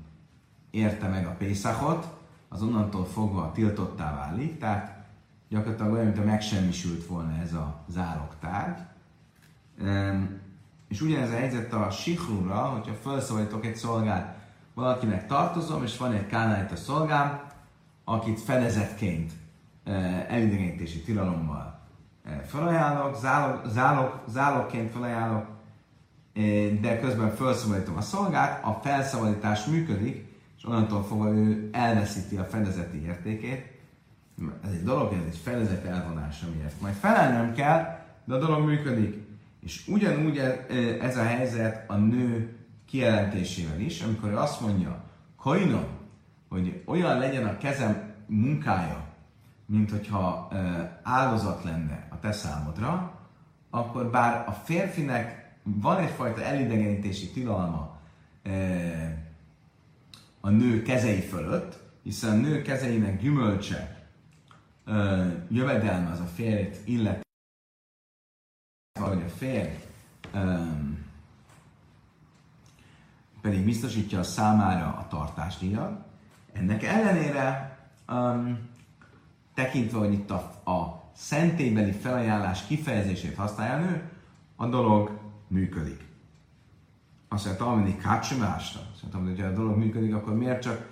érte 0.69 1.07
meg 1.07 1.25
a 1.25 1.35
Pészakot, 1.38 2.16
az 2.50 2.62
onnantól 2.62 3.06
fogva 3.06 3.52
tiltottá 3.52 4.16
válik, 4.16 4.58
tehát 4.58 5.06
gyakorlatilag 5.50 5.91
olyan, 5.91 6.06
mint 6.06 6.18
a 6.18 6.24
megsemmisült 6.24 7.06
volna 7.06 7.38
ez 7.41 7.54
a 7.54 7.84
zároktárgy. 7.88 8.80
És 10.88 11.02
ugyanez 11.02 11.30
a 11.30 11.36
helyzet 11.36 11.74
a 11.74 11.89
sikrúra, 11.89 12.56
hogyha 12.56 12.93
felszólítok 12.93 13.66
egy 13.66 13.76
szolgát, 13.76 14.38
valakinek 14.74 15.28
tartozom, 15.28 15.84
és 15.84 15.98
van 15.98 16.14
egy 16.14 16.72
a 16.72 16.76
szolgám, 16.76 17.41
akit 18.04 18.39
fedezetként 18.39 19.32
elidegenítési 20.28 21.02
tilalommal 21.02 21.78
felajánlok, 22.45 23.16
zálog, 23.16 23.62
zálog, 23.66 24.20
zálogként 24.28 24.91
felajánlok, 24.91 25.45
de 26.82 27.00
közben 27.00 27.36
felszabadítom 27.36 27.98
a 27.98 28.02
szolgát, 28.02 28.64
a 28.64 28.80
felszabadítás 28.84 29.66
működik, 29.66 30.26
onnantól 30.68 31.03
fogva 31.03 31.34
ő 31.34 31.70
elveszíti 31.72 32.38
a 32.38 32.43
fedezeti 32.43 33.05
értékét, 33.05 33.76
ez 34.63 34.72
egy 34.72 34.84
dolog, 34.84 35.13
ez 35.13 35.26
egy 35.30 35.38
fedezet 35.38 35.86
elvonás, 35.86 36.41
amiért 36.41 36.82
majd 36.82 36.93
felelnem 36.93 37.53
kell, 37.53 37.99
de 38.26 38.34
a 38.34 38.39
dolog 38.39 38.65
működik. 38.65 39.26
És 39.59 39.88
ugyanúgy 39.88 40.38
e, 40.38 40.65
e, 40.70 40.76
ez 41.01 41.18
a 41.18 41.24
helyzet 41.24 41.89
a 41.89 41.95
nő 41.95 42.55
kijelentésével 42.86 43.80
is, 43.80 44.01
amikor 44.01 44.30
ő 44.30 44.38
azt 44.38 44.61
mondja, 44.61 45.03
kainom, 45.38 45.86
hogy 46.49 46.84
olyan 46.86 47.18
legyen 47.18 47.45
a 47.45 47.57
kezem 47.57 48.13
munkája, 48.26 49.05
mint 49.65 49.91
hogyha 49.91 50.47
e, 50.51 50.99
áldozat 51.03 51.63
lenne 51.63 52.07
a 52.09 52.20
te 52.20 52.32
számodra, 52.32 53.11
akkor 53.70 54.09
bár 54.09 54.43
a 54.47 54.51
férfinek 54.51 55.55
van 55.63 55.97
egyfajta 55.97 56.43
elidegenítési 56.43 57.32
tilalma 57.32 57.97
a 60.48 60.50
nő 60.50 60.82
kezei 60.82 61.22
fölött, 61.22 61.80
hiszen 62.04 62.32
a 62.32 62.41
nő 62.41 62.62
kezeinek 62.62 63.22
gyümölcse 63.22 64.08
jövedelme 65.50 66.10
az 66.12 66.20
a 66.20 66.26
férjét 66.26 66.82
illet, 66.86 67.22
vagy 69.00 69.22
a 69.22 69.30
férj 69.30 69.70
um, 70.34 71.06
pedig 73.41 73.66
biztosítja 73.66 74.20
a 74.20 74.24
számára 74.24 74.86
a 74.86 75.08
tartásdíjat. 75.08 76.06
Ennek 76.54 76.84
ellenére 76.84 77.78
um, 78.08 78.70
tekintve, 79.54 79.98
hogy 79.98 80.14
itt 80.14 80.32
a, 80.32 80.72
a 80.72 81.10
szentélybeli 81.16 81.91
felajánlás 81.91 82.66
kifejezését 82.66 83.36
használja 83.36 83.76
a 83.76 83.89
nő, 83.89 84.10
a 84.56 84.66
dolog 84.66 85.20
működik. 85.48 86.07
Azt 87.30 87.45
mondja, 87.45 87.65
Talmini 87.65 87.97
kácsimásra. 87.97 88.80
Azt 88.93 89.13
mondja, 89.13 89.45
hogy 89.45 89.53
a 89.53 89.57
dolog 89.57 89.78
működik, 89.78 90.15
akkor 90.15 90.36
miért 90.36 90.61
csak 90.61 90.86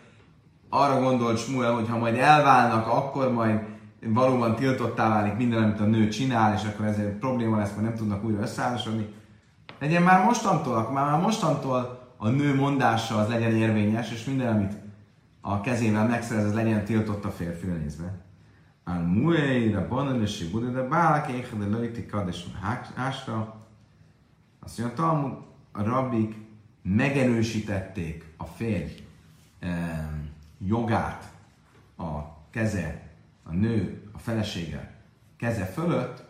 arra 0.69 1.01
gondolt 1.01 1.37
Smuel, 1.37 1.73
hogy 1.73 1.89
ha 1.89 1.97
majd 1.97 2.15
elválnak, 2.15 2.87
akkor 2.87 3.31
majd 3.31 3.59
valóban 4.05 4.55
tiltottá 4.55 5.09
válik 5.09 5.35
minden, 5.35 5.63
amit 5.63 5.79
a 5.79 5.85
nő 5.85 6.07
csinál, 6.07 6.53
és 6.53 6.63
akkor 6.63 6.85
ezért 6.85 7.19
probléma 7.19 7.57
lesz, 7.57 7.71
mert 7.71 7.81
nem 7.81 7.95
tudnak 7.95 8.23
újra 8.23 8.41
összeállásodni. 8.41 9.13
Legyen 9.79 10.01
már 10.01 10.23
mostantól, 10.23 10.75
akkor 10.75 10.93
már 10.93 11.21
mostantól 11.21 12.09
a 12.17 12.29
nő 12.29 12.55
mondása 12.55 13.17
az 13.17 13.27
legyen 13.27 13.51
érvényes, 13.51 14.11
és 14.11 14.25
minden, 14.25 14.55
amit 14.55 14.73
a 15.41 15.61
kezével 15.61 16.07
megszerez, 16.07 16.45
az 16.45 16.53
legyen 16.53 16.85
tiltott 16.85 17.25
a 17.25 17.31
férfi 17.31 17.65
nézve. 17.65 18.23
Al 18.83 19.01
muei, 19.01 19.69
de 19.69 19.87
bananesi 19.87 20.49
bude, 20.49 20.67
de 20.67 20.81
bálak 20.81 21.29
éhe, 21.29 21.47
de 21.57 21.65
löjti 21.65 22.05
kades 22.05 22.45
hásra. 22.95 23.55
Azt 24.59 24.77
a 25.75 25.83
rabbik 25.83 26.35
megerősítették 26.81 28.25
a 28.37 28.45
férj 28.45 29.03
eh, 29.59 30.09
jogát 30.57 31.33
a 31.97 32.19
keze 32.49 33.09
a 33.43 33.53
nő, 33.53 34.01
a 34.11 34.17
felesége 34.17 34.93
keze 35.37 35.65
fölött, 35.65 36.23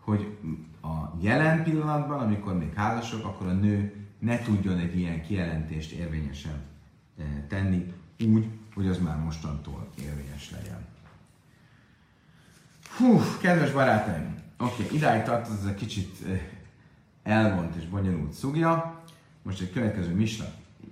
hogy 0.00 0.38
a 0.82 1.16
jelen 1.20 1.62
pillanatban, 1.62 2.20
amikor 2.20 2.58
még 2.58 2.74
házasok, 2.74 3.24
akkor 3.24 3.46
a 3.46 3.52
nő 3.52 4.06
ne 4.18 4.38
tudjon 4.38 4.78
egy 4.78 4.98
ilyen 4.98 5.22
kijelentést 5.22 5.92
érvényesen 5.92 6.60
eh, 7.18 7.26
tenni, 7.48 7.92
úgy, 8.20 8.48
hogy 8.74 8.86
az 8.86 8.98
már 8.98 9.18
mostantól 9.18 9.88
érvényes 9.98 10.50
legyen. 10.50 10.84
Hú, 12.96 13.20
kedves 13.40 13.72
barátaim! 13.72 14.34
Oké, 14.58 14.84
okay, 14.84 14.96
idáig 14.96 15.22
tart, 15.22 15.48
ez 15.48 15.64
egy 15.66 15.74
kicsit 15.74 16.26
eh, 16.26 16.40
elvont 17.26 17.74
és 17.74 17.86
bonyolult 17.86 18.32
szugja. 18.32 19.00
Most 19.42 19.60
egy 19.60 19.72
következő 19.72 20.14
misna 20.14 20.44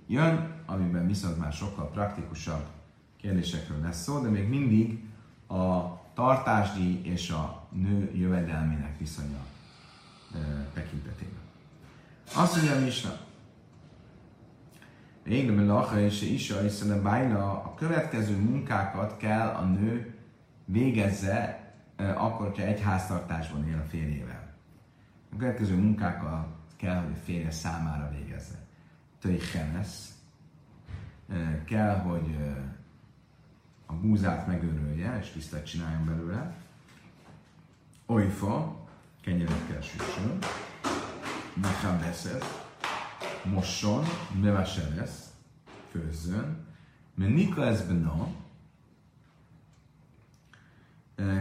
jön, 0.07 0.53
amiben 0.65 1.07
viszont 1.07 1.37
már 1.37 1.53
sokkal 1.53 1.89
praktikusabb 1.89 2.65
kérdésekről 3.17 3.81
lesz 3.81 4.03
szó, 4.03 4.19
de 4.19 4.29
még 4.29 4.49
mindig 4.49 5.03
a 5.47 5.83
tartásdíj 6.13 6.99
és 7.03 7.29
a 7.29 7.67
nő 7.69 8.11
jövedelmének 8.13 8.99
viszonya 8.99 9.45
e, 10.33 10.37
tekintetében. 10.73 11.43
Azt 12.35 12.55
mondja 12.55 12.75
a 12.75 12.79
Misna, 12.79 13.17
Én 15.27 15.45
nem 15.45 15.67
lacha 15.67 15.99
és 15.99 16.21
is 16.21 16.51
a 16.51 17.01
bájla, 17.01 17.51
a 17.51 17.73
következő 17.77 18.37
munkákat 18.37 19.17
kell 19.17 19.47
a 19.47 19.63
nő 19.63 20.15
végezze, 20.65 21.63
akkor, 21.97 22.47
hogyha 22.47 22.65
egy 22.65 22.81
háztartásban 22.81 23.67
él 23.67 23.81
a 23.85 23.89
férjével. 23.89 24.44
A 25.35 25.37
következő 25.37 25.75
munkákat 25.75 26.47
kell, 26.75 27.01
hogy 27.03 27.11
a 27.11 27.23
férje 27.23 27.51
számára 27.51 28.09
végezze. 28.09 28.65
Töj 29.19 29.39
Henesz, 29.53 30.13
kell, 31.65 31.97
hogy 31.99 32.37
a 33.85 33.93
búzát 33.93 34.47
megörölje, 34.47 35.17
és 35.21 35.29
tisztelt 35.29 35.65
csináljon 35.65 36.05
belőle. 36.05 36.55
Olyfa, 38.05 38.75
kenyeret 39.21 39.67
kell 39.67 39.81
süssön. 39.81 40.37
Mechabeszet, 41.53 42.45
mosson, 43.43 44.03
lesz, 44.95 45.33
főzzön. 45.91 46.65
Mert 47.15 47.33
Nika 47.33 47.65
ez 47.65 47.87
bena, 47.87 48.27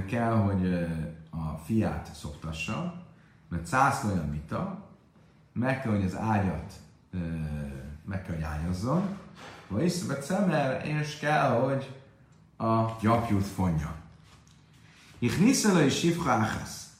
kell, 0.07 0.35
hogy 0.35 0.87
a 1.31 1.57
fiát 1.65 2.15
szoktassa, 2.15 3.04
mert 3.55 3.67
szászlója 3.67 4.25
mita, 4.31 4.89
meg 5.53 5.83
kell, 5.83 5.93
hogy 5.93 6.05
az 6.05 6.17
ágyat 6.17 6.73
meg 8.05 8.23
kell, 8.23 8.35
hogy 8.35 8.45
ágyazzon, 8.45 9.03
vagy 9.69 9.91
szemer, 10.21 10.87
és 10.87 11.19
kell, 11.19 11.61
hogy 11.61 11.95
a 12.57 12.97
gyapjút 13.01 13.47
fonja. 13.47 13.95
Ich 15.19 15.41
niszel 15.41 15.85
is 15.85 15.99
sifra 15.99 16.47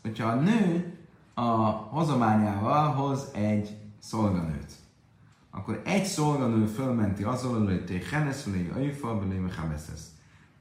Hogyha 0.03 0.29
a 0.29 0.35
nő 0.35 0.97
a 1.35 1.51
hozományával 1.71 2.91
hoz 2.91 3.29
egy 3.33 3.77
szolganőt, 3.99 4.73
akkor 5.51 5.83
egy 5.85 6.05
szolganő 6.05 6.67
fölmenti 6.67 7.23
azon, 7.23 7.65
hogy 7.65 7.85
te 7.85 8.17
henesz, 8.17 8.45
hogy 8.45 8.73
ajfa, 8.77 9.23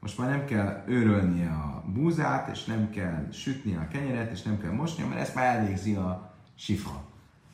Most 0.03 0.17
már 0.17 0.29
nem 0.29 0.45
kell 0.45 0.83
őrölnie 0.87 1.49
a 1.49 1.83
búzát, 1.93 2.49
és 2.49 2.63
nem 2.65 2.89
kell 2.89 3.27
sütni 3.31 3.75
a 3.75 3.87
kenyeret, 3.87 4.31
és 4.31 4.41
nem 4.41 4.59
kell 4.59 4.71
mosni, 4.71 5.03
mert 5.03 5.19
ezt 5.19 5.35
már 5.35 5.55
elvégzi 5.55 5.95
a 5.95 6.33
sifra, 6.55 7.03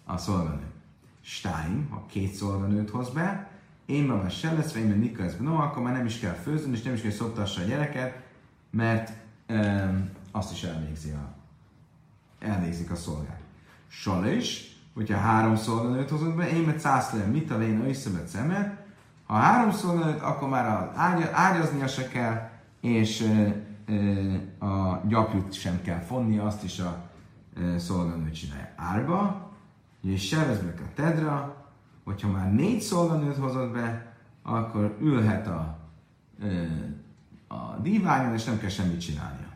a 0.06 0.18
szolganő. 0.18 0.66
Stein, 1.22 1.88
ha 1.90 2.06
két 2.06 2.34
szolganőt 2.34 2.90
hoz 2.90 3.10
be, 3.10 3.50
én 3.86 4.06
ma 4.06 4.30
se 4.30 4.54
lesz, 4.54 4.74
vagy 4.74 4.82
én 4.82 4.98
Nika 4.98 5.24
ez 5.24 5.36
no, 5.40 5.56
akkor 5.56 5.84
már 5.84 5.94
nem 5.94 6.06
is 6.06 6.20
kell 6.20 6.34
főzni, 6.34 6.72
és 6.72 6.82
nem 6.82 6.94
is 6.94 7.02
kell 7.02 7.12
szoptassa 7.12 7.62
a 7.62 7.66
gyereket, 7.66 8.22
mert 8.70 9.12
um, 9.50 10.10
azt 10.32 10.52
is 10.52 10.64
elvégzi 10.64 11.10
a, 11.10 11.34
elvégzik 12.40 12.92
a 12.92 12.96
szolgák. 12.96 13.42
Sala 13.88 14.30
is, 14.30 14.78
hogyha 14.94 15.18
három 15.18 15.56
szolganőt 15.56 16.10
hozunk 16.10 16.36
be, 16.36 16.50
én 16.50 16.62
mert 16.62 16.80
szászlója, 16.80 17.28
mit 17.28 17.52
a 17.52 17.58
léna, 17.58 17.88
összebet 17.88 18.28
szemet, 18.28 18.79
ha 19.30 19.36
három 19.36 19.72
szolganőt, 19.72 20.22
akkor 20.22 20.50
már 20.50 20.66
az 20.66 20.98
ágy, 20.98 21.30
ágyaznia 21.32 21.88
se 21.88 22.08
kell, 22.08 22.50
és 22.80 23.22
e, 23.22 23.64
e, 23.94 24.66
a 24.66 25.02
gyapjút 25.08 25.54
sem 25.54 25.82
kell 25.82 26.00
fonni, 26.00 26.38
azt 26.38 26.64
is 26.64 26.80
a 26.80 27.10
e, 27.58 27.80
szolganő 27.80 28.32
csinálja. 28.32 28.70
Árba, 28.76 29.50
és 30.02 30.28
sebezbek 30.28 30.80
a 30.80 30.94
tedra, 30.96 31.56
hogyha 32.04 32.32
már 32.32 32.54
négy 32.54 32.82
szolganőt 32.82 33.38
hozott 33.38 33.74
be, 33.74 34.14
akkor 34.44 34.98
ülhet 35.02 35.48
a, 35.48 35.78
a 37.48 37.78
díványon, 37.82 38.34
és 38.34 38.44
nem 38.44 38.60
kell 38.60 38.70
semmit 38.70 39.00
csinálnia. 39.00 39.48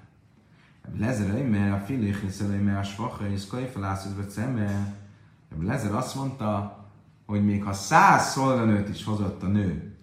Lezer, 0.98 1.48
mert 1.48 1.82
a 1.82 1.86
filéchiszelői, 1.86 2.62
mert 2.62 2.80
a 2.80 2.84
svacha 2.84 3.28
és 3.28 3.48
kajfalászozva 3.48 4.30
szeme. 4.30 4.94
Lezer 5.62 5.94
azt 5.94 6.16
mondta, 6.16 6.83
hogy 7.34 7.46
még 7.46 7.64
ha 7.64 7.74
száz 7.74 8.32
szolganőt 8.32 8.90
is 8.90 9.04
hozott 9.04 9.44
a 9.44 9.48
nő 9.48 9.96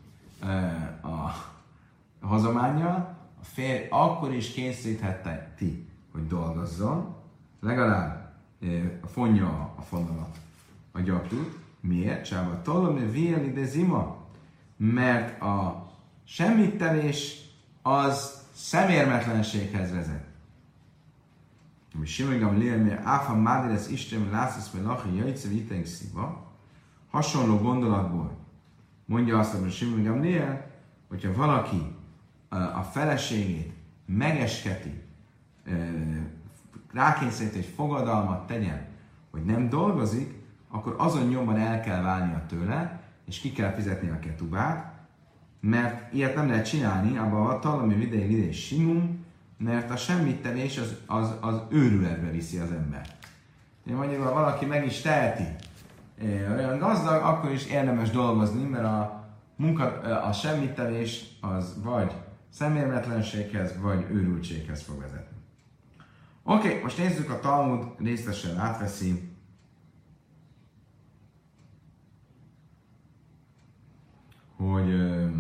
a 1.03 1.31
hozománya, 2.27 2.95
a 3.41 3.45
férj 3.45 3.87
akkor 3.91 4.33
is 4.33 4.53
készíthette 4.53 5.55
ti, 5.57 5.89
hogy 6.13 6.27
dolgozzon, 6.27 7.15
legalább 7.61 8.33
fonja 9.13 9.75
a 9.77 9.83
fonalat, 9.83 10.39
a 10.93 11.01
gyapjút, 11.01 11.59
Miért? 11.81 12.25
Csába 12.25 12.63
tolom, 12.63 13.11
vieli 13.11 13.53
de 13.53 13.65
zima. 13.65 14.17
Mert 14.77 15.41
a 15.41 15.89
semmittevés 16.25 17.41
az 17.83 18.43
szemérmetlenséghez 18.55 19.93
vezet. 19.93 20.25
Mi 21.95 22.07
simigam 22.07 22.59
lélmi, 22.59 22.91
áfa 23.03 23.35
mádires 23.35 23.89
Isten, 23.89 24.29
lászász, 24.31 24.71
vagy 24.71 24.83
lachi, 24.83 25.17
jajce, 25.17 25.49
viteink 25.49 25.87
szíva. 25.87 26.50
Hasonló 27.11 27.57
gondolatból 27.57 28.37
mondja 29.05 29.39
azt, 29.39 29.55
hogy 29.55 29.73
simigam 29.73 30.21
lél, 30.21 30.67
hogyha 31.09 31.35
valaki 31.35 31.97
a 32.49 32.83
feleségét 32.83 33.73
megesketi, 34.07 35.03
rákényszerít, 36.93 37.55
hogy 37.55 37.73
fogadalmat 37.75 38.47
tegyen, 38.47 38.87
hogy 39.31 39.45
nem 39.45 39.69
dolgozik, 39.69 40.35
akkor 40.69 40.95
azon 40.99 41.27
nyomban 41.27 41.57
el 41.57 41.81
kell 41.81 42.03
válnia 42.03 42.45
tőle, 42.49 43.01
és 43.27 43.39
ki 43.39 43.53
kell 43.53 43.73
fizetni 43.73 44.09
a 44.09 44.19
ketubát, 44.19 44.99
mert 45.61 46.13
ilyet 46.15 46.35
nem 46.35 46.49
lehet 46.49 46.69
csinálni, 46.69 47.19
abban 47.19 47.51
a 47.51 47.59
talami 47.59 47.95
videi 47.95 48.27
lidei 48.27 48.53
simum, 48.53 49.25
mert 49.57 49.91
a 49.91 49.97
semmittevés 49.97 50.79
az, 50.79 50.97
az, 51.07 51.35
az 51.41 51.61
őrületbe 51.69 52.31
viszi 52.31 52.59
az 52.59 52.71
ember. 52.73 53.17
Én 53.87 53.95
mondjuk, 53.95 54.23
ha 54.23 54.33
valaki 54.33 54.65
meg 54.65 54.87
is 54.87 55.01
teheti, 55.01 55.47
olyan 56.23 56.79
gazdag, 56.79 57.23
akkor 57.23 57.51
is 57.51 57.67
érdemes 57.67 58.11
dolgozni, 58.11 58.65
mert 58.65 58.85
a 58.85 59.29
munka, 59.57 59.85
a 60.01 60.33
semmittevés 60.33 61.25
az 61.41 61.83
vagy 61.83 62.13
szemérmetlenséghez, 62.49 63.81
vagy 63.81 64.07
őrültséghez 64.11 64.83
fog 64.83 65.01
vezetni. 65.01 65.37
Oké, 66.43 66.69
okay, 66.69 66.83
most 66.83 66.99
nézzük 66.99 67.31
a 67.31 67.41
Talmud 67.41 67.87
részletesen 67.99 68.59
átveszi 68.59 69.31
hogy 74.61 74.89
uh, 74.89 75.31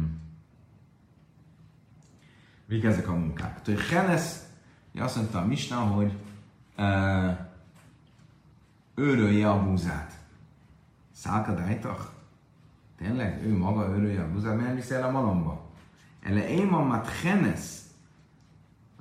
végezzek 2.67 3.09
a 3.09 3.15
munkát. 3.15 3.63
Tehát 3.63 3.81
Henesz 3.81 4.47
azt 4.99 5.17
mondta 5.17 5.39
a 5.39 5.47
Misna, 5.47 5.77
hogy 5.77 6.13
uh, 6.79 7.39
őrölje 8.95 9.51
a 9.51 9.65
búzát. 9.65 10.20
Szálkadájtak? 11.21 12.13
Tényleg? 12.99 13.47
Ő 13.47 13.57
maga 13.57 13.89
őrölje 13.89 14.23
a 14.23 14.31
búzát, 14.33 14.57
mert 14.57 14.75
viszi 14.75 14.95
el 14.95 15.03
a 15.03 15.11
malomba. 15.11 15.71
Ele 16.23 16.49
én 16.49 16.67
mamat 16.67 17.09
Henesz. 17.09 17.85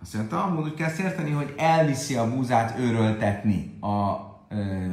Azt 0.01 0.13
mondta, 0.13 0.43
amúgy 0.43 0.65
úgy 0.65 0.73
kell 0.73 0.91
érteni, 0.99 1.31
hogy 1.31 1.53
elviszi 1.57 2.15
a 2.15 2.29
búzát 2.29 2.79
őröltetni 2.79 3.77
a 3.79 4.15
ö, 4.49 4.85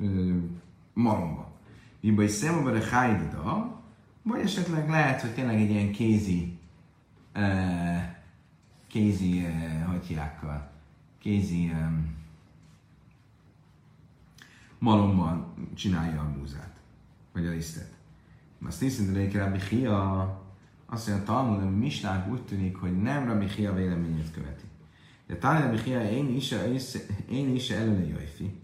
ö, 0.00 0.36
malomba. 0.92 1.50
Miba 2.00 2.22
is 2.22 2.30
szemben 2.30 2.76
a 2.76 2.84
hájdida, 2.84 3.80
vagy 4.22 4.40
esetleg 4.40 4.88
lehet, 4.88 5.20
hogy 5.20 5.34
tényleg 5.34 5.60
egy 5.60 5.70
ilyen 5.70 5.92
kézi, 5.92 6.58
uh, 7.34 8.02
kézi, 8.86 9.38
uh, 9.38 9.92
hogy 9.92 10.06
hívják, 10.06 10.40
kézi 11.18 11.72
um, 11.72 12.23
malommal 14.78 15.54
csinálja 15.74 16.20
a 16.20 16.38
múzát, 16.38 16.76
vagy 17.32 17.46
a 17.46 17.50
lisztet. 17.50 17.92
Azt 18.66 18.80
hiszem, 18.80 19.14
hogy 19.14 19.34
Rabbi 19.34 19.58
Hia, 19.68 20.20
azt 20.86 21.08
mondja, 21.08 21.24
a 21.24 21.26
Talmud, 21.26 21.62
a 21.62 21.70
Misnák 21.70 22.30
úgy 22.30 22.42
tűnik, 22.42 22.76
hogy 22.76 23.02
nem 23.02 23.26
Rabbi 23.26 23.48
Hia 23.48 23.74
véleményét 23.74 24.30
követi. 24.30 24.64
De 25.26 25.36
talán 25.36 25.62
Rabbi 25.62 25.78
Hia, 25.78 26.10
én 26.10 26.36
is, 26.36 26.54
én 27.30 27.54
is 27.54 27.70
előle 27.70 28.06
jöjfi. 28.06 28.60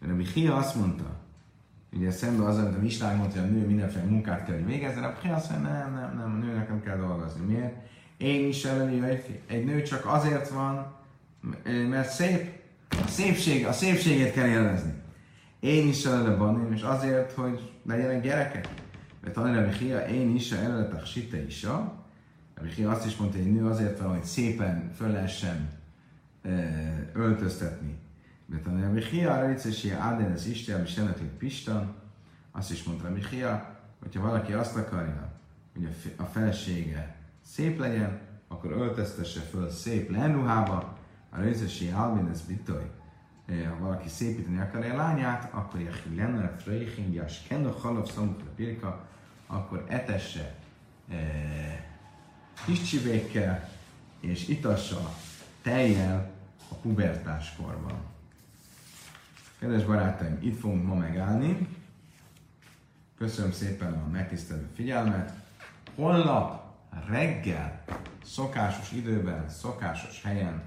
Rabbi 0.00 0.24
Hia 0.24 0.56
azt 0.56 0.74
mondta, 0.74 1.18
ugye 1.92 2.10
szemben 2.10 2.46
az, 2.46 2.58
amit 2.58 2.76
a 2.76 2.80
Misnák 2.80 3.16
mondta, 3.16 3.40
hogy 3.40 3.48
a 3.48 3.52
nő 3.52 3.66
mindenféle 3.66 4.04
munkát 4.04 4.44
kell, 4.44 4.54
hogy 4.54 4.66
végezzen, 4.66 5.04
akkor 5.04 5.30
azt 5.30 5.50
mondja, 5.50 5.70
nem, 5.70 5.94
nem, 5.94 6.16
nem, 6.16 6.32
a 6.32 6.44
nőnek 6.44 6.68
nem 6.68 6.82
kell 6.82 6.96
dolgozni. 6.96 7.46
Miért? 7.46 7.74
Én 8.16 8.48
is 8.48 8.64
elleni, 8.64 9.22
egy 9.46 9.64
nő 9.64 9.82
csak 9.82 10.06
azért 10.06 10.48
van, 10.48 10.96
mert 11.88 12.10
szép, 12.10 12.60
a, 12.90 13.06
szépség, 13.06 13.66
a 13.66 13.72
szépségét 13.72 14.32
kell 14.32 14.46
élvezni. 14.46 14.92
Én 15.60 15.88
is 15.88 16.04
ellene 16.04 16.74
és 16.74 16.82
azért, 16.82 17.32
hogy 17.32 17.72
legyenek 17.86 18.22
gyerekek. 18.22 18.68
Mert 19.20 19.34
tanulja 19.34 19.68
Hia, 19.68 20.06
én 20.06 20.34
is 20.34 20.52
ellene 20.52 20.98
a 21.00 21.04
site 21.04 21.44
is. 21.44 21.64
A 21.64 22.64
Hia 22.74 22.90
azt 22.90 23.06
is 23.06 23.16
mondta, 23.16 23.36
hogy 23.36 23.46
egy 23.46 23.52
nő 23.52 23.66
azért 23.66 23.98
van, 23.98 24.14
hogy 24.14 24.24
szépen 24.24 24.90
föl 24.94 25.10
lehessen 25.10 25.68
öltöztetni 27.12 27.98
mert 28.48 28.66
a 28.66 28.70
Rabbi 28.70 29.00
Chia, 29.00 29.46
Ricesi, 29.46 29.90
Áden, 29.90 30.32
az 30.32 30.46
Isten, 30.46 30.82
és 30.82 30.96
ennek 30.96 31.18
Pistan, 31.18 31.94
azt 32.52 32.70
is 32.70 32.82
mondta 32.82 33.06
Rabbi 33.06 33.20
Chia, 33.20 33.76
hogyha 34.00 34.20
valaki 34.20 34.52
azt 34.52 34.76
akarja, 34.76 35.32
hogy 35.72 35.88
a 36.16 36.22
felesége 36.22 37.16
szép 37.44 37.78
legyen, 37.78 38.20
akkor 38.48 38.72
öltöztesse 38.72 39.40
föl 39.40 39.70
szép 39.70 40.10
lenruhába, 40.10 40.96
a 41.30 41.40
Ricesi, 41.40 41.88
Albin, 41.88 42.28
ez 42.32 42.40
bitoj, 42.40 42.90
ha 43.48 43.78
valaki 43.78 44.08
szépíteni 44.08 44.58
akarja 44.60 44.92
a 44.92 44.96
lányát, 44.96 45.52
akkor 45.52 45.80
Jehi 45.80 46.14
lenne, 46.14 46.56
Freychin, 46.56 47.12
Jas, 47.12 47.42
Kendo, 47.48 47.70
Halaf, 47.70 48.12
Szamukra, 48.12 48.50
Pirka, 48.56 49.06
akkor 49.46 49.84
etesse 49.88 50.54
kis 52.64 52.82
csivékkel, 52.82 53.68
és 54.20 54.48
itassa 54.48 55.14
tejjel 55.62 56.30
a 56.70 56.74
pubertáskorban. 56.74 58.00
Kedves 59.58 59.84
barátaim, 59.84 60.38
itt 60.40 60.58
fogunk 60.58 60.86
ma 60.86 60.94
megállni. 60.94 61.68
Köszönöm 63.18 63.52
szépen 63.52 63.92
a 63.92 64.08
megtisztelő 64.08 64.68
figyelmet. 64.74 65.32
Holnap 65.94 66.64
reggel, 67.08 67.84
szokásos 68.24 68.92
időben, 68.92 69.48
szokásos 69.48 70.22
helyen, 70.22 70.62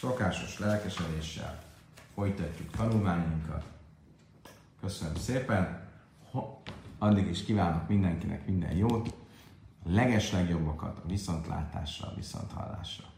szokásos 0.00 0.58
lelkesedéssel 0.58 1.69
folytatjuk 2.20 2.70
tanulmányunkat. 2.70 3.64
Köszönöm 4.80 5.14
szépen. 5.14 5.88
Addig 6.98 7.26
is 7.26 7.44
kívánok 7.44 7.88
mindenkinek 7.88 8.46
minden 8.46 8.76
jót, 8.76 9.14
a 9.84 9.90
legeslegjobbakat 9.90 10.98
a 11.04 11.08
viszontlátásra, 11.08 12.08
a 12.08 12.14
viszonthallásra. 12.14 13.09